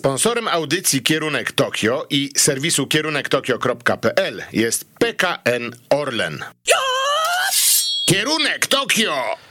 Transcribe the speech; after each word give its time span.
Sponsorem 0.00 0.48
audycji 0.48 1.02
Kierunek 1.02 1.52
Tokio 1.52 2.06
i 2.10 2.30
serwisu 2.36 2.86
kierunektokio.pl 2.86 4.42
jest 4.52 4.84
PKN 4.98 5.70
Orlen. 5.90 6.44
Kierunek 8.06 8.66
Tokio! 8.66 9.49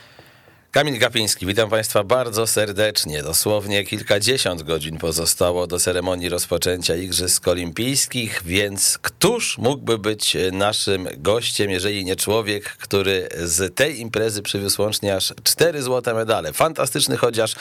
Kamil 0.71 0.99
Gapiński, 0.99 1.45
witam 1.45 1.69
Państwa 1.69 2.03
bardzo 2.03 2.47
serdecznie. 2.47 3.23
Dosłownie 3.23 3.83
kilkadziesiąt 3.83 4.63
godzin 4.63 4.97
pozostało 4.97 5.67
do 5.67 5.79
ceremonii 5.79 6.29
rozpoczęcia 6.29 6.95
Igrzysk 6.95 7.47
Olimpijskich, 7.47 8.41
więc 8.45 8.97
któż 8.97 9.57
mógłby 9.57 9.97
być 9.97 10.37
naszym 10.51 11.07
gościem, 11.17 11.69
jeżeli 11.69 12.05
nie 12.05 12.15
człowiek, 12.15 12.63
który 12.63 13.29
z 13.33 13.75
tej 13.75 13.99
imprezy 13.99 14.41
przywiózł 14.41 14.81
łącznie 14.81 15.15
aż 15.15 15.33
cztery 15.43 15.81
złote 15.81 16.13
medale. 16.13 16.53
Fantastyczny 16.53 17.17
chociaż, 17.17 17.55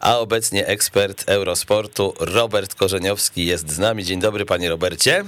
a 0.00 0.18
obecnie 0.18 0.66
ekspert 0.66 1.24
Eurosportu 1.28 2.14
Robert 2.20 2.74
Korzeniowski 2.74 3.46
jest 3.46 3.70
z 3.70 3.78
nami. 3.78 4.04
Dzień 4.04 4.20
dobry, 4.20 4.44
panie 4.44 4.68
Robercie. 4.68 5.24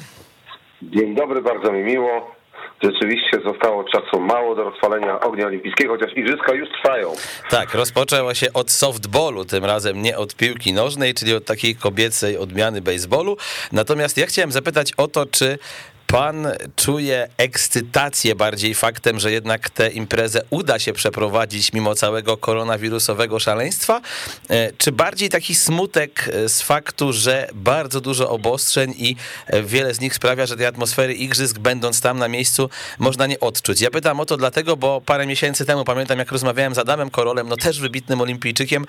Dzień 0.82 1.14
dobry, 1.14 1.42
bardzo 1.42 1.72
mi 1.72 1.82
miło. 1.82 2.35
Rzeczywiście 2.82 3.40
zostało 3.44 3.84
czasu 3.84 4.20
mało 4.20 4.54
do 4.54 4.64
rozpalenia 4.64 5.20
ognia 5.20 5.46
olimpijskiego, 5.46 5.96
chociaż 5.98 6.16
igrzyska 6.16 6.54
już 6.54 6.68
trwają. 6.68 7.12
Tak, 7.50 7.74
rozpoczęła 7.74 8.34
się 8.34 8.52
od 8.52 8.70
softballu, 8.70 9.44
tym 9.44 9.64
razem 9.64 10.02
nie 10.02 10.18
od 10.18 10.36
piłki 10.36 10.72
nożnej, 10.72 11.14
czyli 11.14 11.34
od 11.34 11.44
takiej 11.44 11.76
kobiecej 11.76 12.38
odmiany 12.38 12.80
baseballu. 12.82 13.36
Natomiast 13.72 14.18
ja 14.18 14.26
chciałem 14.26 14.52
zapytać 14.52 14.92
o 14.96 15.08
to, 15.08 15.26
czy 15.26 15.58
Pan 16.06 16.48
czuje 16.76 17.28
ekscytację 17.36 18.34
bardziej 18.34 18.74
faktem, 18.74 19.18
że 19.18 19.32
jednak 19.32 19.70
tę 19.70 19.90
imprezę 19.90 20.42
uda 20.50 20.78
się 20.78 20.92
przeprowadzić 20.92 21.72
mimo 21.72 21.94
całego 21.94 22.36
koronawirusowego 22.36 23.38
szaleństwa? 23.38 24.00
E, 24.50 24.72
czy 24.72 24.92
bardziej 24.92 25.28
taki 25.28 25.54
smutek 25.54 26.30
e, 26.32 26.48
z 26.48 26.62
faktu, 26.62 27.12
że 27.12 27.48
bardzo 27.54 28.00
dużo 28.00 28.30
obostrzeń 28.30 28.94
i 28.98 29.16
e, 29.46 29.62
wiele 29.62 29.94
z 29.94 30.00
nich 30.00 30.14
sprawia, 30.14 30.46
że 30.46 30.56
tej 30.56 30.66
atmosfery 30.66 31.14
igrzysk, 31.14 31.58
będąc 31.58 32.00
tam 32.00 32.18
na 32.18 32.28
miejscu, 32.28 32.70
można 32.98 33.26
nie 33.26 33.40
odczuć? 33.40 33.80
Ja 33.80 33.90
pytam 33.90 34.20
o 34.20 34.26
to 34.26 34.36
dlatego, 34.36 34.76
bo 34.76 35.00
parę 35.00 35.26
miesięcy 35.26 35.64
temu 35.64 35.84
pamiętam, 35.84 36.18
jak 36.18 36.32
rozmawiałem 36.32 36.74
z 36.74 36.78
Adamem 36.78 37.10
Korolem, 37.10 37.48
no 37.48 37.56
też 37.56 37.80
wybitnym 37.80 38.20
olimpijczykiem, 38.20 38.86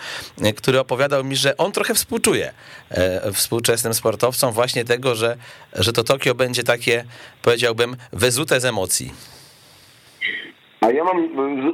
który 0.58 0.80
opowiadał 0.80 1.24
mi, 1.24 1.36
że 1.36 1.58
on 1.58 1.72
trochę 1.72 1.94
współczuje 1.94 2.54
współczesnym 3.34 3.94
sportowcom 3.94 4.54
właśnie 4.54 4.86
tego, 4.86 5.16
że, 5.16 5.38
że 5.78 5.94
to 5.94 6.04
Tokio 6.04 6.36
będzie 6.36 6.64
takie 6.64 7.04
powiedziałbym, 7.44 7.96
wezute 8.14 8.60
z 8.60 8.66
emocji. 8.66 9.12
A 10.82 10.92
ja 10.92 11.04
mam 11.04 11.30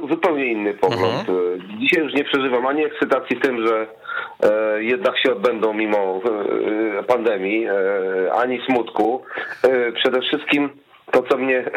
zupełnie 0.08 0.52
inny 0.52 0.74
pogląd. 0.74 1.28
Mhm. 1.28 1.78
Dzisiaj 1.80 2.04
już 2.04 2.14
nie 2.14 2.24
przeżywam 2.24 2.66
ani 2.66 2.84
ekscytacji 2.84 3.40
tym, 3.40 3.66
że 3.66 3.86
e, 4.42 4.82
jednak 4.84 5.18
się 5.18 5.32
odbędą 5.32 5.72
mimo 5.72 6.20
e, 6.98 7.02
pandemii, 7.02 7.66
e, 7.66 7.72
ani 8.32 8.60
smutku. 8.66 9.22
Przede 9.94 10.20
wszystkim 10.20 10.70
to, 11.12 11.22
co 11.22 11.38
mnie, 11.38 11.70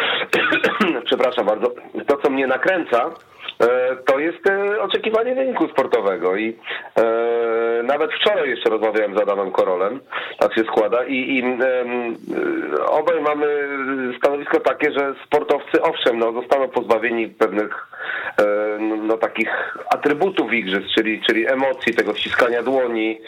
przepraszam 1.08 1.46
bardzo, 1.46 1.74
to, 2.06 2.16
co 2.16 2.30
mnie 2.30 2.46
nakręca, 2.46 3.10
E, 3.10 3.29
to 4.06 4.18
jest 4.18 4.50
e, 4.50 4.82
oczekiwanie 4.82 5.34
wyniku 5.34 5.68
sportowego 5.68 6.36
i 6.36 6.56
e, 6.96 7.82
nawet 7.82 8.10
wczoraj 8.12 8.50
jeszcze 8.50 8.70
rozmawiałem 8.70 9.18
z 9.18 9.20
Adamem 9.20 9.52
Korolem, 9.52 10.00
tak 10.38 10.54
się 10.54 10.64
składa 10.64 11.04
i, 11.04 11.14
i 11.14 11.42
obaj 12.86 13.20
mamy 13.20 13.68
stanowisko 14.18 14.60
takie, 14.60 14.92
że 14.92 15.14
sportowcy 15.26 15.82
owszem, 15.82 16.18
no, 16.18 16.32
zostaną 16.32 16.68
pozbawieni 16.68 17.28
pewnych 17.28 17.86
no, 19.02 19.16
takich 19.16 19.76
atrybutów 19.94 20.52
igrzysk, 20.52 20.86
czyli, 20.94 21.22
czyli 21.22 21.46
emocji, 21.46 21.94
tego 21.94 22.14
ściskania 22.14 22.62
dłoni, 22.62 23.20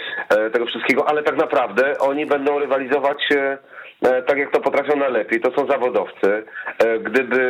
tego 0.53 0.67
wszystkiego, 0.67 1.09
ale 1.09 1.23
tak 1.23 1.37
naprawdę 1.37 1.99
oni 1.99 2.27
będą 2.27 2.59
rywalizować 2.59 3.33
E, 3.33 3.59
tak 4.03 4.39
jak 4.39 4.51
to 4.51 4.61
potrafią 4.61 4.97
najlepiej. 4.97 5.41
To 5.41 5.51
są 5.51 5.67
zawodowcy. 5.67 6.45
E, 6.79 6.99
gdyby 6.99 7.41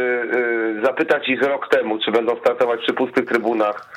e, 0.81 0.85
zapytać 0.85 1.29
ich 1.29 1.43
rok 1.43 1.69
temu, 1.69 1.99
czy 1.99 2.11
będą 2.11 2.37
startować 2.37 2.81
przy 2.81 2.93
pustych 2.93 3.25
trybunach, 3.25 3.89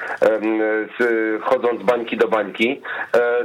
chodząc 1.42 1.82
z 1.82 1.84
bańki 1.84 2.18
do 2.18 2.28
bańki, 2.28 2.82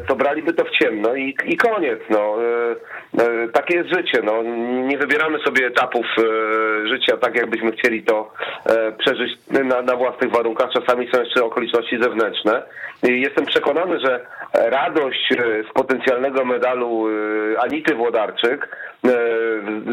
to 0.09 0.17
braliby 0.17 0.53
to 0.53 0.65
w 0.65 0.71
ciemno 0.71 1.15
i, 1.15 1.37
i 1.45 1.57
koniec. 1.57 1.99
No. 2.11 2.37
Takie 3.53 3.77
jest 3.77 3.89
życie. 3.89 4.23
No. 4.25 4.43
Nie 4.87 4.99
wybieramy 4.99 5.39
sobie 5.39 5.67
etapów 5.67 6.07
życia 6.85 7.17
tak, 7.17 7.35
jakbyśmy 7.35 7.73
chcieli 7.73 8.03
to 8.03 8.33
przeżyć 8.99 9.39
na, 9.65 9.83
na 9.83 9.97
własnych 9.97 10.31
warunkach. 10.31 10.71
Czasami 10.71 11.09
są 11.13 11.21
jeszcze 11.21 11.45
okoliczności 11.45 12.03
zewnętrzne. 12.03 12.63
Jestem 13.03 13.47
przekonany, 13.47 14.01
że 14.01 14.27
radość 14.55 15.35
z 15.71 15.73
potencjalnego 15.73 16.45
medalu 16.45 17.07
Anity 17.59 17.95
Włodarczyk 17.95 18.69
E, 19.00 19.00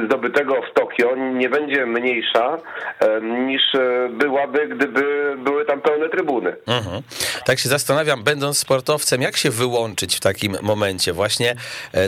zdobytego 0.06 0.62
w 0.72 0.74
Tokio 0.74 1.16
nie 1.16 1.50
będzie 1.50 1.86
mniejsza 1.86 2.58
e, 3.00 3.22
niż 3.22 3.76
e, 3.76 4.10
byłaby, 4.12 4.68
gdyby 4.68 5.36
były 5.38 5.66
tam 5.66 5.82
pełne 5.82 6.10
trybuny. 6.10 6.56
Mhm. 6.68 7.02
Tak 7.46 7.60
się 7.60 7.70
zastanawiam, 7.70 8.24
będąc 8.24 8.58
sportowcem, 8.58 9.22
jak 9.22 9.38
się 9.38 9.50
wyłączyć 9.50 10.16
w 10.16 10.20
takim 10.20 10.58
momencie 10.62 11.14
właśnie, 11.14 11.56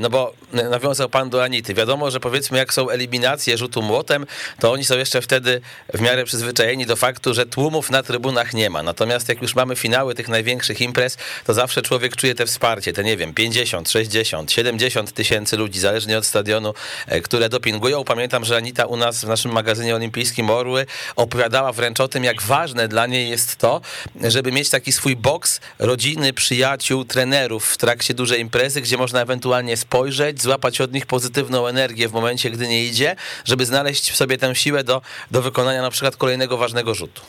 no 0.02 0.10
bo 0.10 0.34
nawiązał 0.70 1.10
pan 1.10 1.30
do 1.30 1.44
Anity. 1.44 1.74
Wiadomo, 1.74 2.12
że 2.12 2.20
powiedzmy 2.20 2.58
jak 2.58 2.74
są 2.74 2.90
eliminacje 2.90 3.58
rzutu 3.58 3.81
młotem, 3.81 4.26
to 4.60 4.72
oni 4.72 4.86
są 4.86 4.98
jeszcze 4.98 5.22
wtedy 5.22 5.62
w 5.94 6.02
miarę 6.02 6.24
przyzwyczajeni 6.24 6.86
do 6.86 6.96
faktu, 6.96 7.34
że 7.34 7.46
tłumów 7.46 7.92
na 7.92 8.04
trybunach 8.04 8.54
nie 8.54 8.70
ma. 8.70 8.84
Natomiast 8.84 9.30
jak 9.30 9.42
już 9.42 9.56
mamy 9.56 9.76
finały 9.76 10.16
tych 10.16 10.28
największych 10.28 10.81
imprez, 10.81 11.18
to 11.46 11.54
zawsze 11.54 11.81
człowiek 11.81 12.16
czuje 12.16 12.36
te 12.36 12.46
wsparcie, 12.46 12.94
te 12.94 13.04
nie 13.04 13.18
wiem, 13.18 13.34
50, 13.34 13.90
60, 13.90 14.52
70 14.52 15.12
tysięcy 15.12 15.58
ludzi, 15.58 15.80
zależnie 15.80 16.18
od 16.18 16.26
stadionu, 16.26 16.70
E, 16.70 16.74
które 17.23 17.50
dopingują. 17.50 18.03
Pamiętam, 18.03 18.45
że 18.45 18.57
Anita 18.57 18.85
u 18.85 18.97
nas 18.97 19.25
w 19.25 19.27
naszym 19.27 19.51
magazynie 19.51 19.95
olimpijskim 19.95 20.50
Orły 20.50 20.85
opowiadała 21.16 21.72
wręcz 21.72 22.00
o 22.00 22.07
tym, 22.07 22.23
jak 22.23 22.41
ważne 22.41 22.88
dla 22.88 23.07
niej 23.07 23.29
jest 23.29 23.55
to, 23.55 23.81
żeby 24.23 24.51
mieć 24.51 24.69
taki 24.69 24.91
swój 24.91 25.16
boks 25.16 25.59
rodziny, 25.79 26.33
przyjaciół, 26.33 27.05
trenerów 27.05 27.69
w 27.69 27.77
trakcie 27.77 28.13
dużej 28.13 28.41
imprezy, 28.41 28.81
gdzie 28.81 28.97
można 28.97 29.22
ewentualnie 29.22 29.77
spojrzeć, 29.77 30.41
złapać 30.41 30.81
od 30.81 30.94
nich 30.94 31.05
pozytywną 31.05 31.67
energię 31.67 32.07
w 32.07 32.13
momencie, 32.13 32.50
gdy 32.51 32.67
nie 32.67 32.85
idzie, 32.85 33.16
żeby 33.45 33.66
znaleźć 33.66 34.11
w 34.11 34.16
sobie 34.16 34.38
tę 34.38 34.56
siłę 34.56 34.83
do, 34.83 35.01
do 35.31 35.41
wykonania 35.41 35.81
na 35.81 35.89
przykład 35.89 36.16
kolejnego 36.16 36.57
ważnego 36.57 36.95
rzutu. 36.95 37.21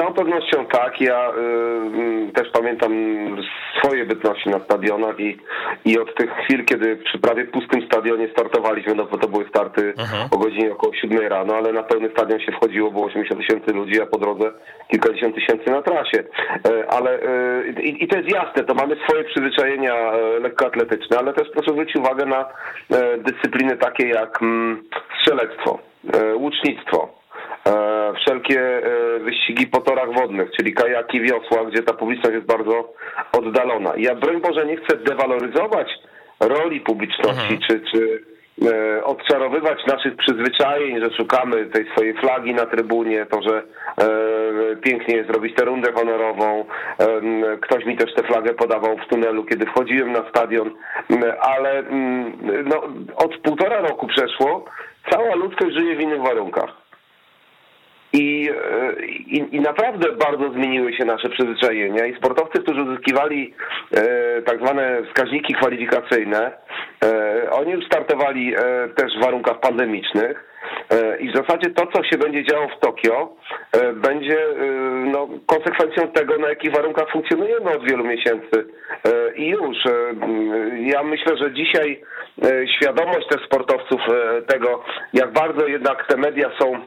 E, 0.00 0.02
z 0.02 0.02
całą 0.02 0.14
pewnością 0.14 0.66
tak. 0.66 1.00
Ja 1.00 1.30
y, 2.28 2.32
też 2.32 2.48
pamiętam 2.52 2.92
swoje 3.78 4.04
bytności 4.04 4.50
na 4.50 4.60
stadionach 4.60 5.20
i, 5.20 5.38
i 5.84 5.98
od 5.98 6.14
tych 6.14 6.30
chwil, 6.30 6.64
kiedy 6.64 6.96
przy 6.96 7.18
prawie 7.18 7.44
pustym 7.44 7.86
stadionie 7.86 8.28
startowaliśmy, 8.32 8.94
no 8.94 9.04
bo 9.04 9.18
to 9.18 9.28
były 9.28 9.48
starty 9.48 9.94
Aha. 9.98 10.28
o 10.30 10.38
godzinie 10.38 10.72
około 10.72 10.94
7 10.94 11.28
rano, 11.28 11.54
ale 11.54 11.72
na 11.72 11.82
pełny 11.82 12.10
stadion 12.10 12.40
się 12.40 12.52
wchodziło, 12.52 12.90
było 12.90 13.06
80 13.06 13.40
tysięcy 13.40 13.72
ludzi, 13.72 14.02
a 14.02 14.06
po 14.06 14.18
drodze 14.18 14.52
kilkadziesiąt 14.90 15.34
tysięcy 15.34 15.70
na 15.70 15.82
trasie. 15.82 16.24
E, 16.68 16.90
ale 16.90 17.18
y, 17.68 17.82
i, 17.82 18.08
to 18.08 18.18
jest 18.18 18.32
jasne, 18.32 18.64
to 18.64 18.74
mamy 18.74 18.96
swoje 19.04 19.24
przyzwyczajenia 19.24 19.94
e, 19.94 20.40
lekkoatletyczne, 20.40 21.18
ale 21.18 21.32
też 21.32 21.48
proszę 21.52 21.70
zwrócić 21.72 21.96
uwagę 21.96 22.26
na 22.26 22.48
dyscypliny 23.18 23.76
takie 23.76 24.08
jak 24.08 24.42
mm, 24.42 24.82
strzelectwo, 25.20 25.78
łucznictwo, 26.34 27.08
E, 27.08 27.19
wszelkie 28.16 28.60
e, 28.60 29.18
wyścigi 29.18 29.66
po 29.66 29.80
torach 29.80 30.12
wodnych, 30.12 30.50
czyli 30.56 30.74
kajaki, 30.74 31.20
wiosła, 31.20 31.64
gdzie 31.64 31.82
ta 31.82 31.94
publiczność 31.94 32.34
jest 32.34 32.46
bardzo 32.46 32.92
oddalona. 33.32 33.92
Ja 33.96 34.14
broń 34.14 34.40
Boże 34.40 34.66
nie 34.66 34.76
chcę 34.76 34.96
dewaloryzować 34.96 35.88
roli 36.40 36.80
publiczności, 36.80 37.54
mhm. 37.54 37.60
czy, 37.60 37.80
czy 37.92 38.24
e, 38.72 39.04
odczarowywać 39.04 39.86
naszych 39.86 40.16
przyzwyczajeń, 40.16 41.00
że 41.00 41.16
szukamy 41.16 41.66
tej 41.66 41.86
swojej 41.92 42.14
flagi 42.14 42.54
na 42.54 42.66
trybunie, 42.66 43.26
to, 43.26 43.42
że 43.42 43.62
e, 43.62 44.76
pięknie 44.76 45.16
jest 45.16 45.30
zrobić 45.30 45.56
tę 45.56 45.64
rundę 45.64 45.92
honorową. 45.92 46.64
E, 46.98 47.06
ktoś 47.60 47.84
mi 47.84 47.96
też 47.96 48.14
tę 48.14 48.22
flagę 48.22 48.54
podawał 48.54 48.96
w 48.96 49.08
tunelu, 49.08 49.44
kiedy 49.44 49.66
wchodziłem 49.66 50.12
na 50.12 50.28
stadion, 50.28 50.70
ale 51.40 51.82
no, 52.64 52.82
od 53.16 53.36
półtora 53.36 53.80
roku 53.80 54.06
przeszło, 54.06 54.64
cała 55.10 55.34
ludzkość 55.34 55.76
żyje 55.76 55.96
w 55.96 56.00
innych 56.00 56.22
warunkach. 56.22 56.79
I, 58.12 58.50
i, 59.26 59.56
I, 59.56 59.60
naprawdę 59.60 60.12
bardzo 60.12 60.52
zmieniły 60.52 60.92
się 60.92 61.04
nasze 61.04 61.28
przyzwyczajenia 61.28 62.06
i 62.06 62.16
sportowcy, 62.16 62.62
którzy 62.62 62.82
uzyskiwali 62.82 63.54
e, 63.92 64.42
tak 64.42 64.58
zwane 64.58 65.02
wskaźniki 65.06 65.54
kwalifikacyjne, 65.54 66.52
e, 67.04 67.50
oni 67.50 67.72
już 67.72 67.86
startowali 67.86 68.54
e, 68.54 68.88
też 68.88 69.12
w 69.18 69.24
warunkach 69.24 69.60
pandemicznych 69.60 70.44
e, 70.90 71.18
i 71.18 71.30
w 71.32 71.36
zasadzie 71.36 71.70
to, 71.70 71.86
co 71.86 72.04
się 72.04 72.18
będzie 72.18 72.44
działo 72.44 72.68
w 72.68 72.80
Tokio, 72.80 73.36
e, 73.72 73.92
będzie 73.92 74.38
e, 74.38 74.66
no, 75.12 75.28
konsekwencją 75.46 76.08
tego, 76.08 76.38
na 76.38 76.48
jakich 76.48 76.72
warunkach 76.72 77.10
funkcjonujemy 77.10 77.70
od 77.70 77.90
wielu 77.90 78.04
miesięcy. 78.04 78.66
I 79.36 79.46
już, 79.46 79.76
ja 80.80 81.02
myślę, 81.02 81.36
że 81.36 81.52
dzisiaj 81.52 82.02
świadomość 82.76 83.28
też 83.28 83.44
sportowców 83.46 84.00
tego, 84.46 84.84
jak 85.12 85.32
bardzo 85.32 85.66
jednak 85.66 86.06
te 86.06 86.16
media 86.16 86.50
są 86.58 86.80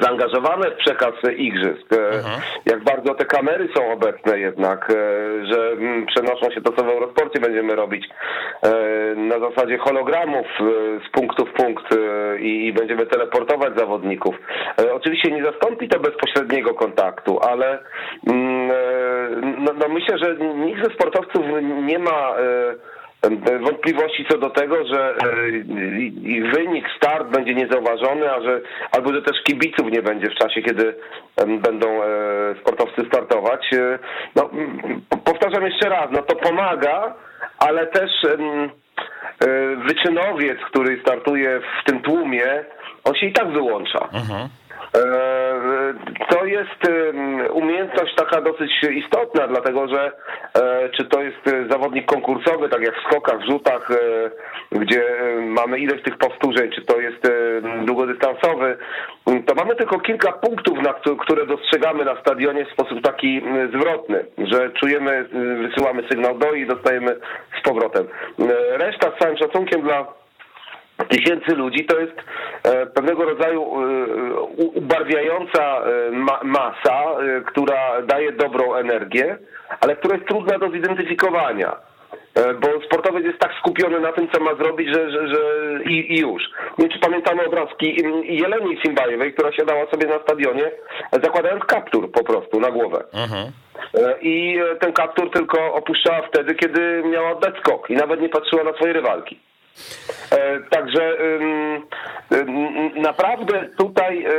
zaangażowane 0.00 0.70
w 0.70 0.76
przekaz 0.76 1.14
igrzysk. 1.36 1.92
E, 1.92 2.06
mhm. 2.06 2.40
Jak 2.66 2.84
bardzo 2.84 3.14
te 3.14 3.24
kamery 3.24 3.68
są 3.76 3.92
obecne 3.92 4.38
jednak, 4.38 4.90
e, 4.90 4.94
że 5.46 5.70
mm, 5.72 6.06
przenoszą 6.06 6.50
się 6.50 6.60
to, 6.60 6.72
co 6.72 6.84
w 6.84 6.88
Eurosporcie 6.88 7.40
będziemy 7.40 7.76
robić 7.76 8.08
e, 8.62 8.70
na 9.16 9.38
zasadzie 9.38 9.78
hologramów 9.78 10.46
z 11.08 11.10
punktu 11.12 11.46
w 11.46 11.52
punkt 11.52 11.84
i 12.38 12.72
będziemy 12.72 13.06
teleportować 13.06 13.78
zawodników. 13.78 14.34
Oczywiście 14.92 15.30
nie 15.30 15.44
zastąpi 15.44 15.88
to 15.88 16.00
bezpośredniego 16.00 16.74
kontaktu, 16.74 17.40
ale 17.40 17.78
mm, 18.26 18.70
no, 19.64 19.72
no 19.72 19.88
myślę, 19.88 20.18
że 20.18 20.36
nikt 20.36 20.84
ze 20.84 20.94
sportowców 20.94 21.42
nie 21.82 21.98
ma 21.98 22.34
wątpliwości 23.60 24.26
co 24.30 24.38
do 24.38 24.50
tego, 24.50 24.86
że 24.86 25.10
e, 25.10 25.16
wynik, 26.56 26.86
start 26.96 27.28
będzie 27.28 27.54
niezauważony, 27.54 28.32
a 28.32 28.42
że 28.42 28.60
albo 28.92 29.14
że 29.14 29.22
też 29.22 29.42
kibiców 29.42 29.92
nie 29.92 30.02
będzie 30.02 30.30
w 30.30 30.34
czasie, 30.34 30.62
kiedy 30.62 30.94
będą 31.36 32.02
e, 32.02 32.06
sportowcy 32.60 33.06
startować. 33.08 33.60
E, 33.72 33.98
no, 34.36 34.50
powtarzam 35.24 35.66
jeszcze 35.66 35.88
raz, 35.88 36.06
no 36.12 36.22
to 36.22 36.36
pomaga, 36.36 37.14
ale 37.58 37.86
też 37.86 38.10
wyczynowiec, 39.88 40.58
który 40.70 41.00
startuje 41.00 41.60
w 41.60 41.84
tym 41.84 42.02
tłumie, 42.02 42.64
on 43.04 43.14
się 43.14 43.26
i 43.26 43.32
tak 43.32 43.52
wyłącza. 43.52 44.08
Mhm. 44.12 44.48
E, 44.96 45.94
to 46.28 46.44
jest 46.44 46.80
umiejętność 47.52 48.14
taka 48.14 48.40
dosyć 48.40 48.70
istotna, 48.90 49.48
dlatego 49.48 49.88
że 49.88 50.12
e, 50.54 50.88
czy 50.88 51.04
to 51.04 51.22
jest 51.22 51.70
zawodnik 51.70 52.06
konkursowy, 52.06 52.68
tak 52.68 52.82
jak 52.82 52.96
w 52.96 53.08
skokach, 53.10 53.40
w 53.40 53.50
rzutach, 53.50 53.90
e, 53.90 54.78
gdzie 54.78 55.04
mamy 55.40 55.78
ileś 55.78 56.02
tych 56.02 56.18
powtórzeń, 56.18 56.70
czy 56.70 56.82
to 56.82 57.00
jest 57.00 57.32
długodystansowy, 57.84 58.76
to 59.46 59.54
mamy 59.54 59.76
tylko 59.76 60.00
kilka 60.00 60.32
punktów, 60.32 60.78
które 61.20 61.46
dostrzegamy 61.46 62.04
na 62.04 62.20
stadionie 62.20 62.64
w 62.64 62.72
sposób 62.72 63.02
taki 63.02 63.42
zwrotny, 63.74 64.24
że 64.38 64.70
czujemy, 64.70 65.28
wysyłamy 65.68 66.02
sygnał 66.08 66.38
do 66.38 66.52
i 66.52 66.66
dostajemy 66.66 67.16
z 67.58 67.62
powrotem. 67.62 68.06
Reszta 68.70 69.10
z 69.10 69.18
całym 69.18 69.36
szacunkiem 69.36 69.82
dla 69.82 70.21
tysięcy 71.08 71.54
ludzi 71.54 71.84
to 71.84 72.00
jest 72.00 72.16
e, 72.64 72.86
pewnego 72.86 73.24
rodzaju 73.24 73.62
e, 73.62 74.40
ubarwiająca 74.56 75.62
e, 75.62 76.10
masa, 76.44 77.02
która 77.46 78.02
daje 78.02 78.32
dobrą 78.32 78.74
energię, 78.74 79.38
ale 79.80 79.96
która 79.96 80.16
jest 80.16 80.28
trudna 80.28 80.58
do 80.58 80.70
zidentyfikowania. 80.70 81.76
Bo 82.60 82.68
sportowiec 82.86 83.24
jest 83.24 83.38
tak 83.38 83.52
skupiony 83.58 84.00
na 84.00 84.12
tym, 84.12 84.28
co 84.32 84.40
ma 84.40 84.54
zrobić, 84.54 84.88
że, 84.88 85.10
że, 85.10 85.28
że 85.28 85.40
i, 85.84 86.14
i 86.14 86.20
już. 86.20 86.42
Nie 86.78 86.88
czy 86.88 86.98
pamiętamy 86.98 87.46
obrazki 87.46 87.96
Jeleni 88.22 88.80
Simbajewej, 88.82 89.32
która 89.32 89.52
siadała 89.52 89.86
sobie 89.90 90.06
na 90.06 90.18
stadionie, 90.18 90.70
zakładając 91.12 91.64
kaptur 91.64 92.12
po 92.12 92.24
prostu 92.24 92.60
na 92.60 92.70
głowę. 92.70 93.04
Mhm. 93.12 93.52
I 94.20 94.58
ten 94.80 94.92
kaptur 94.92 95.30
tylko 95.30 95.74
opuszczała 95.74 96.22
wtedy, 96.22 96.54
kiedy 96.54 97.02
miała 97.06 97.30
oddać 97.30 97.54
skok 97.58 97.90
i 97.90 97.96
nawet 97.96 98.20
nie 98.20 98.28
patrzyła 98.28 98.64
na 98.64 98.72
swoje 98.72 98.92
rywalki. 98.92 99.38
E, 100.32 100.60
także 100.60 101.16
naprawdę 102.94 103.68
tutaj 103.78 104.24
e, 104.24 104.32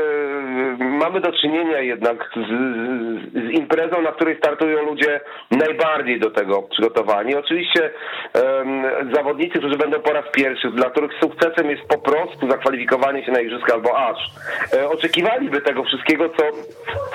mamy 0.84 1.22
do 1.22 1.32
czynienia 1.32 1.80
jednak 1.80 2.30
z, 2.36 2.48
z, 3.34 3.52
imprezą, 3.52 4.02
na 4.02 4.12
której 4.12 4.38
startują 4.38 4.86
ludzie 4.86 5.20
najbardziej 5.52 6.20
do 6.20 6.32
tego 6.32 6.62
przygotowani. 6.62 7.36
Oczywiście 7.36 7.90
zawodnicy, 9.16 9.60
którzy 9.60 9.78
będą 9.78 10.00
po 10.00 10.14
raz 10.14 10.26
pierwszy, 10.32 10.72
dla 10.72 10.90
których 10.90 11.12
sukcesem 11.22 11.70
jest 11.70 11.84
po 11.88 11.98
prostu 11.98 12.50
zakwalifikowanie 12.50 13.26
się 13.26 13.32
na 13.32 13.42
igrzyska 13.42 13.74
albo 13.74 13.98
aż, 13.98 14.18
e, 14.74 14.90
oczekiwaliby 14.90 15.62
tego 15.62 15.84
wszystkiego, 15.84 16.30
co, 16.30 16.44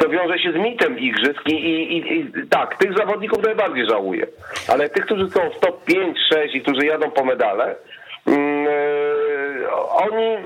co 0.01 0.09
wiąże 0.09 0.39
się 0.39 0.53
z 0.53 0.57
mitem 0.57 0.99
igrzysk 0.99 1.49
i, 1.49 1.55
i, 1.55 2.19
i 2.19 2.33
tak, 2.51 2.77
tych 2.77 2.99
zawodników 2.99 3.43
najbardziej 3.43 3.89
żałuję. 3.89 4.27
Ale 4.69 4.89
tych, 4.89 5.05
którzy 5.05 5.31
są 5.31 5.51
w 5.51 5.61
top 5.61 5.85
5, 5.85 6.19
6 6.33 6.55
i 6.55 6.61
którzy 6.61 6.87
jadą 6.87 7.11
po 7.11 7.25
medale, 7.25 7.77
oni, 9.87 10.37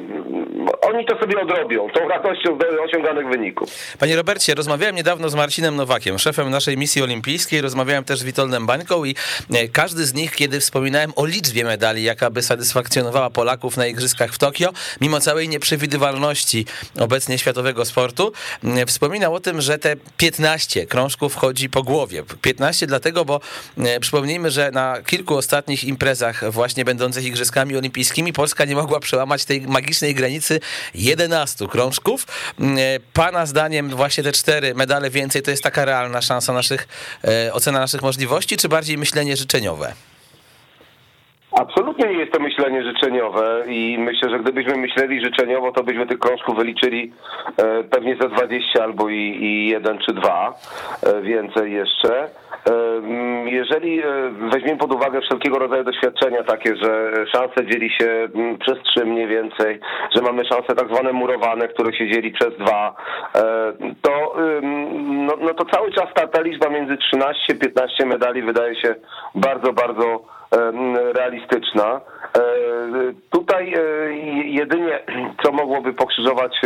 oni 0.81 1.07
to 1.07 1.19
sobie 1.19 1.41
odrobią, 1.41 1.89
tą 1.91 2.09
radością 2.09 2.59
osiąganych 2.85 3.29
wyników. 3.29 3.71
Panie 3.99 4.17
Robercie, 4.17 4.55
rozmawiałem 4.55 4.97
niedawno 4.97 5.29
z 5.29 5.35
Marcinem 5.35 5.77
Nowakiem, 5.77 6.19
szefem 6.19 6.51
naszej 6.51 6.77
misji 6.77 7.03
olimpijskiej, 7.03 7.61
rozmawiałem 7.61 8.05
też 8.05 8.19
z 8.19 8.25
Witoldem 8.25 8.67
Bańką 8.67 9.05
i 9.05 9.15
e, 9.55 9.69
każdy 9.69 10.05
z 10.05 10.15
nich, 10.15 10.33
kiedy 10.37 10.61
wspominałem 10.61 11.13
o 11.17 11.27
liczbie 11.27 11.65
medali, 11.65 12.03
jaka 12.03 12.31
by 12.31 12.43
satysfakcjonowała 12.43 13.31
Polaków 13.31 13.77
na 13.77 13.87
Igrzyskach 13.87 14.33
w 14.33 14.39
Tokio, 14.39 14.71
mimo 15.01 15.21
całej 15.21 15.49
nieprzewidywalności 15.49 16.67
obecnie 17.01 17.39
światowego 17.39 17.85
sportu, 17.85 18.33
wspominał 18.87 19.35
o 19.35 19.41
tym, 19.41 19.61
że 19.61 19.79
te 19.79 19.97
15 20.17 20.87
krążków 20.87 21.35
chodzi 21.35 21.71
po 21.71 21.83
głowie. 21.83 22.23
15 22.43 22.87
dlatego, 22.87 23.25
bo 23.25 23.41
przypomnijmy, 24.01 24.51
że 24.51 24.71
na 24.71 25.03
kilku 25.07 25.37
ostatnich 25.37 25.85
imprezach 25.85 26.51
właśnie 26.51 26.85
będących 26.85 27.25
Igrzyskami 27.25 27.77
Olimpijskimi 27.77 28.33
Polska 28.33 28.65
nie 28.65 28.75
mogła 28.75 29.01
przełamać 29.01 29.22
tej 29.47 29.61
magicznej 29.61 30.15
granicy 30.15 30.61
11 30.95 31.69
krążków. 31.69 32.27
Mm, 32.61 32.79
e, 32.79 32.81
pana 33.15 33.47
zdaniem 33.47 33.89
właśnie 33.89 34.25
te 34.25 34.33
cztery 34.33 34.75
medale 34.75 35.11
więcej 35.11 35.43
to 35.43 35.51
jest 35.51 35.63
taka 35.63 35.85
realna 35.85 36.21
szansa 36.21 36.53
naszych, 36.53 36.89
e, 37.25 37.53
ocena 37.53 37.81
naszych 37.81 38.03
możliwości, 38.03 38.57
czy 38.57 38.69
bardziej 38.69 38.99
myślenie 38.99 39.37
życzeniowe? 39.37 39.93
Absolutnie 41.61 42.09
nie 42.09 42.19
jest 42.19 42.33
to 42.33 42.41
myślenie 42.41 42.83
życzeniowe 42.85 43.65
i 43.67 43.97
myślę, 43.99 44.31
że 44.31 44.39
gdybyśmy 44.39 44.77
myśleli 44.77 45.25
życzeniowo, 45.25 45.73
to 45.73 45.85
byśmy 45.85 46.07
tych 46.07 46.19
krążków 46.19 46.57
wyliczyli 46.57 47.13
e, 47.57 47.85
pewnie 47.85 48.17
za 48.17 48.29
20 48.29 48.83
albo 48.83 49.09
i, 49.09 49.39
i 49.41 49.69
jeden 49.69 49.99
czy 49.99 50.13
dwa, 50.13 50.55
więcej 51.23 51.73
jeszcze. 51.73 52.42
Jeżeli 53.47 54.03
e, 54.03 54.31
weźmiemy 54.53 54.79
pod 54.79 54.95
uwagę 54.95 55.21
wszelkiego 55.21 55.59
rodzaju 55.59 55.85
doświadczenia 55.85 56.43
takie, 56.45 56.77
że 56.77 57.13
szanse 57.33 57.67
dzieli 57.67 57.91
się 57.91 58.29
przez 58.61 58.79
trzy 58.83 59.05
mniej 59.05 59.27
więcej, 59.27 59.81
że 60.17 60.23
mamy 60.23 60.45
szanse 60.45 60.75
tak 60.75 60.89
zwane 60.89 61.13
murowane, 61.13 61.69
które 61.69 61.93
się 61.93 62.11
dzieli 62.11 62.33
przez 62.33 62.57
dwa, 62.59 62.95
e, 63.37 63.73
to, 64.03 64.35
no, 65.03 65.33
no 65.41 65.55
to 65.55 65.65
cały 65.65 65.93
czas 65.93 66.07
ta, 66.15 66.27
ta 66.27 66.41
liczba 66.41 66.69
między 66.69 66.97
13-15 67.15 68.07
medali 68.07 68.43
wydaje 68.43 68.81
się 68.81 68.95
bardzo, 69.35 69.73
bardzo 69.73 70.25
realistyczna. 71.15 72.01
E, 72.37 72.43
tutaj 73.31 73.75
jedynie 74.45 74.99
co 75.43 75.53
mogłoby 75.53 75.93
pokrzyżować 75.93 76.61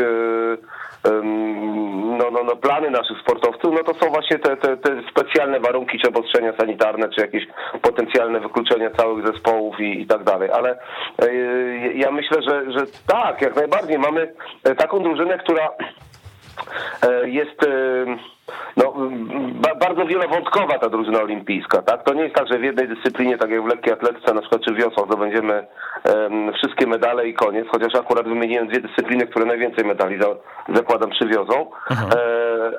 no, 2.18 2.30
no, 2.30 2.44
no, 2.44 2.56
plany 2.56 2.90
naszych 2.90 3.18
sportowców, 3.20 3.74
no 3.74 3.92
to 3.92 3.94
są 3.94 4.10
właśnie 4.10 4.38
te, 4.38 4.56
te, 4.56 4.76
te 4.76 5.02
specjalne 5.10 5.60
warunki, 5.60 5.98
czy 5.98 6.08
obostrzenia 6.08 6.52
sanitarne, 6.56 7.08
czy 7.08 7.20
jakieś 7.20 7.46
potencjalne 7.82 8.40
wykluczenia 8.40 8.90
całych 8.90 9.26
zespołów 9.26 9.80
i, 9.80 10.00
i 10.00 10.06
tak 10.06 10.24
dalej. 10.24 10.50
Ale 10.52 10.78
e, 11.18 11.34
ja 11.92 12.10
myślę, 12.10 12.42
że, 12.42 12.72
że 12.72 12.86
tak, 13.06 13.42
jak 13.42 13.56
najbardziej 13.56 13.98
mamy 13.98 14.32
taką 14.78 15.02
drużynę, 15.02 15.38
która 15.38 15.68
e, 17.02 17.28
jest 17.28 17.66
no, 18.76 18.94
ba 19.52 19.74
bardzo 19.74 20.06
wielowątkowa 20.06 20.78
ta 20.78 20.88
drużyna 20.88 21.20
olimpijska, 21.22 21.82
tak? 21.82 22.02
To 22.04 22.14
nie 22.14 22.22
jest 22.22 22.34
tak, 22.34 22.48
że 22.52 22.58
w 22.58 22.64
jednej 22.64 22.88
dyscyplinie, 22.88 23.38
tak 23.38 23.50
jak 23.50 23.62
w 23.62 23.66
lekkiej 23.66 23.92
atletyce, 23.92 24.34
na 24.34 24.40
przykład 24.40 24.62
czy 24.62 24.74
w 24.74 24.76
wiosłach, 24.76 25.06
zdobędziemy 25.06 25.66
um, 26.14 26.52
wszystkie 26.52 26.86
medale 26.86 27.28
i 27.28 27.34
koniec, 27.34 27.66
chociaż 27.68 27.94
akurat 27.94 28.28
wymieniłem 28.28 28.68
dwie 28.68 28.80
dyscypliny, 28.80 29.26
które 29.26 29.44
najwięcej 29.44 29.84
medali 29.84 30.22
za, 30.22 30.28
zakładam 30.74 31.10
przywiozą, 31.10 31.70
e, 31.90 31.96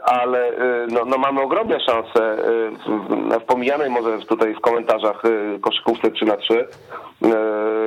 ale 0.04 0.48
e, 0.48 0.88
no, 0.92 1.06
no, 1.06 1.18
mamy 1.18 1.42
ogromne 1.42 1.80
szanse 1.80 2.24
e, 2.24 2.38
w, 2.72 3.40
w 3.40 3.44
pomijanej 3.44 3.90
może 3.90 4.20
tutaj 4.20 4.56
w 4.56 4.62
komentarzach 4.62 5.22
e, 5.26 5.60
koszykówce 5.60 6.12
3 6.12 6.26
na 6.26 6.38
3 6.38 6.68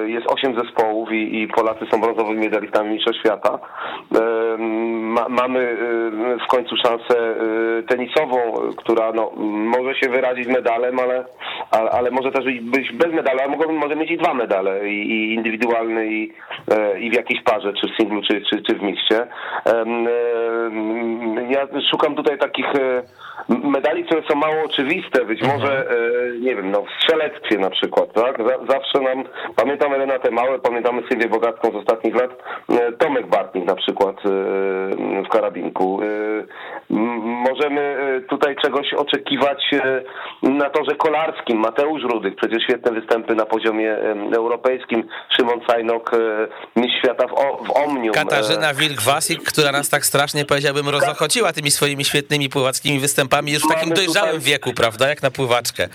jest 0.06 0.26
osiem 0.26 0.54
zespołów 0.60 1.12
i, 1.12 1.42
i 1.42 1.48
Polacy 1.48 1.86
są 1.90 2.00
brązowymi 2.00 2.40
medalistami 2.40 2.90
Mistrzostw 2.90 3.20
Świata. 3.20 3.58
Ma, 4.98 5.28
mamy 5.28 5.76
w 6.44 6.46
końcu 6.46 6.76
szansę 6.76 7.34
tenisową, 7.88 8.52
która 8.76 9.12
no, 9.12 9.30
może 9.46 9.94
się 9.94 10.08
wyrazić 10.08 10.46
medalem, 10.46 10.98
ale, 10.98 11.24
ale, 11.70 11.90
ale 11.90 12.10
może 12.10 12.32
też 12.32 12.44
być 12.60 12.92
bez 12.92 13.12
medalu, 13.12 13.38
ale 13.40 13.56
może, 13.56 13.72
może 13.72 13.96
mieć 13.96 14.10
i 14.10 14.18
dwa 14.18 14.34
medale, 14.34 14.88
i, 14.88 15.10
i 15.10 15.34
indywidualny, 15.34 16.06
i, 16.06 16.32
e, 16.70 17.00
i 17.00 17.10
w 17.10 17.14
jakiejś 17.14 17.42
parze, 17.42 17.72
czy 17.72 17.88
w 17.88 17.96
singlu, 17.96 18.22
czy, 18.22 18.42
czy, 18.50 18.62
czy 18.62 18.74
w 18.74 18.82
mikście. 18.82 19.26
Ja 21.48 21.66
szukam 21.90 22.14
tutaj 22.14 22.38
takich 22.38 22.66
e, 22.66 23.02
medali, 23.48 24.04
które 24.04 24.22
są 24.30 24.34
mało 24.34 24.62
oczywiste, 24.64 25.24
być 25.24 25.42
mhm. 25.42 25.60
może, 25.60 25.90
e, 25.90 26.38
nie 26.38 26.56
wiem, 26.56 26.70
no 26.70 26.82
w 26.82 27.02
strzelectwie 27.02 27.58
na 27.58 27.70
przykład, 27.70 28.12
tak? 28.12 28.38
Zawsze 28.68 29.00
nam, 29.00 29.24
pamiętamy 29.56 29.98
Renatę 29.98 30.30
Małe, 30.30 30.58
pamiętamy 30.58 31.02
Sylwię 31.08 31.28
Bogacką 31.28 31.72
z 31.72 31.74
ostatnich 31.74 32.14
lat, 32.14 32.30
Tomek 32.98 33.26
Bartnik 33.26 33.64
na 33.64 33.74
przykład 33.74 34.16
w 35.24 35.28
karabinku. 35.30 36.00
Możemy 37.50 37.96
tutaj 38.28 38.56
czegoś 38.62 38.94
oczekiwać 38.94 39.70
na 40.42 40.70
torze 40.70 40.96
kolarskim, 40.96 41.58
Mateusz 41.58 42.02
Rudych, 42.02 42.36
przecież 42.36 42.62
świetne 42.62 42.92
występy 42.92 43.34
na 43.34 43.46
poziomie 43.46 43.96
europejskim, 44.36 45.08
Szymon 45.36 45.60
Sajnok, 45.66 46.10
mistrz 46.76 46.98
świata 46.98 47.26
w, 47.28 47.32
o, 47.32 47.64
w 47.64 47.76
Omnium. 47.76 48.14
Katarzyna 48.14 48.74
Wilk-Wasik, 48.74 49.38
która 49.52 49.72
nas 49.72 49.88
tak 49.88 50.06
strasznie, 50.06 50.44
powiedziałbym, 50.44 50.88
rozochociła 50.88 51.52
tymi 51.52 51.70
swoimi 51.70 52.04
świetnymi 52.04 52.48
pływackimi 52.48 52.98
występami 52.98 53.29
już 53.46 53.62
w 53.62 53.68
takim 53.68 53.94
dojrzałym 53.94 54.40
wieku, 54.40 54.72
prawda, 54.76 55.08
jak 55.08 55.22
na 55.22 55.30
pływaczkę. 55.30 55.88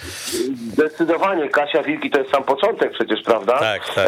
Zdecydowanie, 0.73 1.49
Kasia 1.49 1.83
Wilki 1.83 2.09
to 2.09 2.19
jest 2.19 2.31
sam 2.31 2.43
początek 2.43 2.91
przecież, 2.91 3.21
prawda? 3.25 3.59
Tak, 3.59 3.93
tak. 3.95 4.07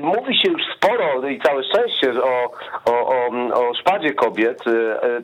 Mówi 0.00 0.40
się 0.40 0.48
już 0.48 0.62
sporo 0.76 1.28
i 1.28 1.40
całe 1.40 1.64
szczęście 1.64 2.22
o, 2.22 2.50
o, 2.84 3.08
o, 3.08 3.28
o 3.68 3.74
szpadzie 3.74 4.14
kobiet. 4.14 4.64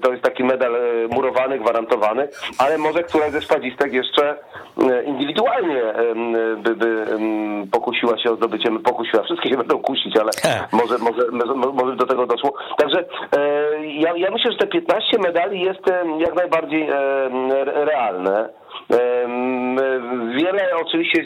To 0.03 0.13
jest 0.13 0.23
taki 0.23 0.45
medal 0.45 0.73
murowany, 1.11 1.59
gwarantowany, 1.59 2.29
ale 2.59 2.79
może 2.79 3.03
któraś 3.03 3.33
ze 3.33 3.43
szpadzistek 3.43 3.93
jeszcze 3.93 4.39
indywidualnie 5.07 5.83
by, 6.57 6.75
by 6.75 7.07
pokusiła 7.73 8.19
się 8.19 8.31
o 8.31 8.37
zdobycie, 8.37 8.71
pokusiła, 8.85 9.23
wszystkie 9.23 9.49
się 9.49 9.57
będą 9.57 9.79
kusić, 9.79 10.17
ale 10.17 10.31
może, 10.73 10.99
może, 10.99 11.55
może 11.55 11.97
do 11.97 12.07
tego 12.07 12.27
doszło. 12.27 12.55
Także 12.79 13.05
ja, 13.83 14.17
ja 14.17 14.31
myślę, 14.31 14.53
że 14.53 14.59
te 14.59 14.67
15 14.67 15.19
medali 15.19 15.61
jest 15.61 15.81
jak 16.19 16.35
najbardziej 16.35 16.89
realne. 17.65 18.49
Wiele 20.37 20.77
oczywiście 20.77 21.25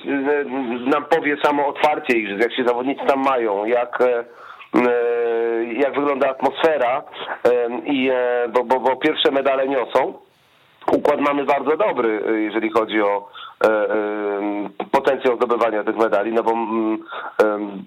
nam 0.86 1.04
powie 1.04 1.36
samo 1.44 1.66
otwarcie 1.66 2.20
jak 2.20 2.56
się 2.56 2.64
zawodnicy 2.64 3.06
tam 3.06 3.22
mają, 3.24 3.64
jak 3.64 3.98
jak 5.72 5.94
wygląda 5.94 6.30
atmosfera 6.30 7.02
i 7.84 8.10
bo, 8.52 8.64
bo, 8.64 8.80
bo 8.80 8.96
pierwsze 8.96 9.30
medale 9.30 9.68
niosą. 9.68 10.14
Układ 10.92 11.20
mamy 11.20 11.44
bardzo 11.44 11.76
dobry, 11.76 12.22
jeżeli 12.44 12.70
chodzi 12.70 13.02
o 13.02 13.28
E, 13.64 13.68
e, 13.68 14.86
potencjał 14.92 15.36
zdobywania 15.36 15.84
tych 15.84 15.96
medali, 15.96 16.32
no 16.32 16.42
bo 16.42 16.52
mm, 16.52 16.98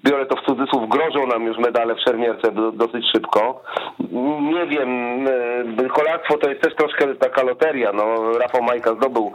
biorę 0.05 0.25
to 0.25 0.35
w 0.35 0.45
cudzysłów, 0.45 0.89
grożą 0.89 1.27
nam 1.27 1.43
już 1.43 1.57
medale 1.57 1.95
w 1.95 1.99
szermierce 1.99 2.51
dosyć 2.73 3.05
szybko. 3.11 3.61
Nie 4.49 4.67
wiem, 4.67 5.27
e, 5.85 5.89
kolarstwo 5.89 6.37
to 6.37 6.49
jest 6.49 6.61
też 6.61 6.75
troszkę 6.75 7.15
taka 7.15 7.43
loteria, 7.43 7.93
no 7.93 8.37
Rafał 8.37 8.61
Majka 8.61 8.93
zdobył 8.93 9.33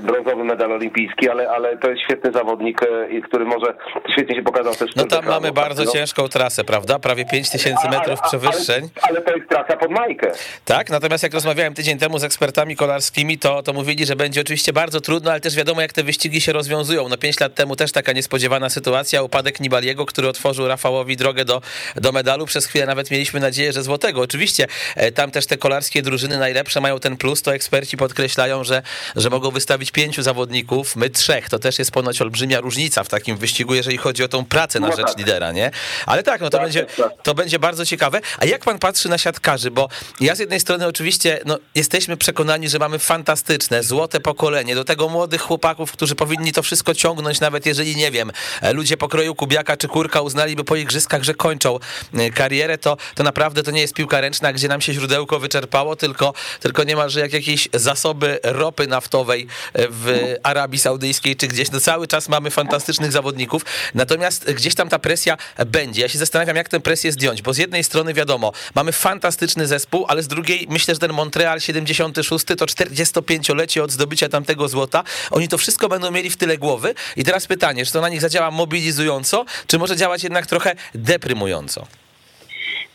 brązowy 0.00 0.44
medal 0.44 0.72
olimpijski, 0.72 1.28
ale, 1.28 1.50
ale 1.50 1.76
to 1.76 1.90
jest 1.90 2.02
świetny 2.02 2.32
zawodnik, 2.32 2.80
który 3.24 3.44
może 3.44 3.74
świetnie 4.12 4.36
się 4.36 4.42
pokazał 4.42 4.74
też 4.74 4.94
No 4.96 5.04
tam 5.04 5.26
mamy 5.26 5.52
bardzo 5.52 5.84
no. 5.84 5.90
ciężką 5.90 6.28
trasę, 6.28 6.64
prawda? 6.64 6.98
Prawie 6.98 7.24
5000 7.24 7.90
metrów 7.90 8.20
przewyższeń. 8.20 8.88
Ale, 9.02 9.08
ale, 9.08 9.22
to 9.22 9.36
jest 9.36 9.48
trasa 9.48 9.76
pod 9.76 9.90
Majkę. 9.90 10.32
Tak, 10.64 10.90
natomiast 10.90 11.22
jak 11.22 11.34
rozmawiałem 11.34 11.74
tydzień 11.74 11.98
temu 11.98 12.18
z 12.18 12.24
ekspertami 12.24 12.76
kolarskimi, 12.76 13.38
to, 13.38 13.62
to 13.62 13.72
mówili, 13.72 14.06
że 14.06 14.16
będzie 14.16 14.40
oczywiście 14.40 14.72
bardzo 14.72 15.00
trudno 15.00 15.30
ale 15.30 15.40
też 15.40 15.56
wiadomo, 15.56 15.80
jak 15.80 15.92
te 15.92 16.02
wyścigi 16.02 16.40
się 16.40 16.52
rozwiązują. 16.52 17.08
No 17.08 17.16
pięć 17.16 17.40
lat 17.40 17.54
temu 17.54 17.76
też 17.76 17.92
taka 17.92 18.12
niespodziewana 18.12 18.68
sytuacja, 18.68 19.22
upadek 19.22 19.60
Nibaliego, 19.60 20.06
który 20.06 20.28
otworzył 20.28 20.68
Rafałowi 20.68 21.16
drogę 21.16 21.44
do, 21.44 21.62
do 21.96 22.12
medalu. 22.12 22.46
Przez 22.46 22.66
chwilę 22.66 22.86
nawet 22.86 23.10
mieliśmy 23.10 23.40
nadzieję, 23.40 23.72
że 23.72 23.82
złotego. 24.02 24.20
Oczywiście 24.20 24.66
e, 24.96 25.12
tam 25.12 25.30
też 25.30 25.46
te 25.46 25.56
kolarskie 25.56 26.02
drużyny 26.02 26.38
najlepsze 26.38 26.80
mają 26.80 27.00
ten 27.00 27.16
plus, 27.16 27.42
to 27.42 27.54
eksperci 27.54 27.96
podkreślają, 27.96 28.64
że, 28.64 28.82
że 29.16 29.30
mogą 29.30 29.50
wystawić 29.50 29.90
pięciu 29.90 30.22
zawodników, 30.22 30.96
my 30.96 31.10
trzech. 31.10 31.48
To 31.48 31.58
też 31.58 31.78
jest 31.78 31.90
ponoć 31.90 32.22
olbrzymia 32.22 32.60
różnica 32.60 33.04
w 33.04 33.08
takim 33.08 33.36
wyścigu, 33.36 33.74
jeżeli 33.74 33.96
chodzi 33.96 34.24
o 34.24 34.28
tą 34.28 34.44
pracę 34.44 34.80
na 34.80 34.88
no 34.88 34.96
rzecz 34.96 35.06
tak. 35.06 35.18
lidera, 35.18 35.52
nie? 35.52 35.70
Ale 36.06 36.22
tak, 36.22 36.40
no 36.40 36.50
to, 36.50 36.58
tak, 36.58 36.66
będzie, 36.66 36.84
tak, 36.84 36.96
tak. 36.96 37.22
to 37.22 37.34
będzie 37.34 37.58
bardzo 37.58 37.86
ciekawe. 37.86 38.20
A 38.38 38.44
jak 38.44 38.64
pan 38.64 38.78
patrzy 38.78 39.08
na 39.08 39.18
siatkarzy? 39.18 39.70
Bo 39.70 39.88
ja 40.20 40.34
z 40.34 40.38
jednej 40.38 40.60
strony 40.60 40.86
oczywiście 40.86 41.40
no, 41.44 41.58
jesteśmy 41.74 42.16
przekonani, 42.16 42.68
że 42.68 42.78
mamy 42.78 42.98
fantastyczne, 42.98 43.82
złote 43.82 44.20
pokolenie, 44.20 44.74
do 44.74 44.84
tego 44.84 45.08
młodych 45.08 45.40
chłopaków, 45.40 45.92
którzy 45.92 46.14
powinni 46.14 46.52
to 46.52 46.62
wszystko 46.62 46.94
ciągnąć, 46.94 47.40
nawet 47.40 47.66
jeżeli, 47.66 47.96
nie 47.96 48.10
wiem, 48.10 48.32
ludzie 48.72 48.96
pokroju 48.96 49.34
Kubiaka 49.34 49.76
czy 49.76 49.88
Kurka 49.88 50.20
uznaliby 50.20 50.64
po 50.64 50.76
igrzyskach, 50.76 51.22
że 51.22 51.34
kończą 51.34 51.78
e, 52.14 52.30
karierę, 52.30 52.78
to, 52.78 52.96
to 53.14 53.22
naprawdę 53.22 53.62
to 53.62 53.70
nie 53.70 53.80
jest 53.80 53.91
piłka 53.92 54.20
ręczna, 54.20 54.52
gdzie 54.52 54.68
nam 54.68 54.80
się 54.80 54.92
źródełko 54.92 55.38
wyczerpało, 55.38 55.96
tylko, 55.96 56.34
tylko 56.60 56.84
niemalże 56.84 57.20
jak 57.20 57.32
jakieś 57.32 57.68
zasoby 57.74 58.40
ropy 58.42 58.86
naftowej 58.86 59.46
e, 59.72 59.88
w 59.90 60.34
Arabii 60.42 60.78
Saudyjskiej 60.78 61.36
czy 61.36 61.48
gdzieś. 61.48 61.70
No 61.70 61.80
cały 61.80 62.08
czas 62.08 62.28
mamy 62.28 62.50
fantastycznych 62.50 63.12
zawodników, 63.12 63.64
natomiast 63.94 64.52
gdzieś 64.52 64.74
tam 64.74 64.88
ta 64.88 64.98
presja 64.98 65.36
będzie. 65.66 66.02
Ja 66.02 66.08
się 66.08 66.18
zastanawiam, 66.18 66.56
jak 66.56 66.68
tę 66.68 66.80
presję 66.80 67.12
zdjąć, 67.12 67.42
bo 67.42 67.54
z 67.54 67.58
jednej 67.58 67.84
strony 67.84 68.14
wiadomo, 68.14 68.52
mamy 68.74 68.92
fantastyczny 68.92 69.66
zespół, 69.66 70.04
ale 70.08 70.22
z 70.22 70.28
drugiej 70.28 70.66
myślę, 70.70 70.94
że 70.94 71.00
ten 71.00 71.12
Montreal 71.12 71.60
76 71.60 72.44
to 72.44 72.54
45-lecie 72.54 73.84
od 73.84 73.92
zdobycia 73.92 74.28
tamtego 74.28 74.68
złota, 74.68 75.04
oni 75.30 75.48
to 75.48 75.58
wszystko 75.58 75.88
będą 75.88 76.10
mieli 76.10 76.30
w 76.30 76.36
tyle 76.36 76.58
głowy. 76.58 76.94
I 77.16 77.24
teraz 77.24 77.46
pytanie, 77.46 77.86
czy 77.86 77.92
to 77.92 78.00
na 78.00 78.08
nich 78.08 78.20
zadziała 78.20 78.50
mobilizująco, 78.50 79.44
czy 79.66 79.78
może 79.78 79.96
działać 79.96 80.22
jednak 80.22 80.46
trochę 80.46 80.74
deprymująco? 80.94 81.86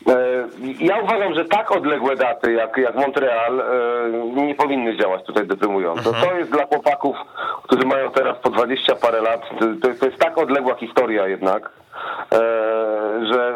E, 0.06 0.48
ja 0.80 0.98
uważam, 1.00 1.34
że 1.34 1.44
tak 1.44 1.72
odległe 1.72 2.16
daty 2.16 2.52
jak, 2.52 2.76
jak 2.76 2.94
Montreal 2.94 3.60
e, 3.60 3.64
nie 4.46 4.54
powinny 4.54 4.96
działać 4.96 5.24
tutaj 5.24 5.46
deprymująco. 5.46 6.10
Mhm. 6.10 6.28
To 6.28 6.38
jest 6.38 6.50
dla 6.50 6.66
chłopaków, 6.66 7.16
którzy 7.62 7.86
mają 7.86 8.10
teraz 8.10 8.38
po 8.38 8.50
20 8.50 8.94
parę 8.94 9.20
lat, 9.20 9.42
to, 9.82 9.90
to 10.00 10.06
jest 10.06 10.18
tak 10.18 10.38
odległa 10.38 10.74
historia 10.74 11.28
jednak, 11.28 11.70
e, 12.32 12.38
że 13.32 13.54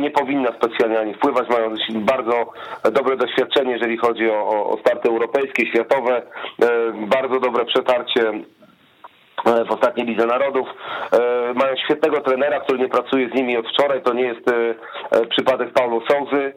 nie 0.00 0.10
powinna 0.10 0.48
specjalnie 0.52 1.00
ani 1.00 1.14
wpływać. 1.14 1.48
Mają 1.48 1.74
bardzo 1.94 2.52
dobre 2.92 3.16
doświadczenie, 3.16 3.72
jeżeli 3.72 3.96
chodzi 3.96 4.30
o, 4.30 4.70
o 4.70 4.78
starty 4.80 5.08
europejskie, 5.08 5.66
światowe, 5.66 6.22
bardzo 6.94 7.40
dobre 7.40 7.64
przetarcie 7.64 8.32
w 9.44 9.72
ostatniej 9.72 10.06
Lidze 10.06 10.26
Narodów. 10.26 10.68
E, 11.12 11.18
mają 11.54 11.76
świetnego 11.76 12.20
trenera, 12.20 12.60
który 12.60 12.78
nie 12.78 12.88
pracuje 12.88 13.28
z 13.28 13.34
nimi 13.34 13.56
od 13.56 13.68
wczoraj. 13.68 14.02
To 14.02 14.12
nie 14.12 14.24
jest 14.24 14.48
e, 14.48 15.26
przypadek 15.26 15.72
Paulo 15.72 16.00
Souzy, 16.10 16.52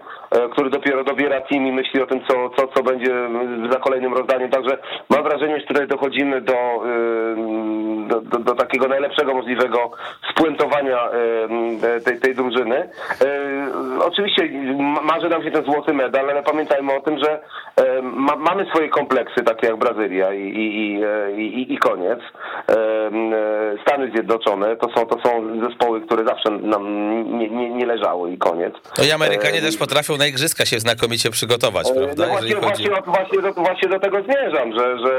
który 0.52 0.70
dopiero 0.70 1.04
dobiera 1.04 1.42
team 1.42 1.68
i 1.68 1.72
myśli 1.72 2.02
o 2.02 2.06
tym, 2.06 2.22
co, 2.28 2.50
co, 2.50 2.68
co 2.68 2.84
będzie 2.84 3.12
za 3.72 3.80
kolejnym 3.80 4.14
rozdaniem. 4.14 4.50
Także 4.50 4.78
mam 5.10 5.24
wrażenie, 5.24 5.60
że 5.60 5.66
tutaj 5.66 5.88
dochodzimy 5.88 6.42
do, 6.42 6.84
do, 8.08 8.22
do, 8.22 8.40
do 8.40 8.56
takiego 8.56 8.88
najlepszego 8.88 9.34
możliwego 9.34 9.92
spuentowania 10.32 11.10
tej, 12.06 12.20
tej 12.20 12.36
drużyny. 12.36 12.90
Oczywiście 14.00 14.50
marzy 15.04 15.30
nam 15.30 15.44
się 15.44 15.52
ten 15.52 15.64
złoty 15.64 15.94
medal, 15.94 16.30
ale 16.30 16.44
pamiętajmy 16.44 16.94
o 16.94 17.02
tym, 17.02 17.18
że 17.18 17.40
ma, 18.04 18.36
mamy 18.36 18.66
swoje 18.66 18.90
kompleksy, 18.90 19.44
takie 19.44 19.68
jak 19.68 19.78
Brazylia 19.78 20.34
i, 20.34 20.42
i, 20.42 21.02
i, 21.38 21.74
i 21.74 21.78
koniec. 21.78 22.20
E, 22.74 23.78
Stany 23.82 24.12
Zjednoczone 24.12 24.76
to 24.76 24.90
są, 24.96 25.06
to 25.06 25.20
są 25.30 25.60
zespoły, 25.70 26.02
które 26.02 26.26
zawsze 26.26 26.50
nam 26.50 26.84
nie, 27.38 27.50
nie, 27.50 27.70
nie 27.70 27.86
leżały 27.86 28.32
i 28.32 28.38
koniec. 28.38 28.74
No 28.98 29.04
i 29.04 29.12
Amerykanie 29.12 29.62
też 29.62 29.78
potrafią 29.78 30.18
na 30.18 30.28
igrzyska 30.28 30.66
się 30.66 30.80
znakomicie 30.80 31.30
przygotować, 31.30 31.92
e, 31.92 31.94
prawda? 31.94 32.24
No 32.26 32.32
właśnie, 32.32 32.56
chodzi... 32.56 32.68
właśnie, 32.68 32.90
właśnie, 33.06 33.42
do, 33.42 33.54
właśnie 33.54 33.90
do 33.90 34.00
tego 34.00 34.24
zmierzam, 34.24 34.74
że, 34.80 35.00
że, 35.00 35.12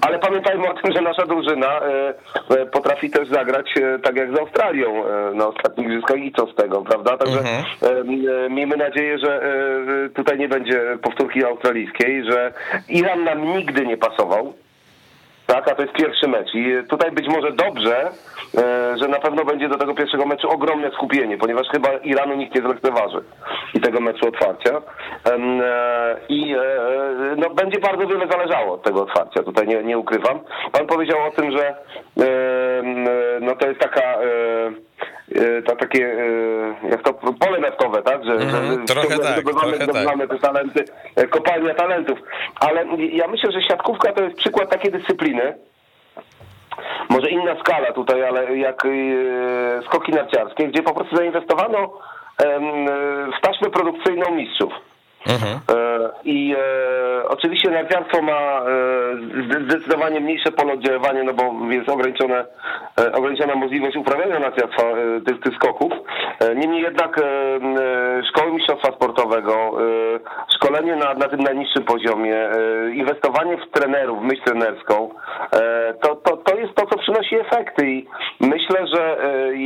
ale 0.00 0.18
pamiętajmy 0.18 0.70
o 0.70 0.74
tym, 0.82 0.92
że 0.92 1.00
nasza 1.00 1.26
drużyna 1.26 1.80
e, 1.80 2.66
potrafi 2.66 3.10
też 3.10 3.28
zagrać 3.28 3.74
tak 4.02 4.16
jak 4.16 4.36
z 4.36 4.38
Australią 4.38 5.04
na 5.34 5.46
ostatnich 5.46 5.86
igrzyskach 5.86 6.18
i 6.18 6.32
co 6.32 6.46
z 6.46 6.54
tego, 6.54 6.82
prawda? 6.82 7.16
Także 7.16 7.38
mhm. 7.38 8.54
miejmy 8.54 8.76
nadzieję, 8.76 9.18
że 9.18 9.40
tutaj 10.14 10.38
nie 10.38 10.48
będzie 10.48 10.98
powtórki 11.02 11.44
australijskiej, 11.44 12.24
że 12.24 12.52
Iran 12.88 13.24
nam 13.24 13.44
nigdy 13.44 13.86
nie 13.86 13.96
pasował 13.96 14.52
tak, 15.48 15.68
a 15.68 15.74
to 15.74 15.82
jest 15.82 15.94
pierwszy 15.94 16.28
mecz. 16.28 16.54
I 16.54 16.88
tutaj 16.88 17.10
być 17.12 17.28
może 17.28 17.52
dobrze, 17.52 18.10
e, 18.58 18.98
że 18.98 19.08
na 19.08 19.18
pewno 19.18 19.44
będzie 19.44 19.68
do 19.68 19.78
tego 19.78 19.94
pierwszego 19.94 20.26
meczu 20.26 20.50
ogromne 20.50 20.90
skupienie, 20.90 21.38
ponieważ 21.38 21.66
chyba 21.68 21.92
Iranu 21.92 22.34
nikt 22.34 22.54
nie 22.54 22.60
zlekceważy 22.60 23.20
i 23.74 23.80
tego 23.80 24.00
meczu 24.00 24.28
otwarcia. 24.28 24.82
E, 25.26 26.16
I 26.28 26.54
e, 26.54 26.60
no, 27.36 27.50
będzie 27.50 27.80
bardzo 27.80 28.06
wiele 28.06 28.26
zależało 28.30 28.74
od 28.74 28.82
tego 28.82 29.02
otwarcia, 29.02 29.42
tutaj 29.42 29.68
nie, 29.68 29.82
nie 29.82 29.98
ukrywam. 29.98 30.40
Pan 30.72 30.86
powiedział 30.86 31.18
o 31.26 31.30
tym, 31.30 31.50
że 31.50 31.74
no 33.40 33.56
to 33.56 33.68
jest 33.68 33.80
taka 33.80 34.18
to 35.66 35.76
takie, 35.76 36.06
e, 36.06 36.88
jak 36.90 37.02
to 37.02 37.14
pole 37.14 37.60
naftowe, 37.60 38.02
tak? 38.02 38.24
Że, 38.24 38.32
mm, 38.32 38.50
że 38.50 38.94
trochę 38.94 39.18
tak, 39.18 39.44
trochę 39.44 39.86
tak. 39.86 40.28
te 40.28 40.38
talenty, 40.38 40.84
e, 41.16 41.26
kopalnia 41.26 41.74
talentów. 41.74 42.18
Ale 42.60 42.84
ja 42.98 43.28
myślę, 43.28 43.52
że 43.52 43.62
siatkówka 43.62 44.12
to 44.12 44.24
jest 44.24 44.36
przykład 44.36 44.70
takiej 44.70 44.92
dyscypliny, 44.92 45.54
może 47.10 47.30
inna 47.30 47.60
skala 47.60 47.92
tutaj, 47.92 48.24
ale 48.24 48.56
jak 48.56 48.82
skoki 49.86 50.12
narciarskie, 50.12 50.68
gdzie 50.68 50.82
po 50.82 50.94
prostu 50.94 51.16
zainwestowano 51.16 51.92
w 53.38 53.40
taśmę 53.46 53.70
produkcyjną 53.70 54.34
mistrzów. 54.34 54.72
Mhm. 55.26 55.60
I 56.24 56.54
e, 56.58 57.28
oczywiście 57.28 57.70
narciarstwo 57.70 58.22
ma 58.22 58.60
e, 58.60 59.64
zdecydowanie 59.64 60.20
mniejsze 60.20 60.52
pole 60.52 60.72
oddziaływania, 60.72 61.22
no 61.24 61.32
bo 61.34 61.72
jest 61.72 61.88
ograniczone, 61.88 62.44
e, 63.00 63.12
ograniczona 63.12 63.54
możliwość 63.54 63.96
uprawiania 63.96 64.38
narciarstwa 64.38 64.82
e, 64.82 65.20
tych, 65.20 65.40
tych 65.40 65.54
skoków. 65.54 65.92
E, 66.40 66.54
niemniej 66.54 66.82
jednak 66.82 67.20
szkoły 68.28 68.52
mistrzostwa 68.52 68.92
sportowego, 68.92 69.72
szkolenie 70.54 70.96
na, 70.96 71.14
na 71.14 71.28
tym 71.28 71.40
najniższym 71.40 71.84
poziomie, 71.84 72.48
inwestowanie 72.94 73.56
w 73.56 73.70
trenerów, 73.70 74.22
myśl 74.22 74.42
trenerską, 74.42 75.08
to, 76.02 76.16
to, 76.16 76.36
to 76.36 76.56
jest 76.56 76.74
to, 76.74 76.86
co 76.86 76.98
przynosi 76.98 77.36
efekty 77.36 77.86
i 77.86 78.06
myślę, 78.40 78.86
że 78.94 79.16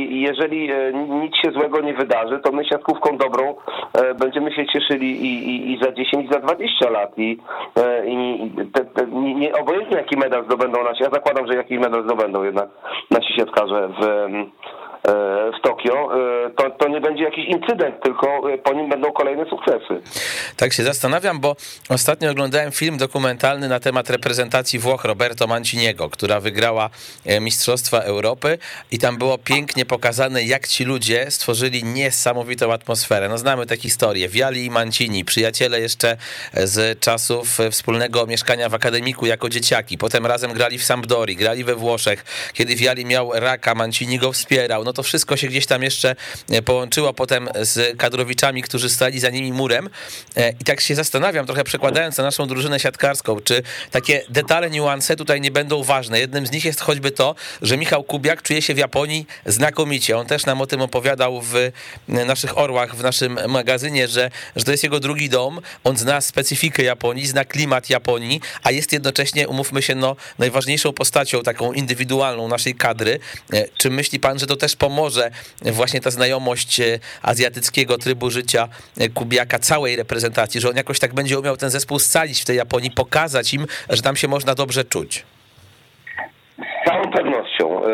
jeżeli 0.09 0.71
nic 1.09 1.35
się 1.35 1.51
złego 1.51 1.81
nie 1.81 1.93
wydarzy, 1.93 2.39
to 2.39 2.51
my 2.51 2.65
siatkówką 2.65 3.17
dobrą 3.17 3.55
będziemy 4.19 4.51
się 4.51 4.65
cieszyli 4.65 5.25
i, 5.25 5.42
i, 5.43 5.73
i 5.73 5.79
za 5.83 5.91
10, 5.91 6.25
i 6.25 6.33
za 6.33 6.39
20 6.39 6.89
lat. 6.89 7.17
I, 7.17 7.37
i 8.05 8.51
te, 8.73 8.85
te, 8.85 9.07
nie, 9.11 9.53
obojętnie 9.53 9.97
jaki 9.97 10.17
medal 10.17 10.45
zdobędą 10.45 10.83
nasi, 10.83 11.03
ja 11.03 11.09
zakładam, 11.09 11.47
że 11.47 11.55
jakiś 11.55 11.79
medal 11.79 12.03
zdobędą 12.03 12.43
jednak 12.43 12.69
nasi 13.11 13.33
siatkarze 13.33 13.89
w, 14.01 14.03
E, 14.03 14.45
w 15.57 15.61
Tokio, 15.63 16.09
e, 16.45 16.49
to, 16.49 16.69
to 16.69 16.87
nie 16.87 17.01
będzie 17.01 17.23
jakiś 17.23 17.45
incydent, 17.45 18.03
tylko 18.03 18.53
e, 18.53 18.57
po 18.57 18.73
nim 18.73 18.89
będą 18.89 19.11
kolejne 19.11 19.45
sukcesy. 19.49 20.01
Tak 20.57 20.73
się 20.73 20.83
zastanawiam, 20.83 21.39
bo 21.39 21.55
ostatnio 21.89 22.31
oglądałem 22.31 22.71
film 22.71 22.97
dokumentalny 22.97 23.69
na 23.69 23.79
temat 23.79 24.09
reprezentacji 24.09 24.79
Włoch 24.79 25.05
Roberto 25.05 25.47
Manciniego, 25.47 26.09
która 26.09 26.39
wygrała 26.39 26.89
Mistrzostwa 27.41 27.99
Europy 27.99 28.57
i 28.91 28.99
tam 28.99 29.17
było 29.17 29.37
pięknie 29.37 29.85
pokazane, 29.85 30.43
jak 30.43 30.67
ci 30.67 30.85
ludzie 30.85 31.31
stworzyli 31.31 31.83
niesamowitą 31.83 32.73
atmosferę. 32.73 33.29
No 33.29 33.37
znamy 33.37 33.65
tę 33.65 33.77
historię. 33.77 34.29
Viali 34.29 34.65
i 34.65 34.69
Mancini, 34.69 35.25
przyjaciele 35.25 35.79
jeszcze 35.79 36.17
z 36.53 36.99
czasów 36.99 37.57
wspólnego 37.71 38.25
mieszkania 38.27 38.69
w 38.69 38.73
akademiku 38.73 39.25
jako 39.25 39.49
dzieciaki. 39.49 39.97
Potem 39.97 40.25
razem 40.25 40.53
grali 40.53 40.77
w 40.77 40.83
Sampdori, 40.83 41.35
grali 41.35 41.63
we 41.63 41.75
Włoszech. 41.75 42.25
Kiedy 42.53 42.75
Viali 42.75 43.05
miał 43.05 43.31
raka, 43.33 43.75
Mancini 43.75 44.19
go 44.19 44.31
wspierał. 44.31 44.83
No 44.83 44.92
to 44.93 45.03
wszystko 45.03 45.37
się 45.37 45.47
gdzieś 45.47 45.65
tam 45.65 45.83
jeszcze 45.83 46.15
e, 46.49 46.61
połączyło 46.61 47.13
potem 47.13 47.49
z 47.61 47.97
kadrowiczami, 47.97 48.61
którzy 48.61 48.89
stali 48.89 49.19
za 49.19 49.29
nimi 49.29 49.53
murem. 49.53 49.89
E, 50.35 50.49
I 50.49 50.63
tak 50.63 50.81
się 50.81 50.95
zastanawiam, 50.95 51.45
trochę 51.45 51.63
przekładając 51.63 52.17
na 52.17 52.23
naszą 52.23 52.47
drużynę 52.47 52.79
siatkarską, 52.79 53.39
czy 53.39 53.63
takie 53.91 54.21
detale, 54.29 54.69
niuanse 54.69 55.15
tutaj 55.15 55.41
nie 55.41 55.51
będą 55.51 55.83
ważne. 55.83 56.19
Jednym 56.19 56.47
z 56.47 56.51
nich 56.51 56.65
jest 56.65 56.81
choćby 56.81 57.11
to, 57.11 57.35
że 57.61 57.77
Michał 57.77 58.03
Kubiak 58.03 58.41
czuje 58.41 58.61
się 58.61 58.73
w 58.73 58.77
Japonii 58.77 59.27
znakomicie. 59.45 60.17
On 60.17 60.25
też 60.25 60.45
nam 60.45 60.61
o 60.61 60.67
tym 60.67 60.81
opowiadał 60.81 61.41
w 61.41 61.71
naszych 62.07 62.57
orłach, 62.57 62.95
w 62.95 63.03
naszym 63.03 63.39
magazynie, 63.47 64.07
że, 64.07 64.31
że 64.55 64.63
to 64.63 64.71
jest 64.71 64.83
jego 64.83 64.99
drugi 64.99 65.29
dom. 65.29 65.61
On 65.83 65.97
zna 65.97 66.21
specyfikę 66.21 66.83
Japonii, 66.83 67.27
zna 67.27 67.45
klimat 67.45 67.89
Japonii, 67.89 68.41
a 68.63 68.71
jest 68.71 68.93
jednocześnie, 68.93 69.47
umówmy 69.47 69.81
się, 69.81 69.95
no, 69.95 70.15
najważniejszą 70.39 70.93
postacią 70.93 71.41
taką 71.41 71.73
indywidualną 71.73 72.47
naszej 72.47 72.75
kadry. 72.75 73.19
E, 73.53 73.67
czy 73.77 73.89
myśli 73.89 74.19
pan, 74.19 74.39
że 74.39 74.47
to 74.47 74.55
też 74.55 74.75
pomoże 74.83 75.31
właśnie 75.61 76.01
ta 76.01 76.11
znajomość 76.11 76.79
e, 76.79 76.99
azjatyckiego 77.21 77.97
trybu 77.97 78.29
życia 78.29 78.67
e, 78.99 79.09
Kubiaka 79.09 79.59
całej 79.59 79.95
reprezentacji, 79.95 80.61
że 80.61 80.69
on 80.69 80.75
jakoś 80.75 80.99
tak 80.99 81.13
będzie 81.13 81.39
umiał 81.39 81.57
ten 81.57 81.69
zespół 81.69 81.99
scalić 81.99 82.41
w 82.41 82.45
tej 82.45 82.57
Japonii, 82.57 82.91
pokazać 82.91 83.53
im, 83.53 83.65
że 83.89 84.01
tam 84.01 84.15
się 84.15 84.27
można 84.27 84.55
dobrze 84.55 84.83
czuć. 84.83 85.25
Z 86.57 86.89
całą 86.89 87.11
pewnością. 87.11 87.85
E, 87.85 87.89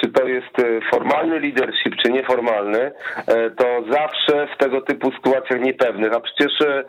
czy 0.00 0.08
to 0.12 0.28
jest 0.28 0.54
formalny 0.90 1.40
leadership, 1.40 1.96
czy 2.02 2.12
nieformalny, 2.12 2.92
e, 3.26 3.50
to 3.50 3.64
zawsze 3.90 4.46
w 4.54 4.58
tego 4.58 4.80
typu 4.80 5.12
sytuacjach 5.12 5.60
niepewnych, 5.60 6.12
a 6.12 6.20
przecież 6.20 6.52
e, 6.60 6.84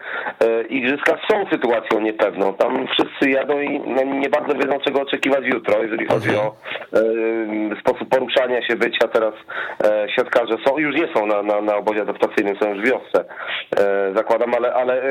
igrzyska 0.63 1.17
są 1.31 1.45
sytuacją 1.51 1.99
niepewną. 1.99 2.53
Tam 2.53 2.87
wszyscy 2.87 3.29
jadą 3.29 3.59
i 3.59 3.79
no, 3.79 4.03
nie 4.03 4.29
bardzo 4.29 4.55
wiedzą, 4.55 4.79
czego 4.79 5.01
oczekiwać 5.01 5.45
jutro, 5.45 5.83
jeżeli 5.83 6.05
chodzi 6.05 6.29
mhm. 6.29 6.47
o 6.47 6.53
sposób 7.79 8.09
poruszania 8.09 8.67
się, 8.67 8.75
bycia. 8.75 9.07
Teraz 9.07 9.33
siatkarze 10.15 10.57
są, 10.67 10.77
już 10.77 10.95
nie 10.95 11.07
są 11.15 11.25
na, 11.25 11.43
na, 11.43 11.61
na 11.61 11.75
obozie 11.75 12.01
adaptacyjnym, 12.01 12.55
są 12.55 12.69
już 12.69 12.81
w 12.81 12.89
wiosce, 12.89 13.25
zakładam, 14.15 14.53
ale, 14.53 14.73
ale 14.73 15.01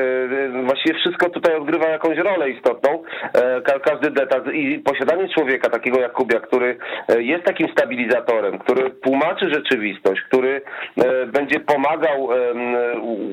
właściwie 0.63 0.99
wszystko 0.99 1.29
tutaj 1.29 1.55
odgrywa 1.55 1.87
jakąś 1.87 2.17
rolę 2.17 2.49
istotną. 2.49 3.03
Każdy 3.83 4.11
detal 4.11 4.53
i 4.53 4.79
posiadanie 4.79 5.29
człowieka 5.29 5.69
takiego 5.69 5.99
jak 5.99 6.13
Kubia, 6.13 6.39
który 6.39 6.77
jest 7.17 7.43
takim 7.45 7.67
stabilizatorem, 7.71 8.59
który 8.63 8.89
tłumaczy 8.89 9.49
rzeczywistość, 9.53 10.21
który 10.21 10.61
e, 10.97 11.25
będzie 11.25 11.59
pomagał 11.59 12.29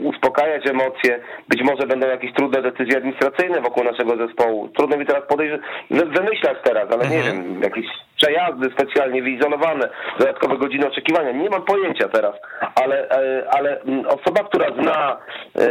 uspokajać 0.02 0.66
emocje. 0.70 1.20
Być 1.48 1.62
może 1.62 1.86
będą 1.86 2.08
jakieś 2.08 2.32
trudne 2.34 2.62
decyzje 2.62 2.96
administracyjne 2.96 3.60
wokół 3.60 3.84
naszego 3.84 4.26
zespołu. 4.26 4.68
Trudno 4.68 4.96
mi 4.96 5.06
teraz 5.06 5.26
podejrzeć, 5.28 5.60
wymyślać 5.90 6.58
teraz, 6.64 6.86
ale 6.92 7.08
nie 7.08 7.16
mhm. 7.16 7.44
wiem, 7.44 7.62
jakieś 7.62 7.86
przejazdy 8.20 8.70
specjalnie 8.70 9.22
wyizolowane, 9.22 9.88
dodatkowe 10.18 10.56
godziny 10.56 10.86
oczekiwania. 10.86 11.32
Nie 11.32 11.50
mam 11.50 11.62
pojęcia 11.62 12.08
teraz, 12.08 12.34
ale, 12.82 13.10
e, 13.10 13.44
ale 13.50 13.80
osoba, 14.08 14.44
która 14.44 14.66
zna 14.82 15.16
e, 15.16 15.68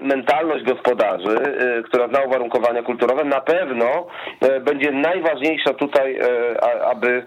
mentalność 0.00 0.64
gospodarzy, 0.64 1.36
która 1.84 2.08
zna 2.08 2.20
uwarunkowania 2.20 2.82
kulturowe, 2.82 3.24
na 3.24 3.40
pewno 3.40 4.06
będzie 4.60 4.90
najważniejsza 4.90 5.74
tutaj, 5.74 6.18
aby 6.84 7.22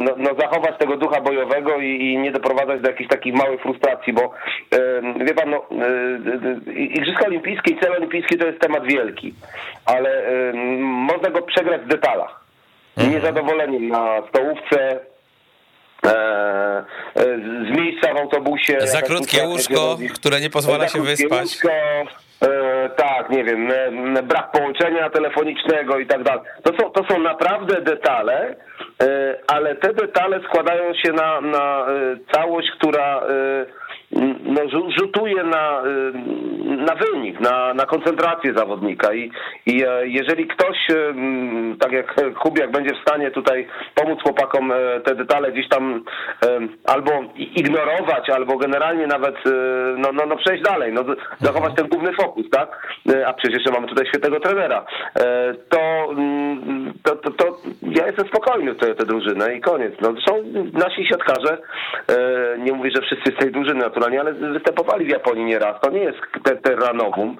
no, 0.00 0.12
no, 0.16 0.30
zachować 0.38 0.78
tego 0.78 0.96
ducha 0.96 1.20
bojowego 1.20 1.76
i, 1.76 1.86
i, 1.86 2.18
nie 2.18 2.32
doprowadzać 2.32 2.80
do 2.80 2.88
jakichś 2.88 3.10
takich 3.10 3.34
małych 3.34 3.60
frustracji, 3.60 4.12
bo 4.12 4.30
wie 5.26 5.34
pan, 5.34 5.50
no, 5.50 5.66
Igrzyska 6.72 7.26
Olimpijskie 7.26 7.74
i 7.74 7.80
cel 7.80 7.92
olimpijski 7.92 8.38
to 8.38 8.46
jest 8.46 8.60
temat 8.60 8.84
wielki, 8.84 9.34
ale 9.86 10.22
można 10.82 11.30
go 11.30 11.42
przegrać 11.42 11.82
w 11.82 11.88
detalach. 11.88 12.45
Mhm. 12.96 13.14
Niezadowoleniem 13.14 13.88
na 13.88 14.22
stołówce, 14.28 15.00
e, 16.06 16.08
e, 16.08 16.84
z 17.66 17.78
miejsca 17.78 18.14
w 18.14 18.16
autobusie. 18.16 18.78
Za 18.80 19.02
krótkie 19.02 19.44
łóżko, 19.44 19.98
które 20.14 20.40
nie 20.40 20.50
pozwala 20.50 20.88
się 20.88 21.02
wyspać. 21.02 21.42
Łóżko, 21.42 21.68
E, 22.42 22.90
tak, 22.96 23.30
nie 23.30 23.44
wiem, 23.44 23.68
brak 24.22 24.50
połączenia 24.50 25.10
telefonicznego 25.10 25.98
i 25.98 26.06
tak 26.06 26.22
dalej. 26.22 26.40
To 26.62 26.72
są, 26.76 26.90
to 26.90 27.04
są 27.10 27.18
naprawdę 27.18 27.80
detale, 27.80 28.56
ale 29.46 29.74
te 29.74 29.92
detale 29.92 30.40
składają 30.48 30.94
się 30.94 31.12
na, 31.12 31.40
na 31.40 31.86
całość, 32.32 32.68
która 32.78 33.22
no, 34.44 34.60
rzutuje 34.98 35.44
na, 35.44 35.82
na 36.64 36.94
wynik, 36.94 37.40
na, 37.40 37.74
na 37.74 37.86
koncentrację 37.86 38.52
zawodnika 38.54 39.14
i, 39.14 39.30
i 39.66 39.84
jeżeli 40.02 40.46
ktoś, 40.46 40.86
tak 41.80 41.92
jak 41.92 42.34
Kubiak, 42.38 42.70
będzie 42.70 42.94
w 42.94 43.08
stanie 43.08 43.30
tutaj 43.30 43.66
pomóc 43.94 44.22
chłopakom 44.22 44.72
te 45.04 45.14
detale 45.14 45.52
gdzieś 45.52 45.68
tam 45.68 46.04
albo 46.84 47.10
ignorować, 47.36 48.30
albo 48.30 48.56
generalnie 48.56 49.06
nawet 49.06 49.36
no, 49.98 50.12
no, 50.12 50.26
no 50.26 50.36
przejść 50.36 50.62
dalej, 50.62 50.92
no, 50.92 51.04
zachować 51.40 51.74
ten 51.76 51.88
główny 51.88 52.12
fokus, 52.12 52.50
tak? 52.50 52.98
A 53.26 53.32
przecież 53.32 53.54
jeszcze 53.54 53.72
mamy 53.72 53.88
tutaj 53.88 54.06
świetnego 54.06 54.40
trenera. 54.40 54.84
To, 55.68 56.08
to, 57.02 57.16
to, 57.16 57.30
to 57.30 57.56
ja 57.82 58.06
jestem 58.06 58.28
spokojny 58.28 58.72
w 58.72 58.78
tę 58.78 59.06
drużynę 59.06 59.54
i 59.54 59.60
koniec. 59.60 59.92
No, 60.00 60.14
są 60.28 60.42
nasi 60.72 61.06
siatkarze, 61.06 61.58
nie 62.58 62.72
mówię, 62.72 62.90
że 62.94 63.02
wszyscy 63.02 63.32
z 63.32 63.36
tej 63.36 63.52
drużyny 63.52 63.86
naturalnie, 63.96 64.20
ale 64.20 64.52
występowali 64.52 65.06
w 65.06 65.08
Japonii 65.08 65.44
nieraz. 65.44 65.80
To 65.80 65.90
nie 65.90 66.00
jest 66.00 66.18
terranowum 66.62 67.36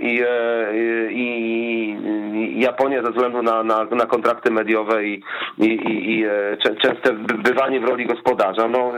i, 0.00 0.22
e, 0.28 1.12
i, 1.12 1.96
i 2.34 2.60
Japonia 2.60 3.02
ze 3.02 3.10
względu 3.10 3.42
na, 3.42 3.62
na, 3.62 3.84
na 3.84 4.06
kontrakty 4.06 4.50
mediowe 4.50 5.04
i, 5.04 5.22
i, 5.58 5.66
i 6.10 6.24
e, 6.24 6.56
częste 6.82 7.12
bywanie 7.44 7.80
w 7.80 7.84
roli 7.84 8.06
gospodarza, 8.06 8.68
no 8.68 8.92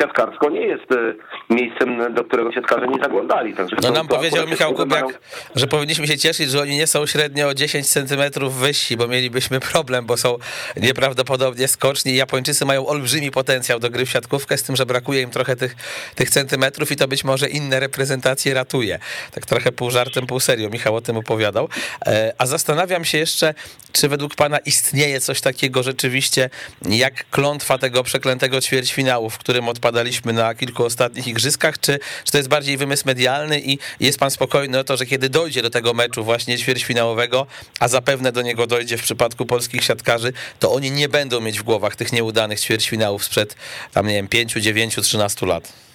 siatkarsko 0.00 0.50
nie 0.50 0.66
jest 0.66 0.92
e, 0.92 1.14
miejscem, 1.50 2.14
do 2.14 2.24
którego 2.24 2.52
siatkarze 2.52 2.86
nie 2.86 3.02
zaglądali. 3.02 3.54
Także 3.54 3.76
no 3.82 3.90
nam 3.90 4.08
powiedział 4.08 4.46
Michał 4.46 4.74
Kubiak, 4.74 5.06
że 5.54 5.66
powinniśmy 5.66 6.06
się 6.06 6.18
cieszyć, 6.18 6.50
że 6.50 6.62
oni 6.62 6.76
nie 6.76 6.86
są 6.86 7.06
średnio 7.06 7.48
o 7.48 7.54
10 7.54 7.88
centymetrów 7.88 8.54
wyżsi, 8.54 8.96
bo 8.96 9.08
mielibyśmy 9.08 9.60
problem, 9.72 10.06
bo 10.06 10.16
są 10.16 10.36
nieprawdopodobnie 10.76 11.68
skoczni. 11.68 12.16
Japończycy 12.16 12.64
mają 12.64 12.86
olbrzymi 12.86 13.30
potencjał 13.30 13.78
do 13.78 13.90
gry 13.90 14.06
w 14.06 14.10
siatkówkę, 14.10 14.58
z 14.58 14.62
tym, 14.62 14.76
że 14.76 14.86
brakuje 14.86 15.22
im 15.22 15.30
trochę 15.30 15.56
tych, 15.56 15.74
tych 16.14 16.27
centymetrów 16.30 16.92
i 16.92 16.96
to 16.96 17.08
być 17.08 17.24
może 17.24 17.48
inne 17.48 17.80
reprezentacje 17.80 18.54
ratuje. 18.54 18.98
Tak 19.30 19.46
trochę 19.46 19.72
pół 19.72 19.90
żartem, 19.90 20.26
pół 20.26 20.40
serio 20.40 20.70
Michał 20.70 20.96
o 20.96 21.00
tym 21.00 21.16
opowiadał. 21.16 21.68
E, 22.06 22.32
a 22.38 22.46
zastanawiam 22.46 23.04
się 23.04 23.18
jeszcze, 23.18 23.54
czy 23.92 24.08
według 24.08 24.34
pana 24.34 24.58
istnieje 24.58 25.20
coś 25.20 25.40
takiego 25.40 25.82
rzeczywiście 25.82 26.50
jak 26.88 27.30
klątwa 27.30 27.78
tego 27.78 28.02
przeklętego 28.02 28.60
ćwierćfinału, 28.60 29.30
w 29.30 29.38
którym 29.38 29.68
odpadaliśmy 29.68 30.32
na 30.32 30.54
kilku 30.54 30.84
ostatnich 30.84 31.26
igrzyskach, 31.26 31.78
czy, 31.78 31.98
czy 32.24 32.32
to 32.32 32.38
jest 32.38 32.48
bardziej 32.48 32.76
wymysł 32.76 33.02
medialny 33.06 33.60
i 33.60 33.78
jest 34.00 34.18
pan 34.18 34.30
spokojny 34.30 34.78
o 34.78 34.84
to, 34.84 34.96
że 34.96 35.06
kiedy 35.06 35.28
dojdzie 35.28 35.62
do 35.62 35.70
tego 35.70 35.94
meczu 35.94 36.24
właśnie 36.24 36.58
ćwierćfinałowego, 36.58 37.46
a 37.80 37.88
zapewne 37.88 38.32
do 38.32 38.42
niego 38.42 38.66
dojdzie 38.66 38.98
w 38.98 39.02
przypadku 39.02 39.46
polskich 39.46 39.84
siatkarzy, 39.84 40.32
to 40.58 40.72
oni 40.72 40.90
nie 40.90 41.08
będą 41.08 41.40
mieć 41.40 41.58
w 41.58 41.62
głowach 41.62 41.96
tych 41.96 42.12
nieudanych 42.12 42.60
ćwierćfinałów 42.60 43.24
sprzed 43.24 43.56
tam, 43.92 44.06
nie 44.06 44.14
wiem, 44.14 44.28
5, 44.28 44.52
9, 44.52 44.96
13 45.02 45.46
lat. 45.46 45.87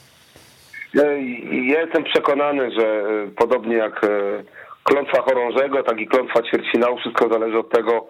Ja 0.94 1.82
jestem 1.82 2.04
przekonany, 2.04 2.72
że 2.72 3.04
podobnie 3.36 3.76
jak 3.76 4.02
klątwa 4.84 5.22
chorążego, 5.22 5.84
tak 5.84 6.00
i 6.00 6.08
klątwa 6.08 6.42
ćwierćfinału, 6.44 6.98
wszystko 6.98 7.30
zależy 7.30 7.58
od 7.58 7.70
tego, 7.70 8.08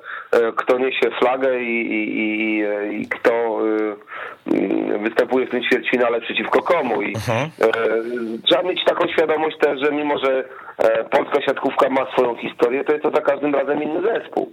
kto 0.55 0.77
niesie 0.77 1.11
flagę 1.19 1.59
i, 1.59 1.81
i, 1.81 2.19
i, 2.19 2.63
i 3.01 3.07
kto 3.07 3.59
występuje 5.03 5.45
w 5.45 5.49
tym 5.49 5.63
ćwierćfinale 5.63 6.21
przeciwko 6.21 6.61
komu. 6.61 7.01
I 7.01 7.15
uh-huh. 7.15 7.47
trzeba 8.45 8.63
mieć 8.63 8.85
taką 8.85 9.07
świadomość 9.07 9.57
też, 9.57 9.79
że 9.79 9.91
mimo, 9.91 10.17
że 10.17 10.43
polska 11.11 11.41
siatkówka 11.41 11.89
ma 11.89 12.11
swoją 12.11 12.35
historię, 12.35 12.83
to 12.83 12.91
jest 12.91 13.03
to 13.03 13.11
za 13.11 13.21
każdym 13.21 13.55
razem 13.55 13.83
inny 13.83 14.01
zespół. 14.01 14.51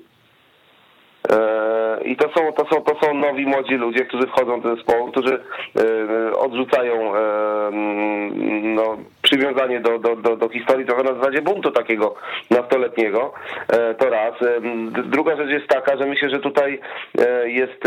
E, 1.29 2.01
I 2.05 2.17
to 2.17 2.29
są, 2.29 2.53
to, 2.53 2.65
są, 2.75 2.83
to 2.83 3.07
są 3.07 3.15
nowi, 3.15 3.47
młodzi 3.47 3.75
ludzie, 3.75 4.05
którzy 4.05 4.27
wchodzą 4.27 4.61
do 4.61 4.77
zespołu, 4.77 5.11
którzy 5.11 5.35
e, 5.35 6.37
odrzucają 6.37 7.17
e, 7.17 7.21
no, 8.63 8.97
przywiązanie 9.23 9.81
do, 9.81 9.99
do, 9.99 10.17
do, 10.17 10.37
do 10.37 10.49
historii 10.49 10.87
trochę 10.87 11.03
na 11.03 11.15
zasadzie 11.15 11.43
buntu 11.43 11.71
takiego 11.71 12.15
nastoletniego. 12.51 13.33
To 13.99 14.11
raz. 14.11 14.35
Druga 15.05 15.37
rzecz 15.37 15.51
jest 15.51 15.69
taka, 15.69 15.97
że 15.97 16.07
myślę, 16.07 16.31
że 16.31 16.39
tutaj 16.39 16.81
jest 17.45 17.83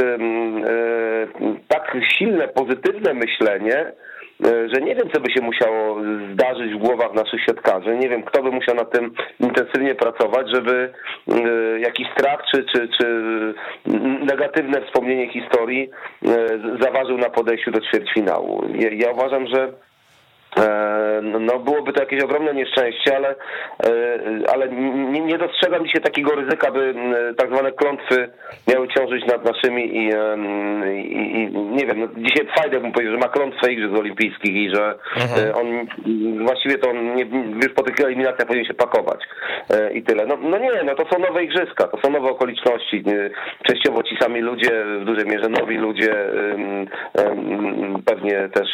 tak 1.67 1.97
silne, 2.17 2.47
pozytywne 2.47 3.13
myślenie, 3.13 3.91
że 4.39 4.81
nie 4.81 4.95
wiem, 4.95 5.09
co 5.13 5.21
by 5.21 5.31
się 5.31 5.41
musiało 5.41 6.01
zdarzyć 6.33 6.73
w 6.73 6.77
głowach 6.77 7.13
naszych 7.13 7.45
siatkarzy. 7.45 7.97
Nie 7.97 8.09
wiem, 8.09 8.23
kto 8.23 8.43
by 8.43 8.51
musiał 8.51 8.75
nad 8.75 8.91
tym 8.91 9.13
intensywnie 9.39 9.95
pracować, 9.95 10.47
żeby 10.53 10.93
e, 11.31 11.79
jakiś 11.79 12.07
strach 12.17 12.43
czy, 12.51 12.65
czy, 12.65 12.89
czy 12.99 13.07
negatywne 14.25 14.81
wspomnienie 14.81 15.33
historii 15.33 15.89
e, 16.25 16.29
zaważył 16.81 17.17
na 17.17 17.29
podejściu 17.29 17.71
do 17.71 17.81
ćwierćfinału. 17.81 18.63
Ja, 18.79 18.89
ja 18.93 19.11
uważam, 19.11 19.47
że 19.47 19.73
E, 19.92 19.92
no 21.39 21.59
byłoby 21.59 21.93
to 21.93 21.99
jakieś 21.99 22.23
ogromne 22.23 22.53
nieszczęście, 22.53 23.15
ale, 23.15 23.29
e, 23.29 23.35
ale 24.53 24.69
nie, 24.69 25.21
nie 25.21 25.37
dostrzegam 25.37 25.85
dzisiaj 25.85 26.01
takiego 26.01 26.35
ryzyka, 26.35 26.71
by 26.71 26.93
tak 27.37 27.49
zwane 27.53 27.71
klątwy 27.71 28.29
miały 28.73 28.87
ciążyć 28.87 29.25
nad 29.25 29.45
naszymi 29.45 29.97
i, 29.97 30.09
i, 30.95 31.37
i 31.37 31.51
nie 31.57 31.85
wiem, 31.85 31.99
no 31.99 32.07
dzisiaj 32.17 32.47
Fajder 32.57 32.81
bym 32.81 32.91
powiedział, 32.91 33.13
że 33.13 33.19
ma 33.19 33.29
klątwę 33.29 33.73
Igrzysk 33.73 33.99
Olimpijskich 33.99 34.55
i 34.55 34.69
że 34.75 34.95
mhm. 35.15 35.49
E, 35.49 35.55
on 35.55 35.87
właściwie 36.45 36.77
to 36.77 36.89
on 36.89 37.15
nie, 37.15 37.25
już 37.55 37.73
po 37.75 37.83
tych 37.83 38.05
eliminacjach 38.05 38.47
powinien 38.47 38.67
się 38.67 38.73
pakować 38.73 39.19
i 39.93 40.03
tyle. 40.03 40.25
No, 40.25 40.37
no 40.41 40.57
nie, 40.57 40.71
no 40.85 40.95
to 40.95 41.05
są 41.13 41.19
nowe 41.19 41.43
igrzyska, 41.43 41.87
to 41.87 41.97
są 42.01 42.11
nowe 42.11 42.29
okoliczności. 42.29 43.03
Częściowo 43.63 44.03
ci 44.03 44.17
sami 44.21 44.41
ludzie, 44.41 44.85
w 45.01 45.05
dużej 45.05 45.25
mierze 45.25 45.49
nowi 45.49 45.77
ludzie, 45.77 46.15
pewnie 48.05 48.49
też 48.49 48.69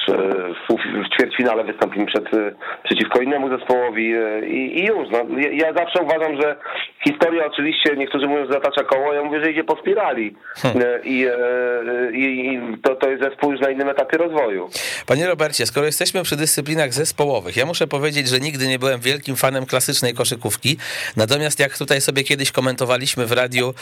w 0.69 1.15
ćwierćfinale 1.15 1.63
wystąpimy 1.71 2.05
przed, 2.05 2.33
e, 2.33 2.51
przeciwko 2.83 3.21
innemu 3.21 3.57
zespołowi 3.57 4.13
e, 4.13 4.47
i, 4.47 4.79
i 4.79 4.85
już. 4.85 5.09
No, 5.11 5.39
ja, 5.39 5.49
ja, 5.51 5.73
zawsze 5.73 6.01
uważam, 6.01 6.41
że 6.41 6.55
historia 7.03 7.45
oczywiście, 7.45 7.95
niektórzy 7.97 8.27
mówią, 8.27 8.45
że 8.45 8.53
zatacza 8.53 8.83
koło, 8.83 9.13
ja 9.13 9.23
mówię, 9.23 9.43
że 9.43 9.51
idzie 9.51 9.63
po 9.63 9.77
spirali 9.81 10.35
hmm. 10.55 10.81
E, 10.81 10.99
I, 11.03 11.25
i, 12.13 12.53
i 12.53 12.77
to, 12.83 12.95
to 12.95 13.09
jest 13.09 13.23
zespół 13.23 13.51
już 13.51 13.61
na 13.61 13.69
innym 13.69 13.89
etapie 13.89 14.17
rozwoju. 14.17 14.69
Panie 15.05 15.27
Robercie, 15.27 15.65
skoro 15.65 15.85
jesteśmy 15.85 16.23
przy 16.23 16.35
dyscyplinach 16.35 16.93
zespołowych, 16.93 17.57
ja 17.57 17.65
muszę 17.65 17.87
powiedzieć, 17.87 18.27
że 18.27 18.39
nigdy 18.39 18.67
nie 18.67 18.79
byłem 18.79 18.99
wielkim 18.99 19.35
fanem 19.35 19.65
klasycznej 19.65 20.13
koszykówki, 20.13 20.77
natomiast 21.17 21.59
jak 21.59 21.77
tutaj 21.77 22.01
sobie 22.01 22.23
kiedyś 22.23 22.51
komentowaliśmy 22.51 23.25
w 23.25 23.31
radiu 23.31 23.73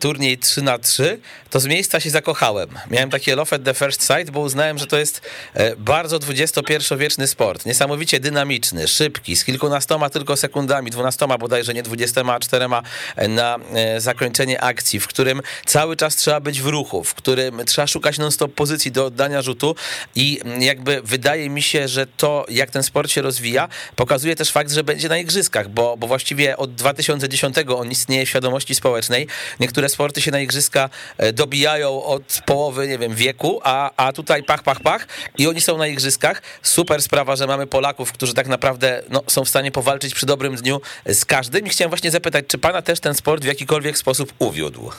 turniej 0.00 0.38
3 0.38 0.62
na 0.62 0.78
3 0.78 1.20
to 1.50 1.60
z 1.60 1.66
miejsca 1.66 2.00
się 2.00 2.10
zakochałem. 2.10 2.68
Miałem 2.90 3.10
takie 3.10 3.36
love 3.36 3.56
at 3.56 3.64
the 3.64 3.74
first 3.74 4.02
sight, 4.02 4.30
bo 4.30 4.40
uznałem, 4.40 4.78
że 4.78 4.86
to 4.86 4.98
jest 4.98 5.30
bardzo 5.78 6.16
XXI-wieczny 6.16 7.26
sport, 7.30 7.66
niesamowicie 7.66 8.20
dynamiczny, 8.20 8.88
szybki, 8.88 9.36
z 9.36 9.44
kilkunastoma 9.44 10.10
tylko 10.10 10.36
sekundami, 10.36 10.90
dwunastoma 10.90 11.38
bodajże, 11.38 11.74
nie 11.74 11.82
dwudziestoma, 11.82 12.40
czterema 12.40 12.82
na 13.28 13.58
e, 13.74 14.00
zakończenie 14.00 14.60
akcji, 14.60 15.00
w 15.00 15.06
którym 15.06 15.42
cały 15.66 15.96
czas 15.96 16.16
trzeba 16.16 16.40
być 16.40 16.60
w 16.60 16.66
ruchu, 16.66 17.04
w 17.04 17.14
którym 17.14 17.64
trzeba 17.66 17.86
szukać 17.86 18.18
non-stop 18.18 18.54
pozycji 18.54 18.92
do 18.92 19.06
oddania 19.06 19.42
rzutu 19.42 19.74
i 20.16 20.40
jakby 20.58 21.00
wydaje 21.04 21.50
mi 21.50 21.62
się, 21.62 21.88
że 21.88 22.06
to, 22.06 22.46
jak 22.48 22.70
ten 22.70 22.82
sport 22.82 23.10
się 23.10 23.22
rozwija, 23.22 23.68
pokazuje 23.96 24.36
też 24.36 24.50
fakt, 24.50 24.70
że 24.72 24.84
będzie 24.84 25.08
na 25.08 25.18
igrzyskach, 25.18 25.68
bo, 25.68 25.96
bo 25.96 26.06
właściwie 26.06 26.56
od 26.56 26.74
2010 26.74 27.56
on 27.76 27.90
istnieje 27.90 28.26
w 28.26 28.28
świadomości 28.28 28.74
społecznej. 28.74 29.26
Niektóre 29.60 29.88
sporty 29.88 30.20
się 30.20 30.30
na 30.30 30.40
igrzyska 30.40 30.90
e, 31.18 31.32
dobijają 31.32 32.02
od 32.04 32.42
połowy, 32.46 32.88
nie 32.88 32.98
wiem, 32.98 33.14
wieku, 33.14 33.60
a, 33.64 33.90
a 33.96 34.12
tutaj 34.12 34.42
pach, 34.42 34.62
pach, 34.62 34.80
pach 34.80 35.06
i 35.38 35.46
oni 35.46 35.60
są 35.60 35.78
na 35.78 35.86
igrzyskach. 35.86 36.42
Super 36.62 37.02
sprawa 37.02 37.19
sprawa, 37.20 37.36
że 37.36 37.46
mamy 37.46 37.66
Polaków, 37.66 38.12
którzy 38.12 38.34
tak 38.34 38.48
naprawdę 38.48 39.02
no, 39.10 39.22
są 39.26 39.44
w 39.44 39.48
stanie 39.48 39.70
powalczyć 39.70 40.14
przy 40.14 40.26
dobrym 40.26 40.54
dniu 40.54 40.80
z 41.06 41.24
każdym. 41.24 41.66
I 41.66 41.68
chciałem 41.68 41.90
właśnie 41.90 42.10
zapytać, 42.10 42.44
czy 42.48 42.58
pana 42.58 42.82
też 42.82 43.00
ten 43.00 43.14
sport 43.14 43.42
w 43.42 43.46
jakikolwiek 43.46 43.98
sposób 43.98 44.32
uwiódł? 44.38 44.90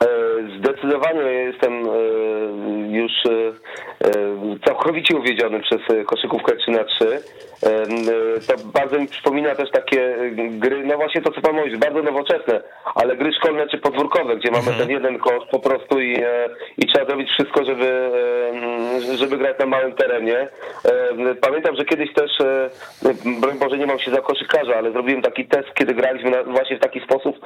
E, 0.00 0.08
zdecydowanie 0.58 1.20
jestem 1.20 1.72
e, 1.72 1.88
już 2.98 3.12
e, 3.26 3.52
całkowicie 4.66 5.16
uwiedziony 5.16 5.60
przez 5.60 6.06
koszykówkę 6.06 6.56
3 6.56 6.70
na 6.70 6.84
3 6.84 7.22
to 8.46 8.54
bardzo 8.64 8.98
mi 8.98 9.08
przypomina 9.08 9.54
też 9.54 9.70
takie 9.70 10.16
gry, 10.50 10.84
no 10.84 10.96
właśnie 10.96 11.22
to 11.22 11.32
co 11.32 11.40
pan 11.40 11.56
mówi, 11.56 11.76
bardzo 11.76 12.02
nowoczesne, 12.02 12.60
ale 12.94 13.16
gry 13.16 13.32
szkolne 13.32 13.66
czy 13.68 13.78
podwórkowe, 13.78 14.36
gdzie 14.36 14.50
mamy 14.50 14.68
mhm. 14.68 14.78
ten 14.78 14.90
jeden 14.90 15.18
kosz 15.18 15.48
po 15.50 15.58
prostu 15.58 16.00
i, 16.00 16.16
i 16.78 16.86
trzeba 16.86 17.06
zrobić 17.06 17.30
wszystko, 17.30 17.64
żeby, 17.64 18.10
żeby 19.14 19.38
grać 19.38 19.58
na 19.58 19.66
małym 19.66 19.92
terenie. 19.92 20.48
Pamiętam, 21.40 21.76
że 21.76 21.84
kiedyś 21.84 22.12
też, 22.14 22.30
broń 23.40 23.58
Boże 23.58 23.78
nie 23.78 23.86
mam 23.86 23.98
się 23.98 24.10
za 24.10 24.20
koszykarza, 24.20 24.76
ale 24.76 24.92
zrobiłem 24.92 25.22
taki 25.22 25.46
test, 25.46 25.68
kiedy 25.74 25.94
graliśmy 25.94 26.30
na, 26.30 26.42
właśnie 26.42 26.76
w 26.76 26.80
taki 26.80 27.00
sposób 27.00 27.36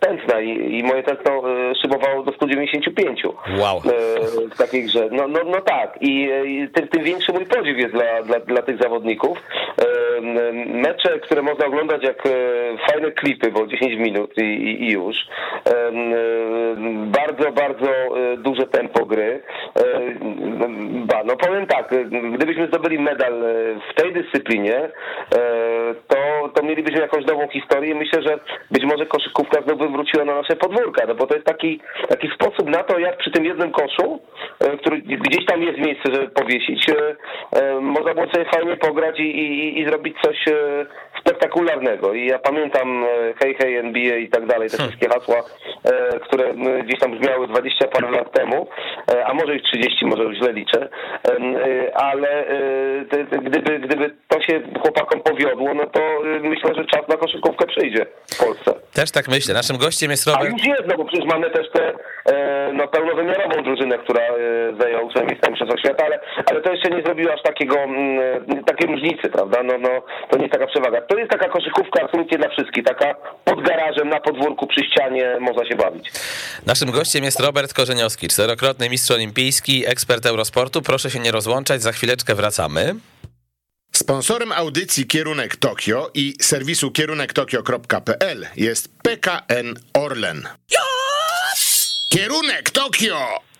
tętna 0.00 0.40
i, 0.40 0.78
i 0.78 0.82
moje 0.82 1.02
tętno 1.02 1.42
szybowało 1.82 2.22
do 2.22 2.32
195. 2.32 3.22
Wow. 3.58 3.82
W 4.54 4.58
takiej 4.58 4.84
grze. 4.84 5.08
No, 5.12 5.28
no, 5.28 5.40
no 5.46 5.60
tak 5.60 5.98
i, 6.00 6.28
i 6.46 6.68
tym, 6.68 6.88
tym 6.88 7.04
większy 7.04 7.32
mój 7.32 7.46
podziw 7.46 7.78
jest 7.78 7.94
dla, 7.94 8.22
dla, 8.22 8.40
dla 8.40 8.62
tych 8.62 8.82
zawodników. 8.82 9.38
Mecze, 10.66 11.18
które 11.18 11.42
można 11.42 11.66
oglądać 11.66 12.02
jak 12.02 12.26
e, 12.26 12.30
fajne 12.90 13.10
klipy, 13.10 13.50
bo 13.50 13.66
10 13.66 13.94
minut 13.94 14.38
i, 14.38 14.82
i 14.82 14.92
już. 14.92 15.16
Bardzo, 17.06 17.52
bardzo 17.52 17.90
e, 17.90 18.36
duże 18.36 18.66
tempo 18.66 19.06
gry. 19.06 19.42
Ba, 21.06 21.24
no 21.24 21.36
powiem 21.36 21.66
tak, 21.66 21.94
gdybyśmy 22.34 22.66
zdobyli 22.66 22.98
medal 22.98 23.44
e, 23.44 23.54
w 23.90 23.94
tej 23.94 24.12
dyscyplinie, 24.12 24.90
to, 26.08 26.48
to 26.54 26.62
mielibyśmy 26.62 27.00
jakąś 27.00 27.26
nową 27.26 27.48
historię. 27.48 27.94
Myślę, 27.94 28.22
że 28.22 28.38
być 28.70 28.84
może 28.84 29.06
koszykówka 29.06 29.62
znowu 29.62 29.88
wróciła 29.88 30.24
na 30.24 30.34
nasze 30.34 30.56
podwórka, 30.56 31.06
no 31.08 31.14
bo 31.14 31.26
to 31.26 31.34
jest 31.34 31.46
taki, 31.46 31.80
taki 32.08 32.28
sposób 32.34 32.70
na 32.70 32.82
to, 32.82 32.98
jak 32.98 33.16
przy 33.16 33.30
tym 33.30 33.44
jednym 33.44 33.70
koszu, 33.70 34.20
który 34.80 34.98
gdzieś 34.98 35.46
tam 35.46 35.62
jest 35.62 35.78
miejsce, 35.78 36.14
żeby 36.14 36.28
powiesić, 36.28 36.86
można 37.80 38.14
było 38.14 38.26
sobie 38.26 38.44
fajnie 38.44 38.76
pograć 38.76 39.20
i, 39.20 39.22
i, 39.22 39.80
i 39.80 39.86
zrobić 39.86 40.16
coś 40.22 40.48
e, 40.48 40.86
spektakularnego. 41.24 42.14
I 42.14 42.26
ja 42.26 42.38
pamiętam 42.38 43.04
e, 43.04 43.34
hej, 43.42 43.54
hej, 43.54 43.76
NBA 43.76 44.16
i 44.16 44.28
tak 44.28 44.46
dalej, 44.46 44.70
te 44.70 44.76
hmm. 44.76 44.90
wszystkie 44.90 45.14
hasła, 45.14 45.42
e, 45.84 46.20
które 46.20 46.54
gdzieś 46.84 47.00
tam 47.00 47.18
brzmiały 47.18 47.48
20 47.48 47.88
parę 47.88 48.10
lat 48.10 48.32
temu, 48.32 48.66
a 49.26 49.34
może 49.34 49.54
już 49.54 49.62
30, 49.62 50.06
może 50.06 50.22
już 50.22 50.36
źle 50.38 50.52
liczę, 50.52 50.88
ale 51.94 52.44
gdyby, 53.42 53.78
gdyby 53.78 54.14
to 54.28 54.40
się 54.40 54.60
chłopakom 54.82 55.20
powiodło, 55.20 55.74
no 55.74 55.86
to 55.86 56.00
myślę, 56.42 56.74
że 56.74 56.84
czas 56.84 57.08
na 57.08 57.16
koszykówkę 57.16 57.66
przyjdzie 57.66 58.06
w 58.26 58.38
Polsce. 58.38 58.74
Też 58.94 59.10
tak 59.10 59.28
myślę. 59.28 59.54
Naszym 59.54 59.76
gościem 59.76 60.10
jest 60.10 60.26
Robert... 60.26 60.46
A 60.46 60.52
już 60.52 60.66
jest, 60.66 60.86
no 60.88 60.96
bo 60.96 61.04
przecież 61.04 61.26
mamy 61.26 61.50
też 61.50 61.70
tę 61.70 61.92
no, 62.72 62.88
pełnowymiarową 62.88 63.62
drużynę, 63.62 63.98
która 63.98 64.20
zajęła 64.80 65.02
ósme 65.02 65.24
miejsce 65.24 65.50
Mistrzostwa 65.50 65.78
Świata, 65.78 66.04
ale, 66.06 66.20
ale 66.50 66.60
to 66.60 66.72
jeszcze 66.72 66.90
nie 66.90 67.02
zrobiło 67.02 67.32
aż 67.32 67.42
takiego, 67.42 67.76
takiej 68.66 68.86
różnicy, 68.88 69.30
prawda? 69.30 69.62
No, 69.62 69.78
no, 69.78 69.88
to 70.30 70.36
nie 70.36 70.42
jest 70.42 70.52
taka 70.52 70.66
przewaga. 70.66 71.00
To 71.14 71.18
jest 71.18 71.30
taka 71.30 71.48
koszykówka 71.48 72.02
absolutnie 72.04 72.38
dla 72.38 72.48
wszystkich, 72.48 72.84
taka 72.84 73.14
pod 73.44 73.62
garażem, 73.62 74.08
na 74.08 74.20
podwórku, 74.20 74.66
przy 74.66 74.80
ścianie, 74.84 75.36
można 75.40 75.68
się 75.68 75.76
bawić. 75.76 76.10
Naszym 76.66 76.90
gościem 76.90 77.24
jest 77.24 77.40
Robert 77.40 77.74
Korzeniowski, 77.74 78.28
czterokrotny 78.28 78.90
mistrz 78.90 79.10
olimpijski, 79.10 79.86
ekspert 79.86 80.26
Eurosportu. 80.26 80.82
Proszę 80.82 81.10
się 81.10 81.18
nie 81.18 81.32
rozłączać, 81.32 81.82
za 81.82 81.92
chwileczkę 81.92 82.34
wracamy. 82.34 82.94
Sponsorem 83.92 84.52
audycji 84.52 85.06
Kierunek 85.06 85.56
Tokio 85.56 86.10
i 86.14 86.34
serwisu 86.40 86.90
kierunektokio.pl 86.90 88.46
jest 88.56 88.88
PKN 89.02 89.74
Orlen. 89.94 90.48
Kierunek 92.12 92.70
Tokio! 92.70 93.18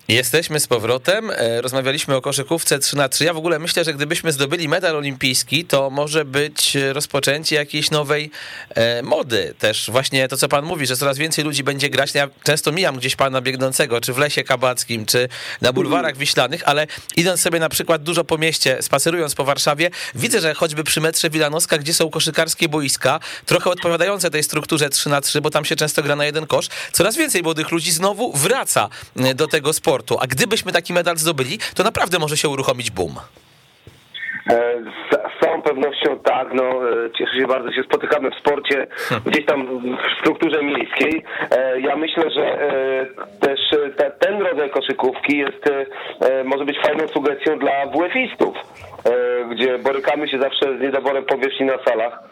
Jesteśmy 0.09 0.61
z 0.61 0.67
powrotem. 0.67 1.31
E, 1.31 1.63
rozmawialiśmy 1.63 2.17
o 2.17 2.21
koszykówce 2.21 2.79
3 2.79 2.97
na 2.97 3.09
3 3.09 3.25
Ja 3.25 3.35
w 3.35 3.37
ogóle 3.37 3.59
myślę, 3.59 3.85
że 3.85 3.95
gdybyśmy 3.95 4.33
zdobyli 4.33 4.69
medal 4.69 4.97
olimpijski, 4.97 5.65
to 5.65 5.91
może 5.91 6.25
być 6.25 6.77
rozpoczęcie 6.93 7.57
jakiejś 7.57 7.91
nowej 7.91 8.31
e, 8.71 9.03
mody. 9.03 9.55
Też 9.59 9.91
właśnie 9.91 10.29
to, 10.29 10.37
co 10.37 10.49
pan 10.49 10.65
mówi, 10.65 10.87
że 10.87 10.97
coraz 10.97 11.19
więcej 11.19 11.45
ludzi 11.45 11.65
będzie 11.65 11.91
grać. 11.91 12.15
Ja 12.15 12.29
często 12.43 12.73
mijam 12.73 12.97
gdzieś 12.97 13.17
pana 13.17 13.41
biegnącego, 13.41 14.01
czy 14.01 14.13
w 14.13 14.19
Lesie 14.19 14.45
Kabackim, 14.45 15.07
czy 15.07 15.29
na 15.61 15.73
bulwarach 15.73 16.17
wiślanych, 16.17 16.63
ale 16.69 16.87
idąc 17.17 17.41
sobie 17.41 17.59
na 17.59 17.69
przykład 17.69 18.03
dużo 18.03 18.25
po 18.25 18.39
mieście, 18.39 18.83
spacerując 18.83 19.35
po 19.35 19.45
Warszawie, 19.45 19.91
widzę, 20.15 20.41
że 20.41 20.55
choćby 20.55 20.85
przy 20.85 21.01
metrze 21.01 21.31
Wilanowska, 21.31 21.79
gdzie 21.79 21.95
są 21.95 22.11
koszykarskie 22.11 22.69
boiska, 22.69 23.21
trochę 23.47 23.71
odpowiadające 23.71 24.31
tej 24.31 24.43
strukturze 24.43 24.91
3 24.91 25.09
na 25.09 25.21
3 25.21 25.41
bo 25.41 25.51
tam 25.51 25.65
się 25.65 25.77
często 25.77 26.03
gra 26.03 26.17
na 26.17 26.25
jeden 26.25 26.47
kosz, 26.47 26.69
coraz 26.93 27.17
więcej 27.17 27.43
młodych 27.43 27.71
ludzi 27.71 27.93
znowu 27.93 28.33
wraca 28.33 28.89
e, 29.17 29.35
do 29.35 29.49
tego 29.49 29.73
sportu 29.73 29.94
sportu. 29.95 30.17
A 30.21 30.27
gdybyśmy 30.27 30.73
taki 30.73 30.93
medal 30.93 31.17
zdobyli, 31.17 31.59
to 31.75 31.83
naprawdę 31.83 32.19
może 32.19 32.37
się 32.37 32.49
uruchomić 32.49 32.91
boom. 32.91 33.15
E, 34.51 34.75
z 35.11 35.45
całą 35.45 35.63
pewnością 35.63 36.19
tak, 36.19 36.55
no 36.55 36.65
e, 36.65 37.11
cieszę 37.19 37.37
się 37.41 37.47
bardzo, 37.47 37.69
że 37.69 37.75
się 37.75 37.83
spotykamy 37.83 38.31
w 38.31 38.35
sporcie, 38.35 38.87
gdzieś 39.27 39.47
tam 39.47 39.67
w 39.79 40.21
strukturze 40.21 40.63
miejskiej. 40.63 41.25
E, 41.51 41.81
ja 41.81 41.97
myślę, 41.97 42.31
że 42.31 42.59
też 43.41 43.61
ten 44.19 44.43
rodzaj 44.43 44.71
koszykówki 44.71 45.39
jest, 45.39 45.65
może 46.45 46.65
być 46.65 46.79
fajną 46.87 47.09
sugestią 47.09 47.59
dla 47.59 47.87
WF-istów, 47.87 48.55
gdzie 49.51 49.79
borykamy 49.79 50.29
się 50.29 50.39
zawsze 50.39 50.79
z 50.79 50.81
niedoborem 50.81 51.25
powierzchni 51.25 51.67
na 51.67 51.79
salach 51.85 52.23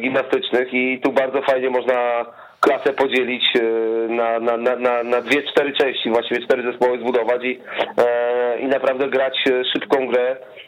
gimnastycznych 0.00 0.68
i 0.72 1.00
tu 1.00 1.12
bardzo 1.12 1.42
fajnie 1.42 1.70
można 1.70 2.26
klasę 2.64 2.92
podzielić 2.92 3.44
e, 3.56 3.62
na, 4.08 4.40
na, 4.40 4.56
na, 4.56 5.02
na, 5.02 5.20
dwie, 5.20 5.42
cztery 5.42 5.72
części, 5.72 6.10
właściwie 6.10 6.46
cztery 6.46 6.62
zespoły 6.62 6.98
zbudować 6.98 7.44
i, 7.44 7.60
e, 7.98 8.58
i 8.58 8.66
naprawdę 8.66 9.08
grać 9.08 9.44
szybką 9.72 10.06
grę. 10.06 10.30
E, 10.30 10.63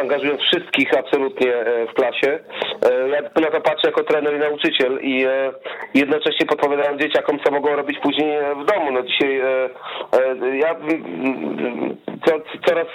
angażując 0.00 0.40
wszystkich 0.40 0.98
absolutnie 0.98 1.54
e, 1.54 1.86
w 1.86 1.94
klasie. 1.94 2.38
E, 2.90 3.08
ja 3.08 3.22
na 3.22 3.50
to 3.50 3.60
patrzę 3.60 3.88
jako 3.88 4.04
trener 4.04 4.36
i 4.36 4.38
nauczyciel 4.38 4.98
i 5.02 5.26
jednocześnie 5.94 6.46
podpowiadałem 6.46 6.98
dzieciakom, 6.98 7.38
co 7.44 7.50
mogą 7.52 7.76
robić 7.76 7.98
później 7.98 8.38
w 8.62 8.64
domu. 8.64 8.92
No 8.92 9.02
dzisiaj 9.02 9.40
ja 10.52 10.76
coraz 12.66 12.86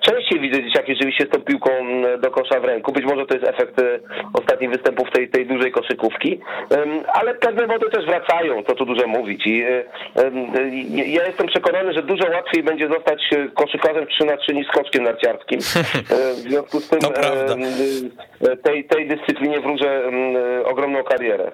częściej 0.00 0.40
widzę 0.40 0.62
dzieciaki 0.62 0.94
rzeczywiście 0.94 1.24
z 1.24 1.28
tą 1.28 1.40
piłką 1.40 1.70
do 2.18 2.30
kosza 2.30 2.60
w 2.60 2.64
ręku. 2.64 2.92
Być 2.92 3.04
może 3.04 3.26
to 3.26 3.34
jest 3.34 3.48
efekt 3.48 3.80
ostatnich 4.32 4.70
występów 4.70 5.10
tej, 5.10 5.28
tej 5.28 5.46
dużej 5.46 5.72
koszykówki, 5.72 6.40
ale 7.14 7.34
pewne 7.34 7.66
wody 7.66 7.90
też 7.90 8.06
wracają, 8.06 8.64
to 8.64 8.74
tu 8.74 8.84
dużo 8.84 9.06
mówić. 9.06 9.46
I 9.46 9.58
ja 10.94 11.26
jestem 11.26 11.46
przekonany, 11.46 11.92
że 11.92 12.02
dużo 12.02 12.30
łatwiej 12.30 12.62
będzie 12.62 12.88
zostać 12.88 13.30
koszykarzem 13.54 14.06
3 14.06 14.24
na 14.24 14.36
3 14.36 14.54
niż 14.54 14.68
skoczkiem 14.68 15.04
narciarskim 15.04 15.25
narciarskim. 15.26 15.60
E, 16.10 16.34
w 16.34 16.38
związku 16.38 16.80
z 16.80 16.88
tym 16.88 16.98
e, 17.04 18.52
e, 18.52 18.56
tej, 18.56 18.84
tej 18.84 19.08
dyscyplinie 19.08 19.60
wróżę 19.60 20.02
ogromną 20.64 21.04
karierę. 21.04 21.52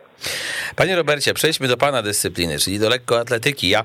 Panie 0.76 0.96
Robercie, 0.96 1.34
przejdźmy 1.34 1.68
do 1.68 1.76
pana 1.76 2.02
dyscypliny, 2.02 2.58
czyli 2.58 2.78
do 2.78 2.88
lekkoatletyki. 2.88 3.68
Ja 3.68 3.84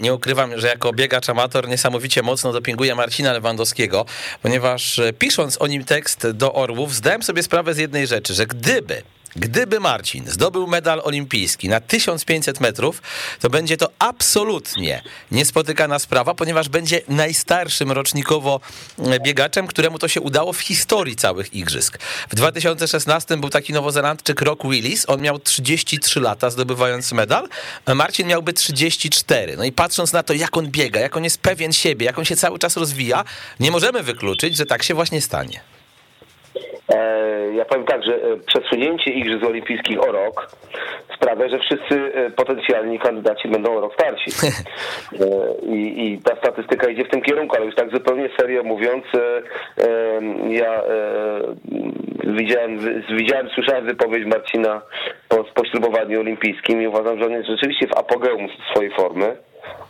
nie 0.00 0.14
ukrywam, 0.14 0.58
że 0.58 0.68
jako 0.68 0.92
biegacz 0.92 1.28
amator 1.28 1.68
niesamowicie 1.68 2.22
mocno 2.22 2.52
dopinguję 2.52 2.94
Marcina 2.94 3.32
Lewandowskiego, 3.32 4.04
ponieważ 4.42 5.00
pisząc 5.18 5.62
o 5.62 5.66
nim 5.66 5.84
tekst 5.84 6.30
do 6.30 6.52
Orłów, 6.52 6.94
zdałem 6.94 7.22
sobie 7.22 7.42
sprawę 7.42 7.74
z 7.74 7.78
jednej 7.78 8.06
rzeczy, 8.06 8.34
że 8.34 8.46
gdyby 8.46 9.02
Gdyby 9.36 9.80
Marcin 9.80 10.30
zdobył 10.30 10.66
medal 10.66 11.00
olimpijski 11.04 11.68
na 11.68 11.80
1500 11.80 12.60
metrów, 12.60 13.02
to 13.40 13.50
będzie 13.50 13.76
to 13.76 13.90
absolutnie 13.98 15.02
niespotykana 15.30 15.98
sprawa, 15.98 16.34
ponieważ 16.34 16.68
będzie 16.68 17.00
najstarszym 17.08 17.92
rocznikowo 17.92 18.60
biegaczem, 19.24 19.66
któremu 19.66 19.98
to 19.98 20.08
się 20.08 20.20
udało 20.20 20.52
w 20.52 20.60
historii 20.60 21.16
całych 21.16 21.54
igrzysk. 21.54 21.98
W 22.30 22.34
2016 22.34 23.36
był 23.36 23.50
taki 23.50 23.72
nowozelandczyk 23.72 24.40
Rock 24.40 24.62
Willis, 24.64 25.04
on 25.08 25.20
miał 25.20 25.38
33 25.38 26.20
lata 26.20 26.50
zdobywając 26.50 27.12
medal, 27.12 27.48
a 27.86 27.94
Marcin 27.94 28.26
miałby 28.26 28.52
34. 28.52 29.56
No 29.56 29.64
i 29.64 29.72
patrząc 29.72 30.12
na 30.12 30.22
to, 30.22 30.32
jak 30.32 30.56
on 30.56 30.68
biega, 30.68 31.00
jak 31.00 31.16
on 31.16 31.24
jest 31.24 31.38
pewien 31.38 31.72
siebie, 31.72 32.06
jak 32.06 32.18
on 32.18 32.24
się 32.24 32.36
cały 32.36 32.58
czas 32.58 32.76
rozwija, 32.76 33.24
nie 33.60 33.70
możemy 33.70 34.02
wykluczyć, 34.02 34.56
że 34.56 34.66
tak 34.66 34.82
się 34.82 34.94
właśnie 34.94 35.20
stanie. 35.20 35.60
E, 36.94 37.52
ja 37.54 37.64
powiem 37.64 37.86
tak, 37.86 38.04
że 38.04 38.14
e, 38.14 38.36
przesunięcie 38.36 39.10
Igrzysk 39.10 39.44
Olimpijskich 39.44 40.00
o 40.00 40.12
rok 40.12 40.48
sprawia, 41.14 41.48
że 41.48 41.58
wszyscy 41.58 42.14
e, 42.14 42.30
potencjalni 42.30 42.98
kandydaci 42.98 43.48
będą 43.48 43.76
o 43.76 43.80
rok 43.80 43.94
starsi. 43.94 44.30
I, 45.76 46.06
I, 46.06 46.18
ta 46.22 46.36
statystyka 46.36 46.88
idzie 46.88 47.04
w 47.04 47.10
tym 47.10 47.22
kierunku, 47.22 47.56
ale 47.56 47.66
już 47.66 47.74
tak 47.74 47.90
zupełnie 47.90 48.28
serio 48.40 48.62
mówiąc, 48.62 49.04
ja 50.48 50.82
widziałem, 52.24 52.78
widziałem 53.16 53.48
słyszałem 53.48 53.86
wypowiedź 53.86 54.26
Marcina 54.26 54.82
po 55.28 55.44
poślubowaniu 55.44 56.20
olimpijskim 56.20 56.82
i 56.82 56.86
uważam, 56.86 57.18
że 57.18 57.26
on 57.26 57.32
jest 57.32 57.48
rzeczywiście 57.48 57.86
w 57.86 57.98
apogeum 57.98 58.48
swojej 58.70 58.90
formy. 58.90 59.36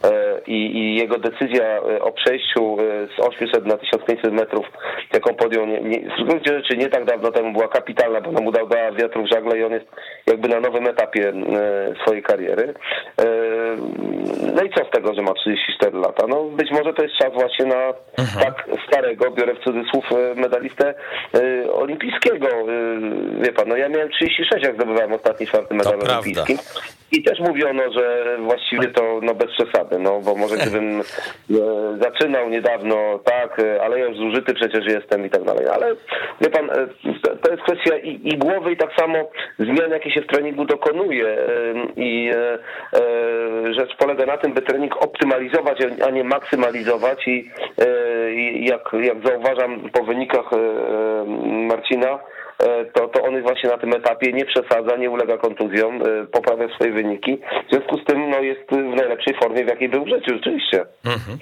E, 0.05 0.41
i, 0.47 0.77
i 0.77 0.97
jego 0.97 1.19
decyzja 1.19 1.65
e, 1.65 2.03
o 2.03 2.13
przejściu 2.13 2.77
e, 2.81 3.07
z 3.17 3.21
800 3.21 3.67
na 3.67 3.77
1500 3.77 4.33
metrów, 4.33 4.67
jaką 5.13 5.35
podjął 5.35 5.67
nie, 5.67 5.81
nie, 5.81 6.01
w 6.01 6.29
gruncie 6.29 6.59
rzeczy 6.59 6.77
nie 6.77 6.89
tak 6.89 7.05
dawno 7.05 7.31
temu, 7.31 7.53
była 7.53 7.69
kapitalna, 7.69 8.21
bo 8.21 8.43
mu 8.43 8.53
dał 8.53 8.69
do 8.69 8.77
wiatru 8.77 9.25
w 9.25 9.29
żagle 9.29 9.59
i 9.59 9.65
on 9.65 9.73
jest 9.73 9.87
jakby 10.27 10.49
na 10.49 10.61
nowym 10.61 10.87
etapie 10.87 11.33
swojej 12.03 12.23
kariery. 12.23 12.75
No 14.55 14.63
i 14.63 14.71
co 14.71 14.85
z 14.85 14.91
tego, 14.91 15.15
że 15.15 15.23
ma 15.23 15.35
34 15.35 15.99
lata? 15.99 16.27
No 16.27 16.45
być 16.45 16.71
może 16.71 16.95
to 16.95 17.03
jest 17.03 17.15
czas 17.17 17.33
właśnie 17.33 17.65
na 17.67 17.93
mhm. 18.19 18.45
tak 18.45 18.65
starego, 18.89 19.31
biorę 19.31 19.55
w 19.55 19.65
cudzysłów, 19.65 20.05
medalistę 20.37 20.95
olimpijskiego. 21.73 22.49
Wie 23.41 23.53
pan, 23.53 23.69
no 23.69 23.77
ja 23.77 23.89
miałem 23.89 24.11
36, 24.11 24.65
jak 24.65 24.75
zdobywałem 24.75 25.13
ostatni 25.13 25.47
czwarty 25.47 25.75
medal 25.75 25.99
to 25.99 26.07
olimpijski. 26.07 26.55
Prawda. 26.55 27.02
I 27.13 27.23
też 27.23 27.41
mówiono, 27.41 27.83
że 27.93 28.37
właściwie 28.41 28.89
to 28.89 29.21
no 29.23 29.35
bez 29.35 29.51
przesady, 29.51 29.99
no 29.99 30.21
bo 30.21 30.35
może 30.35 30.57
gdybym 30.57 31.01
e, 31.01 31.05
zaczynał 32.01 32.49
niedawno, 32.49 33.19
tak, 33.25 33.59
e, 33.59 33.83
ale 33.83 34.01
już 34.01 34.17
zużyty 34.17 34.55
przecież 34.55 34.87
jestem 34.87 35.27
i 35.27 35.31
tak 35.31 35.45
dalej. 35.45 35.67
Ale 35.69 35.95
wie 36.41 36.51
pan, 36.51 36.71
e, 36.71 36.89
to 37.43 37.51
jest 37.51 37.63
kwestia 37.63 37.97
i, 37.97 38.21
i 38.25 38.39
głowy 38.39 38.73
i 38.73 38.77
tak 38.77 38.91
samo 39.01 39.31
zmian, 39.59 39.91
jakie 39.91 40.11
się 40.11 40.21
w 40.21 40.27
treningu 40.27 40.65
dokonuje. 40.65 41.37
I 41.97 42.31
rzecz 43.79 43.97
polega 43.99 44.27
na 44.27 44.37
tym, 44.37 44.53
by 44.53 44.63
trening 44.63 44.97
optymalizować, 44.97 45.79
a 46.07 46.11
nie 46.11 46.25
maksymalizować 46.25 47.29
i, 47.29 47.51
i 48.35 48.67
jak, 48.67 48.91
jak 49.01 49.27
zauważam 49.27 49.91
po 49.91 50.05
wynikach 50.05 50.51
Marcina, 51.69 52.19
E, 52.19 52.42
to, 52.95 53.09
to 53.09 53.23
on 53.23 53.43
właśnie 53.43 53.71
na 53.71 53.79
tym 53.79 53.93
etapie 53.93 54.33
nie 54.33 54.45
przesadza, 54.45 54.97
nie 54.97 55.11
ulega 55.11 55.39
kontuzjom, 55.39 56.03
e, 56.03 56.27
poprawia 56.27 56.75
swoje 56.75 56.93
wyniki. 56.93 57.39
W 57.67 57.71
związku 57.71 57.99
z 57.99 58.05
tym 58.05 58.31
no, 58.31 58.41
jest 58.41 58.61
w 58.71 58.97
najlepszej 58.97 59.35
formie, 59.43 59.65
w 59.65 59.69
jakiej 59.69 59.89
był 59.89 60.05
w 60.05 60.09
życiu, 60.09 60.31
rzeczywiście. 60.35 60.85
Mhm. 61.05 61.39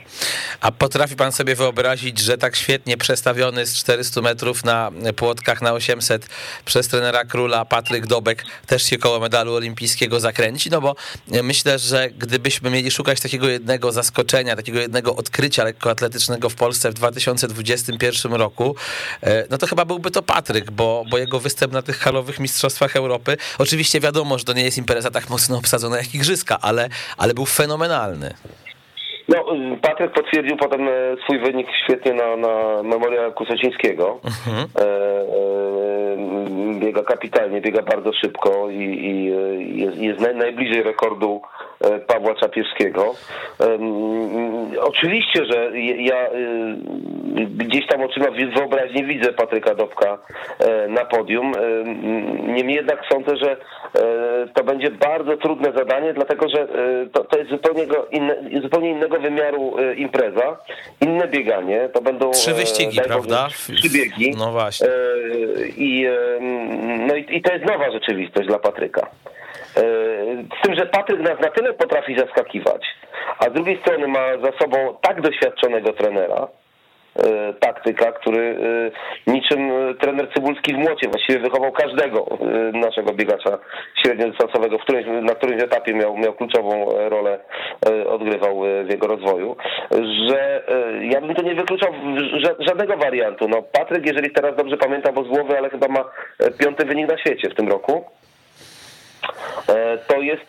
A 0.61 0.73
potrafi 0.73 1.17
pan 1.17 1.33
sobie 1.33 1.55
wyobrazić, 1.55 2.19
że 2.19 2.39
tak 2.39 2.57
świetnie 2.57 2.97
przestawiony 2.97 3.67
z 3.67 3.79
400 3.79 4.21
metrów 4.21 4.65
na 4.65 4.91
płotkach 5.17 5.63
na 5.63 5.73
800 5.73 6.27
przez 6.65 6.89
trenera 6.89 7.25
króla 7.25 7.65
Patryk 7.65 8.07
Dobek 8.07 8.45
też 8.67 8.83
się 8.83 8.99
koło 8.99 9.21
medalu 9.21 9.55
olimpijskiego 9.55 10.21
zakręci? 10.21 10.71
No 10.71 10.81
bo 10.81 10.95
myślę, 11.43 11.79
że 11.79 12.09
gdybyśmy 12.19 12.71
mieli 12.71 12.91
szukać 12.91 13.21
takiego 13.21 13.49
jednego 13.49 13.93
zaskoczenia, 13.93 14.57
takiego 14.57 14.81
jednego 14.81 15.17
odkrycia 15.17 15.65
lekkoatletycznego 15.65 16.49
w 16.49 16.55
Polsce 16.55 16.91
w 16.91 16.95
2021 16.95 18.35
roku, 18.35 18.77
e, 19.23 19.47
no 19.51 19.59
to 19.59 19.67
chyba 19.67 19.85
byłby 19.85 20.11
to 20.11 20.23
Patryk, 20.23 20.71
bo, 20.71 21.05
bo 21.11 21.19
jego 21.19 21.41
występ 21.41 21.73
na 21.73 21.83
tych 21.83 21.99
halowych 21.99 22.41
mistrzostwach 22.41 22.97
Europy, 22.97 23.37
oczywiście 23.59 24.01
wiadomo, 24.01 24.39
że 24.39 24.45
to 24.45 24.53
nie 24.53 24.65
jest 24.65 24.79
impreza 24.79 25.11
tak 25.11 25.31
mocno 25.31 25.59
obsadzona 25.59 25.97
jak 25.97 26.15
igrzyska, 26.15 26.59
ale, 26.63 26.89
ale 27.19 27.35
był 27.35 27.47
fenomenalny. 27.47 28.35
No, 29.29 29.45
Patryk 29.83 30.13
potwierdził 30.13 30.57
potem 30.57 30.89
e, 30.89 31.17
swój 31.25 31.39
wynik 31.39 31.67
świetnie 31.85 32.15
na, 32.15 32.37
na 32.37 32.83
Memoria 32.83 33.31
Kusocińskiego. 33.31 34.21
Mhm. 34.25 34.67
E, 34.77 34.83
e, 34.83 36.81
biega 36.81 37.03
kapitalnie, 37.03 37.61
biega 37.61 37.83
bardzo 37.83 38.13
szybko 38.13 38.71
i, 38.71 38.83
i 38.83 39.25
jest, 39.81 39.97
jest 39.97 40.21
najbliżej 40.21 40.83
rekordu 40.83 41.43
Pawła 42.07 42.35
Czapiewskiego. 42.35 43.15
Oczywiście, 44.81 45.45
że 45.45 45.71
ja 45.81 46.27
y, 46.27 47.47
gdzieś 47.47 47.87
tam 47.87 48.03
oczyma 48.03 48.27
wyobraźni 48.57 49.05
widzę 49.05 49.33
Patryka 49.33 49.75
Dobka 49.75 50.19
e, 50.59 50.89
na 50.89 51.05
podium. 51.05 51.53
Niemniej 52.47 52.77
jednak 52.77 53.03
sądzę, 53.13 53.37
że 53.37 53.51
e, 53.51 53.59
to 54.55 54.65
będzie 54.65 54.91
bardzo 54.91 55.37
trudne 55.37 55.73
zadanie, 55.73 56.15
dlatego 56.15 56.49
że 56.49 56.69
to, 57.13 57.25
to 57.25 57.39
jest 57.39 57.51
zupełnie, 57.51 57.87
inne, 58.11 58.37
zupełnie 58.63 58.91
innego 58.91 59.21
wymiaru 59.21 59.77
impreza, 59.97 60.57
inne 61.01 61.29
bieganie. 61.29 61.89
To 61.93 62.03
będą 62.03 62.31
trzy 62.31 62.55
wyścigi, 62.55 63.01
prawda? 63.07 63.49
Trzy 63.49 63.91
biegi. 63.91 64.35
No 64.39 64.53
właśnie. 64.53 64.89
I, 65.77 66.07
no 67.09 67.15
i, 67.15 67.37
i 67.37 67.43
to 67.43 67.53
jest 67.53 67.65
nowa 67.65 67.91
rzeczywistość 67.91 68.49
dla 68.49 68.59
Patryka. 68.59 69.11
Z 69.75 70.63
tym, 70.63 70.75
że 70.75 70.87
Patryk 70.87 71.21
nas 71.21 71.41
na 71.41 71.51
tyle 71.51 71.73
potrafi 71.73 72.19
zaskakiwać, 72.19 72.83
a 73.39 73.45
z 73.45 73.53
drugiej 73.53 73.81
strony 73.81 74.09
ma 74.09 74.39
za 74.43 74.59
sobą 74.59 74.97
tak 75.03 75.21
doświadczonego 75.21 75.93
trenera, 75.93 76.49
E, 77.17 77.55
taktyka, 77.61 78.13
który 78.13 78.57
e, 79.27 79.33
niczym 79.33 79.71
e, 79.71 79.95
trener 79.95 80.29
Cybulski 80.35 80.75
w 80.75 80.79
młocie 80.79 81.09
właściwie 81.09 81.39
wychował 81.39 81.73
każdego 81.73 82.39
naszego 82.73 83.13
biegacza 83.13 83.59
średniodystansowego, 84.03 84.79
w 84.79 84.83
którymś, 84.83 85.07
na 85.23 85.35
którymś 85.35 85.63
etapie 85.63 85.95
miał, 85.95 86.17
miał 86.17 86.33
kluczową 86.33 86.87
rolę, 87.09 87.39
odgrywał 88.07 88.63
w 88.85 88.91
jego 88.91 89.07
rozwoju, 89.07 89.57
że 90.29 90.65
ja 91.01 91.21
bym 91.21 91.35
to 91.35 91.43
nie 91.43 91.55
wykluczał 91.55 91.93
żadnego 92.59 92.97
wariantu. 92.97 93.49
No 93.49 93.63
Patryk, 93.63 94.07
jeżeli 94.07 94.31
teraz 94.31 94.57
dobrze 94.57 94.77
pamiętam, 94.77 95.15
bo 95.15 95.25
z 95.25 95.29
głowy, 95.29 95.59
ale 95.59 95.71
chyba 95.71 95.89
ma 95.89 96.05
piąty 96.59 96.87
wynik 96.87 97.09
na 97.09 97.19
świecie 97.19 97.51
w 97.51 97.55
tym 97.55 97.69
roku 97.69 98.05
to 100.07 100.21
jest 100.21 100.47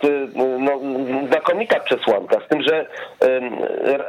no, 0.60 0.79
znakomita 1.27 1.79
przesłanka, 1.79 2.38
z 2.45 2.47
tym, 2.47 2.63
że 2.63 2.86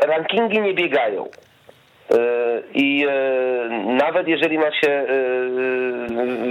rankingi 0.06 0.60
nie 0.60 0.74
biegają. 0.74 1.28
E, 2.12 2.62
I 2.74 3.06
e, 3.08 3.68
nawet 3.86 4.28
jeżeli 4.28 4.58
ma 4.58 4.72
się 4.72 4.90
e, 4.90 5.06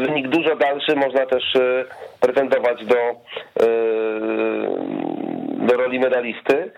wynik 0.08 0.28
dużo 0.28 0.56
dalszy, 0.56 0.96
można 0.96 1.26
też 1.26 1.44
pretendować 2.20 2.86
do, 2.86 2.96
do 5.62 5.78
roli 5.78 6.00
medalisty. 6.00 6.72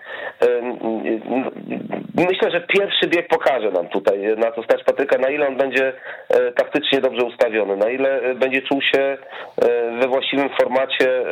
Myślę, 2.14 2.50
że 2.50 2.60
pierwszy 2.60 3.06
bieg 3.06 3.28
pokaże 3.28 3.70
nam 3.70 3.88
tutaj, 3.88 4.18
na 4.36 4.52
co 4.52 4.62
stać 4.62 4.84
Patryka, 4.84 5.18
na 5.18 5.28
ile 5.28 5.48
on 5.48 5.56
będzie 5.56 5.92
taktycznie 6.56 7.00
dobrze 7.00 7.24
ustawiony, 7.24 7.76
na 7.76 7.90
ile 7.90 8.34
będzie 8.34 8.62
czuł 8.62 8.82
się 8.82 9.16
we 10.00 10.08
właściwym 10.08 10.48
formacie 10.48 11.22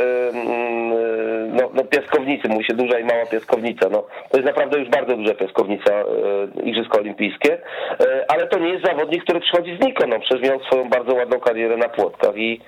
no, 1.48 1.70
no 1.74 1.84
piaskownicy, 1.84 2.48
mówi 2.48 2.64
się 2.64 2.74
duża 2.74 2.98
i 2.98 3.04
mała 3.04 3.26
piaskownica. 3.26 3.88
No, 3.88 4.06
to 4.30 4.36
jest 4.38 4.46
naprawdę 4.46 4.78
już 4.78 4.88
bardzo 4.88 5.16
duża 5.16 5.34
piaskownica 5.34 6.04
Igrzyska 6.64 6.98
Olimpijskie, 6.98 7.58
ale 8.28 8.46
to 8.46 8.58
nie 8.58 8.68
jest 8.68 8.84
zawodnik, 8.84 9.24
który 9.24 9.40
przychodzi 9.40 9.76
znikąd. 9.76 10.10
No, 10.12 10.20
przecież 10.20 10.48
miał 10.48 10.60
swoją 10.60 10.88
bardzo 10.88 11.14
ładną 11.14 11.40
karierę 11.40 11.76
na 11.76 11.88
płotkach 11.88 12.36
i 12.36 12.60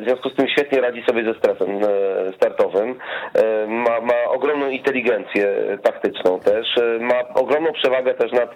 w 0.00 0.04
związku 0.04 0.30
z 0.30 0.34
tym 0.34 0.48
świetnie 0.48 0.80
radzi 0.80 1.02
sobie 1.02 1.24
ze 1.24 1.34
stresem 1.34 1.80
e, 1.84 2.32
startowym. 2.32 2.98
E, 3.34 3.66
ma, 4.00 4.24
ogromną 4.30 4.68
inteligencję 4.68 5.78
taktyczną 5.82 6.40
też. 6.40 6.66
E, 6.78 6.98
ma 6.98 7.28
ogromną 7.34 7.72
przewagę 7.72 8.14
też 8.14 8.32
nad 8.32 8.50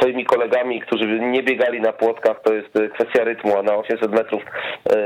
swoimi 0.00 0.24
kolegami, 0.24 0.80
którzy 0.80 1.20
nie 1.20 1.42
biegali 1.42 1.80
na 1.80 1.92
płotkach. 1.92 2.36
To 2.44 2.52
jest 2.52 2.68
kwestia 2.94 3.24
rytmu, 3.24 3.58
a 3.58 3.62
na 3.62 3.74
800 3.74 4.12
metrów 4.12 4.42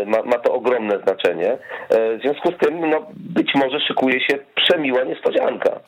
ma, 0.06 0.22
ma 0.22 0.38
to 0.38 0.52
ogromne 0.52 0.98
znaczenie. 1.02 1.58
W 1.90 2.18
związku 2.22 2.52
z 2.52 2.66
tym, 2.66 2.90
no, 2.90 3.06
być 3.14 3.50
może 3.54 3.80
szykuje 3.80 4.20
się 4.20 4.38
przemiła 4.54 5.04
niespodzianka. 5.04 5.80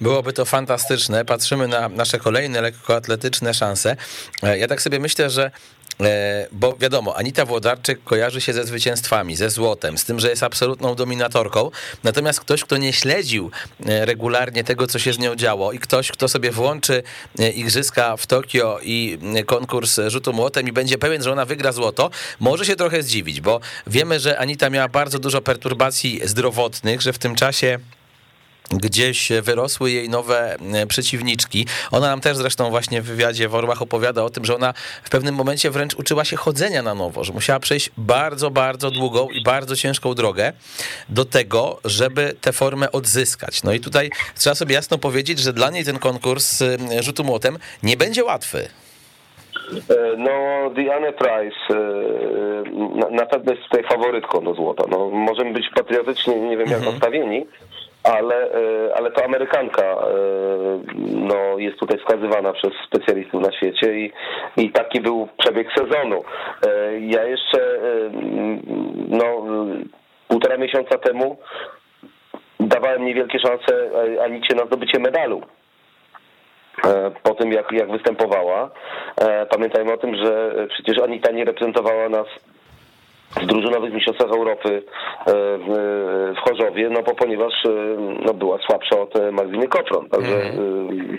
Byłoby 0.00 0.32
to 0.32 0.44
fantastyczne. 0.44 1.24
Patrzymy 1.24 1.68
na 1.68 1.88
nasze 1.88 2.18
kolejne 2.18 2.60
lekkoatletyczne 2.60 3.54
szanse. 3.54 3.96
Ja 4.56 4.68
tak 4.68 4.80
sobie 4.80 4.98
myślę, 4.98 5.30
że 5.30 5.50
E, 5.50 5.81
bo 6.52 6.76
wiadomo, 6.76 7.16
Anita 7.16 7.44
Włodarczyk 7.44 8.04
kojarzy 8.04 8.40
się 8.40 8.52
ze 8.52 8.64
zwycięstwami, 8.64 9.36
ze 9.36 9.50
złotem, 9.50 9.98
z 9.98 10.04
tym, 10.04 10.20
że 10.20 10.30
jest 10.30 10.42
absolutną 10.42 10.94
dominatorką. 10.94 11.70
Natomiast 12.04 12.40
ktoś, 12.40 12.64
kto 12.64 12.76
nie 12.76 12.92
śledził 12.92 13.50
e, 13.86 14.06
regularnie 14.06 14.64
tego, 14.64 14.86
co 14.86 14.98
się 14.98 15.12
z 15.12 15.18
nią 15.18 15.36
działo 15.36 15.72
i 15.72 15.78
ktoś, 15.78 16.12
kto 16.12 16.28
sobie 16.28 16.50
włączy 16.50 17.02
e, 17.38 17.50
igrzyska 17.50 18.16
w 18.16 18.26
Tokio 18.26 18.78
i 18.82 19.18
konkurs 19.46 20.00
rzutu 20.06 20.32
młotem 20.32 20.68
i 20.68 20.72
będzie 20.72 20.98
pewien, 20.98 21.22
że 21.22 21.32
ona 21.32 21.44
wygra 21.44 21.72
złoto, 21.72 22.10
może 22.40 22.66
się 22.66 22.76
trochę 22.76 23.02
zdziwić, 23.02 23.40
bo 23.40 23.60
wiemy, 23.86 24.20
że 24.20 24.38
Anita 24.38 24.70
miała 24.70 24.88
bardzo 24.88 25.18
dużo 25.18 25.40
perturbacji 25.40 26.20
zdrowotnych, 26.24 27.02
że 27.02 27.12
w 27.12 27.18
tym 27.18 27.34
czasie 27.34 27.78
gdzieś 28.70 29.32
wyrosły 29.42 29.90
jej 29.90 30.08
nowe 30.08 30.56
e, 30.74 30.86
przeciwniczki. 30.86 31.66
Ona 31.90 32.06
nam 32.06 32.20
też 32.20 32.36
zresztą 32.36 32.70
właśnie 32.70 33.02
w 33.02 33.04
wywiadzie 33.04 33.48
w 33.48 33.54
Orłach 33.54 33.82
opowiada 33.82 34.22
o 34.22 34.30
tym, 34.30 34.44
że 34.44 34.54
ona 34.54 34.74
w 35.02 35.10
pewnym 35.10 35.34
momencie 35.34 35.70
wręcz 35.70 35.94
uczyła 35.94 36.24
się 36.24 36.36
chodzenia 36.36 36.82
na 36.82 36.94
nowo, 36.94 37.24
że 37.24 37.32
musiała 37.32 37.60
przejść 37.60 37.90
bardzo, 37.96 38.50
bardzo 38.50 38.90
długą 38.90 39.28
i 39.28 39.42
bardzo 39.42 39.76
ciężką 39.76 40.14
drogę 40.14 40.52
do 41.08 41.24
tego, 41.24 41.80
żeby 41.84 42.34
tę 42.40 42.52
formę 42.52 42.92
odzyskać. 42.92 43.62
No 43.62 43.72
i 43.72 43.80
tutaj 43.80 44.10
trzeba 44.38 44.54
sobie 44.54 44.74
jasno 44.74 44.98
powiedzieć, 44.98 45.38
że 45.38 45.52
dla 45.52 45.70
niej 45.70 45.84
ten 45.84 45.98
konkurs 45.98 46.62
e, 46.62 46.78
rzutu 47.02 47.24
młotem 47.24 47.58
nie 47.82 47.96
będzie 47.96 48.24
łatwy. 48.24 48.68
E, 49.90 50.16
no, 50.16 50.70
Diane 50.70 51.12
Price 51.12 51.74
na 53.10 53.26
pewno 53.26 53.52
jest 53.52 53.64
tutaj 53.64 53.84
faworytką 53.84 54.44
do 54.44 54.54
złota. 54.54 54.84
No, 54.90 55.10
możemy 55.10 55.52
być 55.52 55.66
patriotycznie, 55.74 56.40
nie 56.40 56.56
wiem 56.56 56.68
jak 56.68 56.78
mhm. 56.78 56.92
nastawieni, 56.92 57.46
ale, 58.04 58.34
e, 58.34 58.94
ale 58.94 59.10
to 59.10 59.24
Amerykanka 59.24 59.82
e, 59.82 59.96
no, 60.96 61.58
jest 61.58 61.78
tutaj 61.78 61.98
wskazywana 61.98 62.52
przez 62.52 62.72
specjalistów 62.86 63.42
na 63.42 63.52
świecie 63.52 63.94
i, 63.94 64.12
i 64.56 64.70
taki 64.70 65.00
był 65.00 65.28
przebieg 65.38 65.68
sezonu. 65.78 66.22
E, 66.66 67.00
ja 67.00 67.24
jeszcze 67.24 67.78
no, 69.08 69.46
półtora 70.28 70.56
miesiąca 70.56 70.98
temu 70.98 71.38
dawałem 72.60 73.04
niewielkie 73.04 73.38
szanse 73.38 73.90
Anicie 74.24 74.54
na 74.54 74.66
zdobycie 74.66 74.98
medalu 74.98 75.42
po 77.22 77.34
tym, 77.34 77.52
jak, 77.52 77.72
jak 77.72 77.92
występowała. 77.92 78.70
Pamiętajmy 79.50 79.92
o 79.92 79.96
tym, 79.96 80.16
że 80.16 80.54
przecież 80.68 81.02
Anita 81.02 81.32
nie 81.32 81.44
reprezentowała 81.44 82.08
nas 82.08 82.26
w 83.40 83.46
drużynowych 83.46 83.94
mistrzostwach 83.94 84.30
Europy 84.30 84.82
e, 85.26 85.32
w 86.34 86.38
Chorzowie, 86.48 86.90
no 86.90 87.02
bo 87.02 87.14
ponieważ 87.14 87.52
e, 87.64 87.70
no, 88.26 88.34
była 88.34 88.58
słabsza 88.66 89.00
od 89.00 89.16
e, 89.16 89.32
Malwiny 89.32 89.68
Kopron, 89.68 90.08
także 90.08 90.42
mm. 90.42 91.18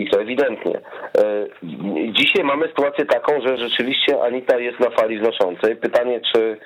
I 0.00 0.08
to 0.10 0.20
ewidentnie. 0.20 0.80
Dzisiaj 2.12 2.44
mamy 2.44 2.68
sytuację 2.68 3.04
taką, 3.04 3.40
że 3.40 3.56
rzeczywiście 3.56 4.22
Anita 4.22 4.58
jest 4.58 4.80
na 4.80 4.90
fali 4.90 5.18
wznoszącej. 5.18 5.76
Pytanie, 5.76 6.20
czy 6.32 6.56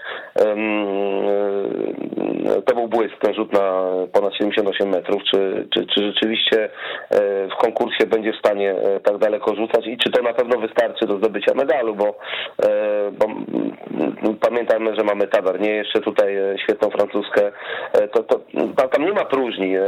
to 2.67 2.75
był 2.75 2.89
błysk, 2.89 3.15
ten 3.21 3.35
rzut 3.35 3.53
na 3.53 3.83
ponad 4.13 4.35
78 4.35 4.89
metrów, 4.89 5.23
czy, 5.35 5.69
czy, 5.75 5.87
czy 5.87 6.07
rzeczywiście 6.07 6.69
w 7.53 7.63
konkursie 7.63 8.07
będzie 8.07 8.33
w 8.33 8.39
stanie 8.39 8.75
tak 9.05 9.19
daleko 9.19 9.55
rzucać 9.55 9.87
i 9.87 9.99
czy 9.99 10.11
to 10.11 10.23
na 10.23 10.33
pewno 10.33 10.59
wystarczy 10.59 11.07
do 11.07 11.19
zdobycia 11.19 11.55
medalu, 11.55 11.95
bo, 11.95 12.19
bo 13.13 13.27
pamiętamy, 14.41 14.97
że 14.97 15.05
mamy 15.05 15.27
Tavernier, 15.27 15.75
jeszcze 15.75 16.01
tutaj 16.01 16.37
e, 16.37 16.59
świetną 16.59 16.91
francuskę, 16.91 17.53
e, 17.93 18.09
to, 18.09 18.23
to 18.23 18.39
tam 18.93 19.05
nie 19.05 19.13
ma 19.13 19.25
próżni. 19.25 19.77
E, 19.77 19.83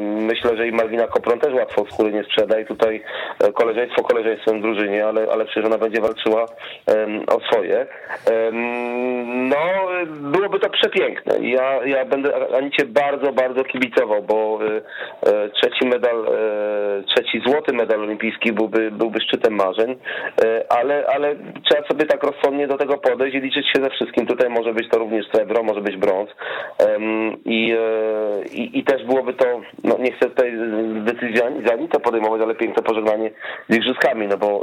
myślę, 0.00 0.56
że 0.56 0.68
i 0.68 0.72
Malwina 0.72 1.06
Kopron 1.06 1.40
też 1.40 1.54
łatwo 1.54 1.84
skóry 1.90 2.12
nie 2.12 2.24
sprzeda 2.24 2.60
i 2.60 2.66
tutaj 2.78 3.02
koleżeństwo 3.54 4.02
koleżeństwem 4.02 4.60
drużynie, 4.60 5.06
ale, 5.06 5.26
ale 5.32 5.44
przecież 5.44 5.64
ona 5.64 5.78
będzie 5.78 6.00
walczyła 6.00 6.46
o 7.26 7.40
swoje. 7.40 7.86
No, 9.26 9.56
byłoby 10.08 10.60
to 10.60 10.70
przepiękne. 10.70 11.38
Ja, 11.40 11.86
ja 11.86 12.04
będę 12.04 12.56
Anicie 12.56 12.86
bardzo, 12.86 13.32
bardzo 13.32 13.64
kibicował, 13.64 14.22
bo 14.22 14.58
trzeci 15.54 15.86
medal, 15.86 16.26
trzeci 17.06 17.42
złoty 17.46 17.72
medal 17.72 18.00
olimpijski 18.00 18.52
byłby, 18.52 18.90
byłby 18.90 19.20
szczytem 19.20 19.54
marzeń, 19.54 19.96
ale, 20.68 21.06
ale 21.14 21.36
trzeba 21.70 21.88
sobie 21.88 22.06
tak 22.06 22.22
rozsądnie 22.22 22.66
do 22.66 22.76
tego 22.76 22.98
podejść 22.98 23.36
i 23.36 23.40
liczyć 23.40 23.66
się 23.66 23.82
ze 23.82 23.90
wszystkim. 23.90 24.26
Tutaj 24.26 24.50
może 24.50 24.74
być 24.74 24.88
to 24.90 24.98
również 24.98 25.26
srebro, 25.28 25.62
może 25.62 25.80
być 25.80 25.96
brąz 25.96 26.30
i, 27.44 27.72
e, 27.72 28.48
i, 28.52 28.78
i 28.78 28.84
też 28.84 29.04
byłoby 29.04 29.34
to, 29.34 29.60
no 29.84 29.98
nie 29.98 30.12
chcę 30.12 30.28
tutaj 30.28 30.52
decyzji 31.04 31.42
ani 31.72 31.88
to 31.88 32.00
podejmować, 32.00 32.42
ale 32.42 32.54
piękne 32.58 32.82
pożegnanie 32.82 33.30
z 33.68 33.76
igrzyskami, 33.76 34.26
no 34.26 34.36
bo 34.36 34.62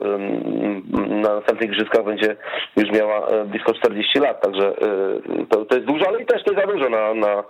na 1.24 1.36
następnych 1.36 1.70
igrzyskach 1.70 2.04
będzie 2.04 2.36
już 2.78 2.92
miała 2.92 3.28
e, 3.28 3.46
blisko 3.46 3.74
40 3.74 4.20
lat, 4.20 4.42
także 4.42 4.68
e, 4.68 5.46
to, 5.50 5.66
to 5.66 5.76
jest 5.76 5.88
dużo, 5.88 6.08
ale 6.08 6.22
i 6.22 6.26
też 6.26 6.42
nie 6.46 6.62
za 6.62 6.68
dużo 6.68 6.90
na, 6.90 7.14
na, 7.14 7.44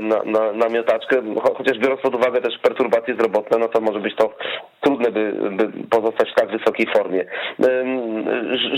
na, 0.00 0.22
na, 0.24 0.52
na 0.52 0.68
miotaczkę, 0.68 1.22
chociaż 1.56 1.78
biorąc 1.78 2.00
pod 2.00 2.14
uwagę 2.14 2.40
też 2.40 2.58
perturbacje 2.58 3.14
zdrowotne, 3.14 3.58
no 3.58 3.68
to 3.68 3.80
może 3.80 4.00
być 4.00 4.16
to 4.16 4.30
trudne, 4.80 5.10
by, 5.10 5.32
by 5.50 5.68
pozostać 5.90 6.30
w 6.30 6.34
tak 6.34 6.50
wysokiej 6.50 6.86
formie. 6.96 7.24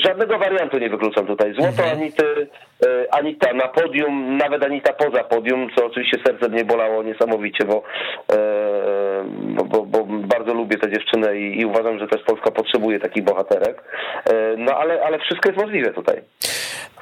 Żadnego 0.04 0.38
wariantu 0.38 0.78
nie 0.78 0.90
wykluczam 0.90 1.26
tutaj. 1.26 1.54
Złoto 1.54 1.82
mhm. 1.82 1.98
ani 1.98 2.12
ty, 2.12 2.46
Anita 3.10 3.52
na 3.52 3.68
podium, 3.68 4.36
nawet 4.36 4.64
Anita 4.64 4.92
poza 4.92 5.24
podium, 5.24 5.68
co 5.76 5.86
oczywiście 5.86 6.18
serce 6.26 6.48
mnie 6.48 6.64
bolało 6.64 7.02
niesamowicie, 7.02 7.64
bo, 7.64 7.82
bo, 9.54 9.64
bo, 9.64 9.82
bo 9.86 10.04
bardzo 10.06 10.54
lubię 10.54 10.78
tę 10.78 10.90
dziewczynę 10.92 11.36
i, 11.36 11.60
i, 11.60 11.66
uważam, 11.66 11.98
że 11.98 12.08
też 12.08 12.22
Polska 12.22 12.50
potrzebuje 12.50 13.00
takich 13.00 13.24
bohaterek. 13.24 13.82
No 14.58 14.72
ale, 14.72 15.02
ale 15.02 15.18
wszystko 15.18 15.48
jest 15.48 15.62
możliwe 15.62 15.92
tutaj. 15.92 16.20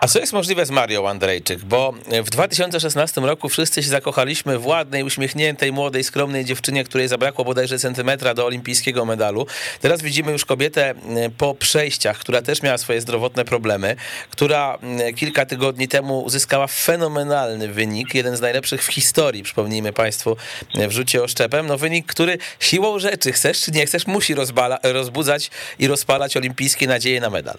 A 0.00 0.08
co 0.08 0.18
jest 0.18 0.32
możliwe 0.32 0.66
z 0.66 0.70
Marią 0.70 1.08
Andrejczyk? 1.08 1.64
Bo 1.64 1.94
w 2.24 2.30
2016 2.30 3.20
roku 3.20 3.48
wszyscy 3.48 3.82
się 3.82 3.88
zakochaliśmy 3.88 4.58
w 4.58 4.66
ładnej, 4.66 5.02
uśmiechniętej, 5.02 5.72
młodej, 5.72 6.04
skromnej 6.04 6.44
dziewczynie, 6.44 6.84
której 6.84 7.08
zabrakło 7.08 7.44
bodajże 7.44 7.78
centymetra 7.78 8.34
do 8.34 8.46
olimpijskiego 8.46 9.04
medalu. 9.04 9.46
Teraz 9.80 10.02
widzimy 10.02 10.32
już 10.32 10.44
kobietę 10.44 10.94
po 11.38 11.54
przejściach, 11.54 12.18
która 12.18 12.42
też 12.42 12.62
miała 12.62 12.78
swoje 12.78 13.00
zdrowotne 13.00 13.44
problemy, 13.44 13.96
która 14.30 14.78
kilka 15.16 15.46
tygodni 15.46 15.88
temu 15.88 16.20
uzyskała 16.20 16.66
fenomenalny 16.66 17.68
wynik, 17.68 18.14
jeden 18.14 18.36
z 18.36 18.40
najlepszych 18.40 18.84
w 18.84 18.92
historii, 18.92 19.42
przypomnijmy 19.42 19.92
Państwu, 19.92 20.36
w 20.88 20.92
rzucie 20.92 21.22
oszczepem. 21.22 21.66
No 21.66 21.78
wynik, 21.78 22.06
który 22.06 22.38
siłą 22.60 22.98
rzeczy, 22.98 23.32
chcesz 23.32 23.60
czy 23.60 23.70
nie 23.70 23.86
chcesz, 23.86 24.06
musi 24.06 24.34
rozbala, 24.34 24.78
rozbudzać 24.82 25.50
i 25.78 25.86
rozpalać 25.86 26.36
olimpijskie 26.36 26.86
nadzieje 26.86 27.20
na 27.20 27.30
medal. 27.30 27.58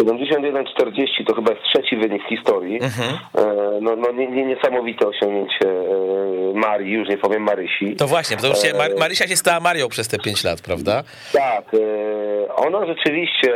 71-40 0.00 1.26
to 1.26 1.34
chyba 1.34 1.52
jest 1.52 1.62
trzeci 1.64 1.96
wynik 1.96 2.22
w 2.24 2.28
historii. 2.28 2.74
Mhm. 2.82 3.18
E, 3.34 3.80
no, 3.80 3.96
no 3.96 4.12
nie, 4.12 4.26
nie, 4.26 4.44
niesamowite 4.44 5.06
osiągnięcie 5.06 5.70
e, 5.70 6.54
Marii, 6.54 6.92
już 6.92 7.08
nie 7.08 7.18
powiem 7.18 7.42
Marysi. 7.42 7.96
To 7.96 8.06
właśnie, 8.06 8.36
to 8.36 8.54
się, 8.54 8.74
Mar 8.74 8.90
Marysia 8.98 9.28
się 9.28 9.36
stała 9.36 9.60
Marią 9.60 9.88
przez 9.88 10.08
te 10.08 10.18
5 10.18 10.44
lat, 10.44 10.60
prawda? 10.60 11.02
Tak, 11.32 11.74
e, 11.74 12.54
ona 12.54 12.86
rzeczywiście 12.86 13.52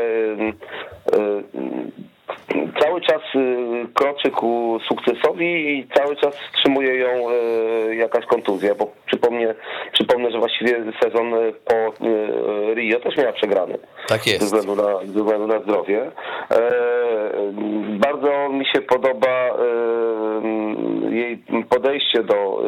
cały 2.81 3.01
czas 3.01 3.23
y, 3.35 3.87
kroczy 3.95 4.31
ku 4.31 4.79
sukcesowi 4.89 5.79
i 5.79 5.89
cały 5.95 6.17
czas 6.17 6.37
wstrzymuje 6.37 6.97
ją 6.97 7.31
y, 7.91 7.97
jakaś 7.97 8.27
kontuzja, 8.27 8.75
bo 8.75 8.93
przypomnę, 9.07 9.55
przypomnę 9.93 10.31
że 10.31 10.39
właściwie 10.39 10.93
sezon 11.03 11.35
y, 11.35 11.53
po 11.65 12.05
Rio 12.75 13.01
też 13.01 13.17
miała 13.17 13.33
przegrany. 13.33 13.79
Tak 14.09 14.27
jest. 14.27 14.41
Ze 14.41 14.47
względu 14.47 14.83
na, 14.83 14.99
ze 14.99 15.23
względu 15.23 15.47
na 15.47 15.61
zdrowie. 15.61 16.11
E, 16.51 16.73
bardzo 17.89 18.49
mi 18.49 18.67
się 18.67 18.81
podoba 18.81 19.57
jej 21.11 21.45
podejście 21.69 22.23
do, 22.23 22.63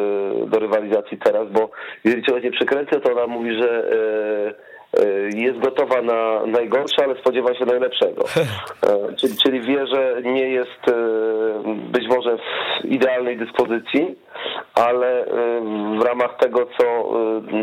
do 0.46 0.58
rywalizacji 0.58 1.18
teraz, 1.18 1.48
bo 1.50 1.70
jeżeli 2.04 2.22
czegoś 2.22 2.42
nie 2.42 2.50
przekręcę, 2.50 3.00
to 3.00 3.12
ona 3.12 3.26
mówi, 3.26 3.54
że 3.62 3.84
jest 5.34 5.58
gotowa 5.58 6.02
na 6.02 6.46
najgorsze, 6.46 7.04
ale 7.04 7.14
spodziewa 7.14 7.54
się 7.54 7.64
najlepszego. 7.64 8.24
E, 8.86 9.16
czyli, 9.16 9.36
czyli 9.36 9.60
wie, 9.60 9.86
że 9.86 10.22
nie 10.24 10.48
jest 10.48 10.88
e, 10.88 10.92
być 11.92 12.08
może 12.08 12.36
w 12.36 12.84
idealnej 12.84 13.36
dyspozycji, 13.36 14.14
ale 14.74 15.24
w 15.98 16.02
ramach 16.02 16.36
tego, 16.36 16.66
co 16.78 17.10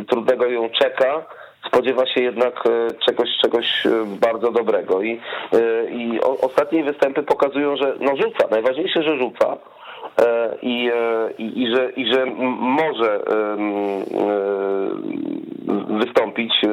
trudnego 0.09 0.45
ją 0.45 0.69
czeka, 0.69 1.25
spodziewa 1.67 2.05
się 2.05 2.21
jednak 2.21 2.63
czegoś, 3.05 3.29
czegoś 3.41 3.83
bardzo 4.05 4.51
dobrego. 4.51 5.01
I, 5.01 5.21
i 5.89 6.19
ostatnie 6.41 6.83
występy 6.83 7.23
pokazują, 7.23 7.77
że 7.77 7.95
no 7.99 8.15
rzuca. 8.15 8.47
Najważniejsze, 8.51 9.03
że 9.03 9.17
rzuca. 9.17 9.57
I, 10.61 10.91
i, 11.37 11.63
i, 11.63 11.75
że, 11.75 11.89
i 11.89 12.13
że 12.13 12.25
może 12.59 13.21
wystąpić 15.99 16.53
e, 16.63 16.67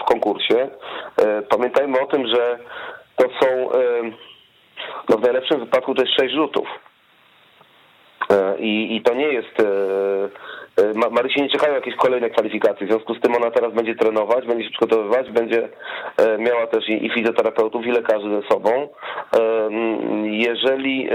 w 0.00 0.04
konkursie. 0.04 0.68
E, 1.16 1.42
pamiętajmy 1.42 2.00
o 2.00 2.06
tym, 2.06 2.26
że 2.26 2.58
to 3.16 3.24
są 3.40 3.48
e, 3.48 3.76
no 5.08 5.16
w 5.16 5.22
najlepszym 5.22 5.60
wypadku 5.60 5.94
to 5.94 6.02
jest 6.02 6.14
sześć 6.20 6.34
rzutów. 6.34 6.68
I, 8.58 8.96
I 8.96 9.02
to 9.02 9.14
nie 9.14 9.28
jest. 9.28 9.62
Marysi 11.10 11.42
nie 11.42 11.48
czekają 11.48 11.74
jakieś 11.74 11.96
kolejne 11.96 12.30
kwalifikacje, 12.30 12.86
w 12.86 12.90
związku 12.90 13.14
z 13.14 13.20
tym 13.20 13.34
ona 13.34 13.50
teraz 13.50 13.72
będzie 13.72 13.94
trenować, 13.94 14.46
będzie 14.46 14.64
się 14.64 14.70
przygotowywać, 14.70 15.30
będzie 15.30 15.68
miała 16.38 16.66
też 16.66 16.88
i 16.88 17.10
fizjoterapeutów, 17.10 17.86
i 17.86 17.90
lekarzy 17.90 18.28
ze 18.30 18.48
sobą. 18.48 18.88
Jeżeli 20.24 21.08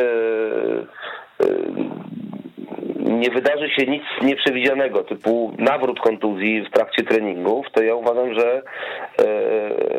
nie 2.99 3.29
wydarzy 3.29 3.69
się 3.69 3.85
nic 3.85 4.03
nieprzewidzianego, 4.21 5.03
typu 5.03 5.53
nawrót 5.57 5.99
kontuzji 5.99 6.61
w 6.61 6.71
trakcie 6.71 7.03
treningów, 7.03 7.65
to 7.71 7.83
ja 7.83 7.95
uważam, 7.95 8.33
że 8.39 8.55
e, 8.57 8.61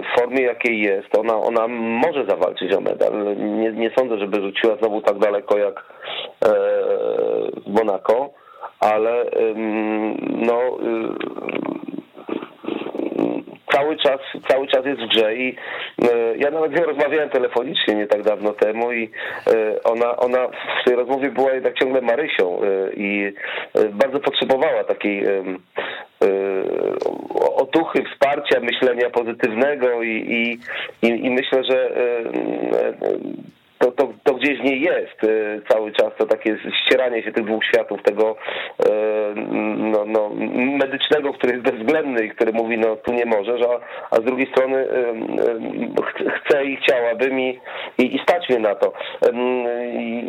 w 0.02 0.20
formie 0.20 0.42
jakiej 0.42 0.80
jest, 0.80 1.18
ona, 1.18 1.36
ona 1.36 1.68
może 1.68 2.26
zawalczyć 2.26 2.74
o 2.74 2.80
medal. 2.80 3.36
Nie, 3.36 3.72
nie 3.72 3.90
sądzę, 3.98 4.18
żeby 4.18 4.40
rzuciła 4.40 4.76
znowu 4.76 5.02
tak 5.02 5.18
daleko 5.18 5.58
jak 5.58 5.84
w 7.66 7.72
Monaco, 7.72 8.30
ale 8.80 9.24
no 10.28 10.78
cały 13.72 13.96
czas, 13.96 14.20
cały 14.48 14.66
czas 14.66 14.86
jest 14.86 15.00
w 15.00 15.08
grze 15.08 15.36
i 15.36 15.56
e, 16.02 16.36
ja 16.36 16.50
nawet 16.50 16.72
z 16.72 16.74
nią 16.74 16.84
rozmawiałem 16.84 17.30
telefonicznie 17.30 17.94
nie 17.94 18.06
tak 18.06 18.22
dawno 18.22 18.52
temu 18.52 18.92
i 18.92 19.10
e, 19.46 19.82
ona, 19.82 20.16
ona 20.16 20.48
w 20.48 20.84
tej 20.84 20.96
rozmowie 20.96 21.30
była 21.30 21.52
jednak 21.52 21.78
ciągle 21.78 22.00
Marysią 22.00 22.60
e, 22.62 22.92
i 22.96 23.32
bardzo 23.92 24.20
potrzebowała 24.20 24.84
takiej 24.84 25.24
otuchy, 27.56 28.04
wsparcia, 28.12 28.60
myślenia 28.60 29.10
pozytywnego 29.10 30.02
i, 30.02 30.58
i, 31.02 31.08
i 31.08 31.30
myślę, 31.30 31.64
że 31.64 31.90
to, 33.82 33.92
to, 33.92 34.12
to 34.24 34.34
gdzieś 34.34 34.58
w 34.58 34.64
niej 34.64 34.80
jest 34.80 35.24
e, 35.24 35.60
cały 35.68 35.92
czas, 35.92 36.10
to 36.18 36.26
takie 36.26 36.56
ścieranie 36.84 37.22
się 37.22 37.32
tych 37.32 37.44
dwóch 37.44 37.64
światów, 37.64 38.02
tego 38.02 38.36
e, 38.86 38.92
no, 39.76 40.04
no, 40.06 40.30
medycznego, 40.78 41.32
który 41.32 41.52
jest 41.52 41.64
bezwzględny 41.64 42.24
i 42.24 42.30
który 42.30 42.52
mówi, 42.52 42.78
no 42.78 42.96
tu 42.96 43.12
nie 43.12 43.26
możesz, 43.26 43.62
a, 43.62 43.80
a 44.10 44.16
z 44.16 44.24
drugiej 44.24 44.46
strony 44.46 44.76
e, 44.76 45.14
chcę 46.38 46.64
i 46.64 46.76
chciałabym 46.76 47.40
i, 47.40 47.60
i, 47.98 48.16
i 48.16 48.18
stać 48.22 48.48
mnie 48.48 48.58
na 48.58 48.74
to. 48.74 48.92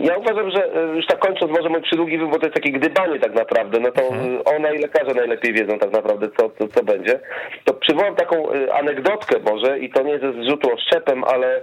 Ja 0.01 0.17
uważam, 0.17 0.51
że 0.51 0.69
już 0.95 1.05
tak 1.05 1.19
kończąc 1.19 1.51
może 1.51 1.69
mój 1.69 1.81
przydługi 1.81 2.17
wybór, 2.17 2.39
to 2.39 2.45
jest 2.45 2.55
takie 2.55 2.71
gdybanie 2.71 3.19
tak 3.19 3.33
naprawdę, 3.35 3.79
no 3.79 3.91
to 3.91 4.01
mhm. 4.01 4.41
ona 4.57 4.71
i 4.71 4.77
lekarze 4.77 5.13
najlepiej 5.13 5.53
wiedzą 5.53 5.79
tak 5.79 5.91
naprawdę, 5.91 6.27
co, 6.37 6.49
co, 6.49 6.67
co 6.67 6.83
będzie. 6.83 7.19
To 7.65 7.73
przywołam 7.73 8.15
taką 8.15 8.47
anegdotkę 8.73 9.39
może 9.51 9.79
i 9.79 9.89
to 9.89 10.03
nie 10.03 10.19
ze 10.19 10.33
zrzutu 10.33 10.73
oszczepem, 10.73 11.23
ale 11.23 11.61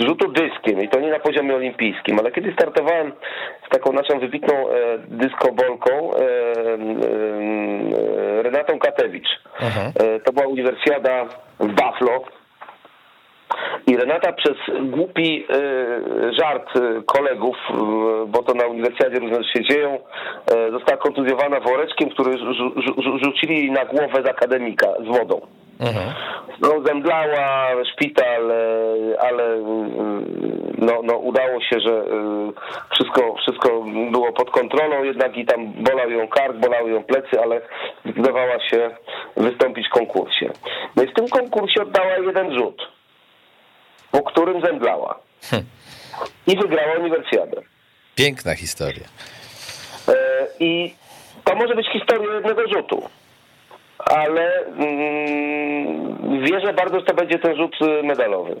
z 0.00 0.04
rzutu 0.06 0.31
dyskiem 0.32 0.82
i 0.82 0.88
to 0.88 1.00
nie 1.00 1.10
na 1.10 1.18
poziomie 1.18 1.54
olimpijskim, 1.54 2.18
ale 2.18 2.32
kiedy 2.32 2.52
startowałem 2.52 3.12
z 3.66 3.68
taką 3.68 3.92
naszą 3.92 4.18
wybitną 4.18 4.54
e, 4.54 4.98
dyskobolką 4.98 5.90
e, 5.90 6.18
e, 8.38 8.42
Renatą 8.42 8.78
Katewicz. 8.78 9.28
E, 10.00 10.20
to 10.20 10.32
była 10.32 10.46
uniwersjada 10.46 11.24
w 11.60 11.66
Buffalo. 11.66 12.24
I 13.86 13.96
Renata 13.96 14.32
przez 14.32 14.56
głupi 14.82 15.46
e, 15.50 16.32
żart 16.32 16.76
e, 16.76 17.02
kolegów, 17.02 17.56
bo 18.26 18.42
to 18.42 18.54
na 18.54 18.66
uniwersjadzie 18.66 19.18
różne 19.18 19.44
się 19.44 19.64
dzieją, 19.64 19.98
została 20.70 20.98
kontuzjowana 20.98 21.60
woreczkiem, 21.60 22.10
który 22.10 22.38
rzucili 23.24 23.70
na 23.70 23.84
głowę 23.84 24.22
z 24.24 24.28
akademika 24.28 24.86
z 25.04 25.18
wodą. 25.18 25.40
Mhm. 25.82 26.14
No, 26.60 26.82
zemdlała, 26.86 27.68
szpital, 27.92 28.50
e, 28.50 28.56
ale 29.20 29.44
mm, 29.44 30.74
no, 30.78 31.00
no, 31.02 31.16
udało 31.16 31.60
się, 31.60 31.80
że 31.80 31.90
e, 31.90 32.52
wszystko, 32.90 33.34
wszystko 33.42 33.84
było 34.10 34.32
pod 34.32 34.50
kontrolą, 34.50 35.04
jednak 35.04 35.36
i 35.36 35.46
tam 35.46 35.72
bolał 35.72 36.10
ją 36.10 36.28
kark, 36.28 36.56
bolały 36.56 36.90
ją 36.90 37.04
plecy, 37.04 37.40
ale 37.42 37.60
zdecydowała 38.04 38.68
się 38.68 38.90
wystąpić 39.36 39.86
w 39.88 39.90
konkursie. 39.90 40.50
No 40.96 41.02
i 41.02 41.06
w 41.06 41.14
tym 41.14 41.28
konkursie 41.28 41.82
oddała 41.82 42.16
jeden 42.16 42.58
rzut, 42.58 42.88
po 44.10 44.22
którym 44.22 44.60
zemdlała. 44.60 45.18
Hm. 45.50 45.64
I 46.46 46.56
wygrała 46.56 46.94
uniwersjadę. 46.94 47.62
Piękna 48.14 48.54
historia. 48.54 49.06
E, 50.08 50.46
I 50.60 50.94
to 51.44 51.54
może 51.54 51.74
być 51.74 51.92
historia 51.92 52.34
jednego 52.34 52.68
rzutu 52.68 53.08
ale 54.04 54.66
mm, 54.66 56.42
wierzę 56.44 56.72
bardzo, 56.72 57.00
że 57.00 57.06
to 57.06 57.14
będzie 57.14 57.38
ten 57.38 57.56
rzut 57.56 57.76
y, 57.82 58.02
medalowy. 58.02 58.56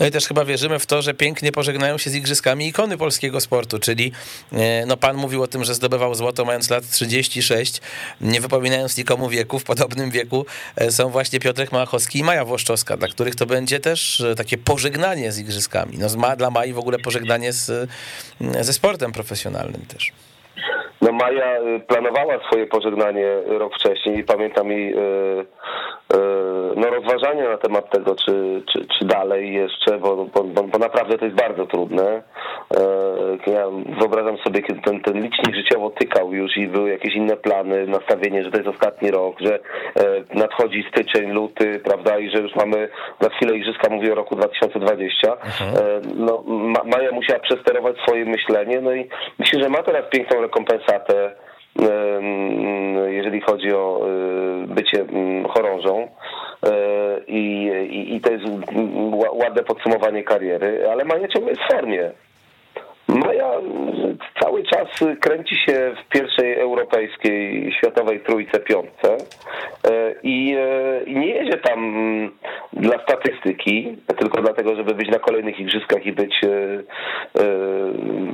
No 0.00 0.06
i 0.06 0.10
też 0.10 0.26
chyba 0.26 0.44
wierzymy 0.44 0.78
w 0.78 0.86
to, 0.86 1.02
że 1.02 1.14
pięknie 1.14 1.52
pożegnają 1.52 1.98
się 1.98 2.10
z 2.10 2.14
igrzyskami 2.14 2.68
ikony 2.68 2.98
polskiego 2.98 3.40
sportu, 3.40 3.78
czyli 3.78 4.12
e, 4.52 4.86
no 4.86 4.96
pan 4.96 5.16
mówił 5.16 5.42
o 5.42 5.46
tym, 5.46 5.64
że 5.64 5.74
zdobywał 5.74 6.14
złoto 6.14 6.44
mając 6.44 6.70
lat 6.70 6.90
36, 6.90 7.80
nie 8.20 8.40
wypominając 8.40 8.98
nikomu 8.98 9.28
wieku, 9.28 9.58
w 9.58 9.64
podobnym 9.64 10.10
wieku 10.10 10.46
e, 10.76 10.90
są 10.90 11.08
właśnie 11.08 11.40
Piotrek 11.40 11.72
Małachowski 11.72 12.18
i 12.18 12.24
Maja 12.24 12.44
Włoszczowska, 12.44 12.96
dla 12.96 13.08
których 13.08 13.34
to 13.34 13.46
będzie 13.46 13.80
też 13.80 14.20
e, 14.20 14.34
takie 14.34 14.58
pożegnanie 14.58 15.32
z 15.32 15.38
igrzyskami. 15.38 15.98
No 15.98 16.08
dla 16.36 16.50
Mai 16.50 16.72
w 16.72 16.78
ogóle 16.78 16.98
pożegnanie 16.98 17.52
z, 17.52 17.90
ze 18.60 18.72
sportem 18.72 19.12
profesjonalnym 19.12 19.86
też. 19.86 20.12
No 21.06 21.12
Maja 21.12 21.60
y, 21.60 21.80
planowała 21.80 22.38
swoje 22.46 22.66
pożegnanie 22.66 23.28
rok 23.46 23.74
wcześniej 23.74 24.18
i 24.18 24.24
pamiętam 24.24 24.70
jej 24.70 24.94
y, 24.94 24.96
y, 24.98 26.16
no, 26.76 26.90
rozważania 26.90 27.48
na 27.48 27.58
temat 27.58 27.90
tego, 27.90 28.16
czy, 28.26 28.62
czy, 28.72 28.86
czy 28.98 29.04
dalej 29.04 29.54
jeszcze, 29.54 29.98
bo, 29.98 30.26
bo, 30.34 30.44
bo 30.44 30.78
naprawdę 30.78 31.18
to 31.18 31.24
jest 31.24 31.36
bardzo 31.36 31.66
trudne. 31.66 32.22
Ja 33.46 33.66
wyobrażam 34.00 34.38
sobie, 34.38 34.62
kiedy 34.62 34.80
ten, 34.80 35.00
ten 35.00 35.22
licznik 35.22 35.56
życiowo 35.56 35.90
tykał 35.90 36.32
już 36.32 36.56
i 36.56 36.68
były 36.68 36.90
jakieś 36.90 37.14
inne 37.14 37.36
plany, 37.36 37.86
nastawienie, 37.86 38.44
że 38.44 38.50
to 38.50 38.56
jest 38.56 38.68
ostatni 38.68 39.10
rok, 39.10 39.36
że 39.40 39.58
nadchodzi 40.34 40.84
styczeń, 40.90 41.30
luty, 41.30 41.80
prawda, 41.84 42.18
i 42.18 42.30
że 42.30 42.38
już 42.38 42.54
mamy 42.54 42.88
za 43.20 43.28
chwilę 43.28 43.56
igrzyska, 43.56 43.88
mówię 43.90 44.12
o 44.12 44.14
roku 44.14 44.36
2020. 44.36 45.32
Mhm. 45.32 46.00
No, 46.14 46.44
Maja 46.84 47.12
musiała 47.12 47.40
przesterować 47.40 47.96
swoje 47.98 48.24
myślenie, 48.24 48.80
no 48.80 48.94
i 48.94 49.08
myślę, 49.38 49.62
że 49.62 49.68
ma 49.68 49.82
teraz 49.82 50.02
piękną 50.10 50.40
rekompensatę 50.40 50.95
jeżeli 53.08 53.40
chodzi 53.40 53.72
o 53.72 54.00
e, 54.00 54.66
bycie 54.66 55.06
chorążą. 55.48 56.08
E, 56.66 56.70
I, 57.26 57.70
i, 57.90 58.14
I 58.14 58.20
to 58.20 58.32
jest 58.32 58.44
ładne 59.32 59.62
podsumowanie 59.62 60.22
kariery, 60.24 60.88
ale 60.90 61.04
Maja 61.04 61.28
ciągle 61.28 61.50
jest 61.50 61.62
w 61.62 61.72
formie. 61.72 62.10
Maja 63.08 63.52
cały 64.42 64.62
czas 64.64 64.88
kręci 65.20 65.56
się 65.66 65.94
w 66.04 66.08
pierwszej 66.08 66.58
europejskiej, 66.58 67.72
światowej 67.78 68.20
trójce, 68.20 68.60
piątce 68.60 69.16
e, 69.90 70.14
i 70.22 70.56
nie 71.06 71.26
jedzie 71.26 71.58
tam 71.58 71.80
dla 72.72 73.02
statystyki, 73.02 73.96
tylko 74.18 74.42
dlatego, 74.42 74.76
żeby 74.76 74.94
być 74.94 75.08
na 75.08 75.18
kolejnych 75.18 75.60
igrzyskach 75.60 76.06
i 76.06 76.12
być 76.12 76.40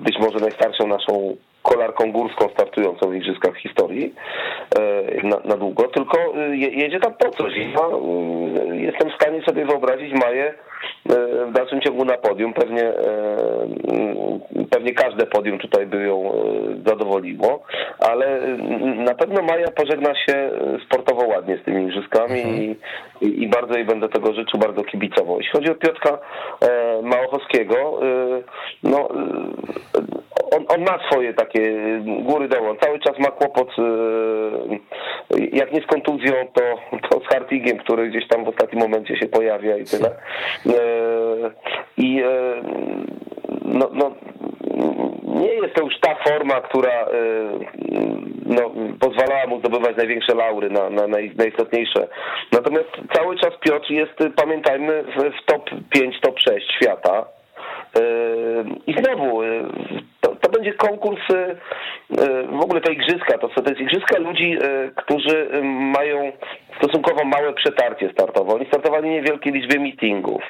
być 0.01 0.19
może 0.19 0.39
najstarszą 0.39 0.87
naszą 0.87 1.37
kolarką 1.63 2.13
górską 2.13 2.49
startującą 2.49 3.11
w 3.11 3.15
igrzyskach 3.15 3.55
w 3.55 3.59
historii 3.59 4.15
e, 4.79 5.27
na, 5.27 5.37
na 5.45 5.57
długo, 5.57 5.89
tylko 5.89 6.19
e, 6.19 6.57
jedzie 6.57 7.01
tam 7.01 7.15
po 7.15 7.31
coś. 7.31 7.57
Ja 7.57 7.81
e, 8.73 8.77
jestem 8.77 9.11
w 9.11 9.15
stanie 9.15 9.43
sobie 9.43 9.65
wyobrazić 9.65 10.13
Maję 10.13 10.55
w 11.49 11.53
dalszym 11.53 11.81
ciągu 11.81 12.05
na 12.05 12.17
podium. 12.17 12.53
Pewnie, 12.53 12.93
pewnie 14.71 14.95
każde 14.95 15.27
podium 15.27 15.59
tutaj 15.59 15.87
by 15.87 16.03
ją 16.03 16.33
zadowoliło, 16.87 17.63
ale 17.99 18.41
na 18.97 19.15
pewno 19.15 19.43
Maja 19.43 19.71
pożegna 19.71 20.15
się 20.15 20.51
sportowo 20.87 21.27
ładnie 21.27 21.57
z 21.57 21.65
tymi 21.65 21.83
igrzyskami 21.83 22.41
mhm. 22.41 22.77
i, 23.21 23.43
i, 23.43 23.49
bardzo 23.49 23.75
jej 23.75 23.85
będę 23.85 24.09
tego 24.09 24.35
życzył, 24.35 24.61
bardzo 24.61 24.85
kibicowo. 24.85 25.37
Jeśli 25.39 25.53
chodzi 25.53 25.71
o 25.71 25.75
Piotrka 25.75 26.19
Małochowskiego, 27.03 28.01
no 28.83 29.09
on, 30.57 30.65
on 30.69 30.81
ma 30.81 30.99
swoje 31.11 31.35
takie 31.35 31.73
góry 32.05 32.49
doły. 32.49 32.69
On 32.69 32.77
cały 32.79 32.99
czas 32.99 33.19
ma 33.19 33.31
kłopot, 33.31 33.69
e, 33.79 33.83
jak 35.53 35.73
nie 35.73 35.81
z 35.81 35.87
kontuzją, 35.87 36.33
to, 36.55 36.63
to 37.09 37.21
z 37.21 37.25
Hartigiem, 37.35 37.79
który 37.79 38.09
gdzieś 38.09 38.29
tam 38.29 38.45
w 38.45 38.49
ostatnim 38.49 38.83
momencie 38.83 39.17
się 39.17 39.27
pojawia 39.27 39.77
i 39.77 39.85
tyle. 39.85 40.09
E, 40.09 40.81
I 41.97 42.23
e, 42.23 42.63
no, 43.65 43.91
no, 43.93 44.13
nie 45.25 45.55
jest 45.55 45.75
to 45.75 45.85
już 45.85 46.01
ta 46.01 46.15
forma, 46.15 46.61
która 46.61 47.07
no, 48.47 48.71
pozwalała 49.01 49.47
mu 49.47 49.59
zdobywać 49.59 49.97
największe 49.97 50.35
laury, 50.35 50.71
na, 50.71 50.91
na 50.91 51.07
najistotniejsze. 51.37 52.09
Natomiast 52.53 52.89
cały 53.13 53.39
czas 53.39 53.51
Piotr 53.61 53.91
jest, 53.91 54.37
pamiętajmy, 54.37 55.05
w 55.17 55.45
top 55.47 55.71
5, 55.91 56.21
top 56.21 56.39
6 56.39 56.67
świata. 56.77 57.27
I 58.87 58.95
znowu 59.03 59.43
to, 60.21 60.37
to 60.37 60.51
będzie 60.51 60.73
konkurs 60.73 61.21
w 62.49 62.63
ogóle 62.63 62.81
te 62.81 62.93
igrzyska. 62.93 63.39
To, 63.39 63.49
to 63.49 63.71
jest 63.71 63.81
igrzyska 63.81 64.19
ludzi, 64.19 64.59
którzy 64.97 65.49
mają 65.73 66.33
stosunkowo 66.79 67.25
małe 67.25 67.53
przetarcie 67.53 68.11
startowe. 68.13 68.55
Oni 68.55 68.67
startowali 68.67 69.11
niewielkie 69.11 69.51
liczby 69.51 69.81
meetingów. 69.81 70.43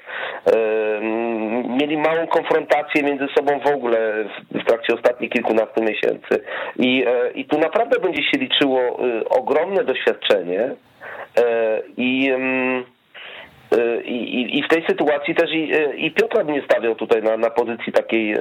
Mieli 1.80 1.96
małą 1.96 2.26
konfrontację 2.26 3.02
między 3.02 3.26
sobą 3.34 3.60
w 3.60 3.66
ogóle 3.66 4.24
w 4.50 4.64
trakcie 4.64 4.94
ostatnich 4.94 5.30
kilkunastu 5.30 5.82
miesięcy. 5.82 6.44
I, 6.78 7.04
i 7.34 7.44
tu 7.44 7.58
naprawdę 7.58 8.00
będzie 8.00 8.22
się 8.22 8.38
liczyło 8.38 8.80
ogromne 9.30 9.84
doświadczenie 9.84 10.70
i 11.96 12.32
Y, 13.72 14.02
I, 14.04 14.58
I, 14.58 14.62
w 14.62 14.68
tej 14.68 14.84
sytuacji 14.86 15.34
też 15.34 15.50
i, 15.50 15.74
y, 15.74 15.96
i 15.96 16.10
Piotra 16.10 16.42
nie 16.42 16.62
stawiał 16.62 16.94
tutaj 16.94 17.22
na, 17.22 17.36
na 17.36 17.50
pozycji 17.50 17.92
takiej 17.92 18.34
y, 18.34 18.38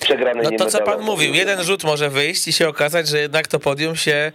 przegranej. 0.00 0.42
No 0.42 0.50
to 0.58 0.66
co 0.66 0.82
pan 0.82 1.00
mówił, 1.00 1.34
jeden 1.34 1.62
rzut 1.62 1.84
może 1.84 2.10
wyjść 2.10 2.48
i 2.48 2.52
się 2.52 2.68
okazać, 2.68 3.08
że 3.08 3.18
jednak 3.18 3.46
to 3.46 3.60
podium 3.60 3.96
się 3.96 4.32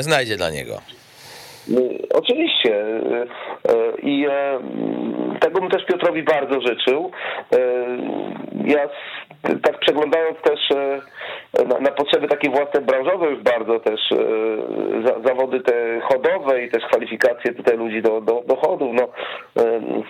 znajdzie 0.00 0.36
dla 0.36 0.50
niego. 0.50 0.80
Oczywiście. 2.14 2.84
I 4.02 4.26
tego 5.40 5.60
bym 5.60 5.70
też 5.70 5.84
Piotrowi 5.86 6.22
bardzo 6.22 6.60
życzył. 6.60 7.10
Ja 8.64 8.88
tak 9.42 9.78
przeglądając 9.78 10.38
też 10.42 10.60
na, 11.68 11.78
na 11.78 11.90
potrzeby 11.90 12.28
takie 12.28 12.50
własne 12.50 12.80
branżowe 12.80 13.26
już 13.26 13.42
bardzo 13.42 13.80
też 13.80 14.00
za, 15.04 15.28
zawody 15.28 15.60
te 15.60 16.00
chodowe 16.00 16.64
i 16.64 16.70
też 16.70 16.82
kwalifikacje 16.84 17.54
tutaj 17.54 17.76
ludzi 17.76 18.02
do, 18.02 18.20
do, 18.20 18.42
do 18.46 18.56
chodów, 18.56 18.94
no 18.94 19.08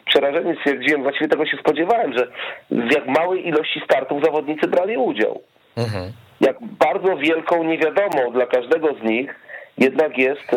z 0.00 0.04
przerażeniem 0.04 0.56
stwierdziłem, 0.56 1.02
właściwie 1.02 1.28
tego 1.28 1.46
się 1.46 1.56
spodziewałem, 1.56 2.12
że 2.18 2.26
w 2.70 2.92
jak 2.94 3.06
małej 3.06 3.48
ilości 3.48 3.80
startów 3.84 4.24
zawodnicy 4.24 4.68
brali 4.68 4.96
udział. 4.96 5.42
Mhm. 5.76 6.12
Jak 6.40 6.56
bardzo 6.60 7.16
wielką 7.16 7.64
niewiadomą 7.64 8.32
dla 8.32 8.46
każdego 8.46 8.94
z 8.94 9.02
nich 9.02 9.34
jednak 9.78 10.18
jest 10.18 10.56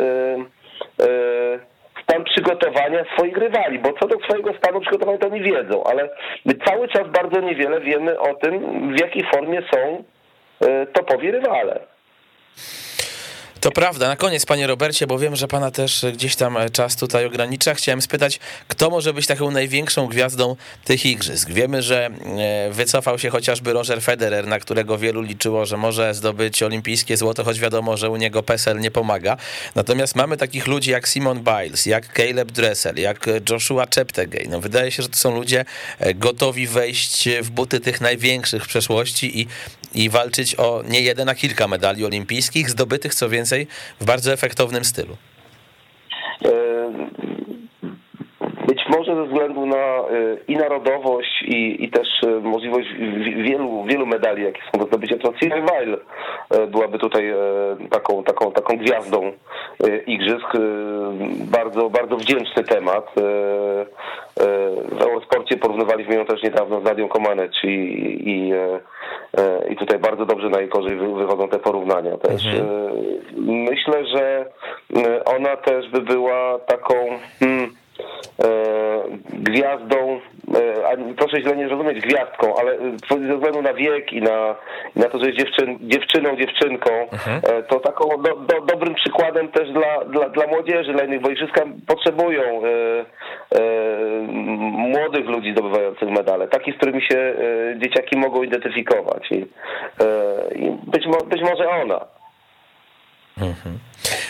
stan 2.06 2.24
przygotowania 2.24 3.06
swoich 3.18 3.38
rywali, 3.38 3.80
bo 3.80 3.94
co 3.94 4.08
do 4.08 4.16
swojego 4.20 4.54
stanu 4.54 4.82
przygotowania 4.82 5.18
to 5.18 5.30
nie 5.30 5.42
wiedzą, 5.42 5.84
ale 5.84 6.10
my 6.46 6.54
cały 6.66 6.88
czas 6.88 7.08
bardzo 7.08 7.42
niewiele 7.42 7.82
wiemy 7.82 8.20
o 8.20 8.36
tym, 8.36 8.60
w 8.96 9.00
jakiej 9.00 9.24
formie 9.34 9.62
są 9.74 10.04
e, 10.62 10.86
topowi 10.86 11.32
rywale. 11.32 11.80
To 13.66 13.72
prawda. 13.72 14.08
Na 14.08 14.16
koniec, 14.16 14.46
panie 14.46 14.68
Robercie, 14.68 15.08
bo 15.08 15.20
wiem, 15.20 15.36
że 15.36 15.48
pana 15.48 15.72
też 15.72 16.06
gdzieś 16.14 16.36
tam 16.36 16.58
czas 16.72 16.96
tutaj 16.96 17.26
ogranicza. 17.26 17.74
Chciałem 17.74 18.02
spytać, 18.02 18.40
kto 18.68 18.90
może 18.90 19.14
być 19.14 19.28
taką 19.28 19.52
największą 19.52 20.08
gwiazdą 20.08 20.56
tych 20.84 21.06
igrzysk? 21.06 21.50
Wiemy, 21.50 21.82
że 21.82 22.06
e, 22.06 22.72
wycofał 22.72 23.20
się 23.20 23.30
chociażby 23.30 23.74
Roger 23.74 24.02
Federer, 24.02 24.48
na 24.48 24.60
którego 24.60 24.98
wielu 24.98 25.22
liczyło, 25.22 25.66
że 25.66 25.78
może 25.78 26.14
zdobyć 26.14 26.64
olimpijskie 26.64 27.18
złoto, 27.18 27.44
choć 27.44 27.60
wiadomo, 27.60 27.98
że 27.98 28.10
u 28.10 28.16
niego 28.16 28.44
PESEL 28.44 28.80
nie 28.80 28.92
pomaga. 28.92 29.38
Natomiast 29.76 30.16
mamy 30.16 30.38
takich 30.38 30.68
ludzi 30.68 30.92
jak 30.92 31.08
Simon 31.08 31.40
Biles, 31.44 31.86
jak 31.86 32.14
Caleb 32.14 32.52
Dressel, 32.52 32.96
jak 32.96 33.30
Joshua 33.50 33.86
Cheptegei. 33.96 34.50
No, 34.50 34.62
wydaje 34.62 34.92
się, 34.92 35.04
że 35.04 35.10
to 35.10 35.18
są 35.18 35.36
ludzie 35.36 35.66
e, 36.00 36.14
gotowi 36.14 36.68
wejść 36.68 37.30
w 37.42 37.50
buty 37.50 37.80
tych 37.80 38.02
największych 38.02 38.66
w 38.66 38.68
przeszłości 38.68 39.42
i, 39.42 39.48
i 39.94 40.10
walczyć 40.10 40.56
o 40.56 40.82
nie 40.90 41.02
jeden, 41.02 41.30
a 41.30 41.36
kilka 41.36 41.68
medali 41.68 42.06
olimpijskich, 42.06 42.70
zdobytych 42.70 43.16
co 43.16 43.30
więcej 43.30 43.68
w 44.02 44.06
bardzo 44.06 44.34
efektownym 44.34 44.86
stylu. 44.86 45.18
E, 46.46 46.50
być 48.68 48.80
może 48.90 49.16
ze 49.16 49.26
względu 49.26 49.66
na 49.66 49.76
e, 49.76 50.04
i 50.48 50.56
narodowość, 50.56 51.44
i, 51.48 51.84
i 51.84 51.90
też 51.90 52.08
e, 52.24 52.28
możliwość 52.28 52.88
wielu, 53.36 53.84
wielu 53.84 54.06
medali, 54.06 54.44
jakie 54.44 54.62
są 54.72 54.80
do 54.80 54.86
zdobycia, 54.86 55.18
to 55.18 55.34
Cyril 55.40 55.66
Weil 55.66 55.98
byłaby 56.72 57.00
tutaj 57.00 57.34
taką, 57.92 58.24
taką, 58.24 58.52
taką 58.52 58.78
gwiazdą 58.78 59.32
igrzysk. 60.08 60.48
Bardzo, 61.52 61.90
bardzo 61.90 62.18
wdzięczny 62.18 62.64
temat. 62.64 63.12
W 64.92 65.02
Eurosporcie 65.02 65.58
porównywaliśmy 65.58 66.16
ją 66.16 66.26
też 66.26 66.44
niedawno 66.44 66.82
z 66.82 66.84
Nadią 66.84 67.08
Komanecz 67.08 67.64
i, 67.64 67.68
i, 68.30 68.54
i 69.70 69.76
tutaj 69.76 70.00
bardzo 70.00 70.26
dobrze 70.26 70.50
na 70.50 70.60
jej 70.60 70.70
korzyść 70.70 70.96
wychodzą 70.96 71.50
te 71.50 71.60
porównania 71.60 72.18
też. 72.18 72.46
Mhm. 72.46 72.66
Myślę, 73.38 74.06
że 74.06 74.46
ona 75.26 75.58
też 75.58 75.90
by 75.90 76.02
była 76.02 76.60
taką... 76.60 76.94
Hmm, 77.40 77.70
gwiazdą, 79.34 80.20
e, 80.56 81.14
proszę 81.18 81.42
źle 81.42 81.56
nie 81.56 81.68
zrozumieć 81.68 82.06
gwiazdką, 82.06 82.56
ale 82.56 82.78
ze 83.10 83.36
względu 83.36 83.62
na 83.62 83.74
wiek 83.74 84.14
i 84.14 84.22
na, 84.22 84.56
na 84.96 85.10
to, 85.10 85.20
że 85.20 85.26
jest 85.26 85.40
dziewczyn, 85.40 85.78
dziewczyną, 85.82 86.36
dziewczynką, 86.36 86.92
mhm. 86.92 87.42
E, 87.44 87.64
to 87.64 87.80
taką 87.80 88.10
do, 88.10 88.36
do, 88.36 88.62
dobrym 88.62 88.96
przykładem 88.96 89.48
też 89.48 89.72
dla, 89.72 90.06
dla, 90.06 90.30
dla 90.30 90.48
młodzieży, 90.48 90.94
dla 90.94 91.04
innych, 91.04 91.22
bo 91.22 91.30
igrzyska 91.30 91.62
potrzebują 91.88 92.44
e, 92.44 92.70
e, 92.70 93.62
młodych 94.72 95.26
ludzi 95.26 95.52
zdobywających 95.52 96.10
medale, 96.10 96.48
takich, 96.48 96.76
z 96.76 96.78
którymi 96.78 97.02
się 97.02 97.18
e, 97.18 97.36
dzieciaki 97.80 98.18
mogą 98.18 98.44
identyfikować 98.44 99.32
i, 99.32 99.36
i 100.56 100.72
być, 100.88 101.08
być 101.30 101.42
może 101.42 101.70
ona. 101.70 102.15
Mhm. 103.38 103.80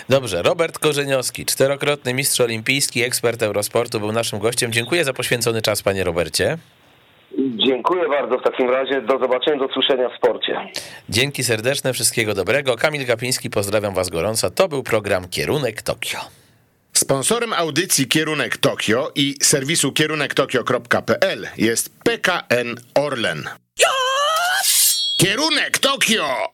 Dobrze, 0.10 0.42
Robert 0.42 0.80
Korzeniowski, 0.80 1.46
czterokrotny 1.46 2.14
mistrz 2.14 2.40
olimpijski, 2.42 3.04
ekspert 3.04 3.44
Eurosportu, 3.44 4.00
był 4.00 4.12
naszym 4.12 4.40
gościem. 4.40 4.72
Dziękuję 4.72 5.06
za 5.06 5.14
poświęcony 5.14 5.62
czas, 5.62 5.82
panie 5.84 6.04
Robercie. 6.04 6.58
Dziękuję 7.68 8.10
bardzo 8.10 8.38
w 8.38 8.44
takim 8.44 8.70
razie. 8.70 9.02
Do 9.02 9.20
zobaczenia, 9.20 9.58
do 9.58 9.74
słyszenia 9.74 10.10
w 10.10 10.18
sporcie. 10.18 10.58
Dzięki 11.10 11.44
serdeczne, 11.44 11.94
wszystkiego 11.94 12.34
dobrego. 12.34 12.76
Kamil 12.76 13.06
Gapiński, 13.06 13.50
pozdrawiam 13.50 13.94
was 13.94 14.10
gorąco. 14.10 14.52
To 14.52 14.68
był 14.68 14.84
program 14.84 15.30
Kierunek 15.30 15.82
Tokio. 15.82 16.20
Sponsorem 16.94 17.54
audycji 17.54 18.08
Kierunek 18.08 18.58
Tokio 18.58 19.12
i 19.16 19.36
serwisu 19.42 19.92
kierunektokio.pl 19.92 21.48
jest 21.58 21.90
PKN 22.04 22.76
Orlen. 22.96 23.50
Kierunek 25.18 25.78
Tokio! 25.78 26.50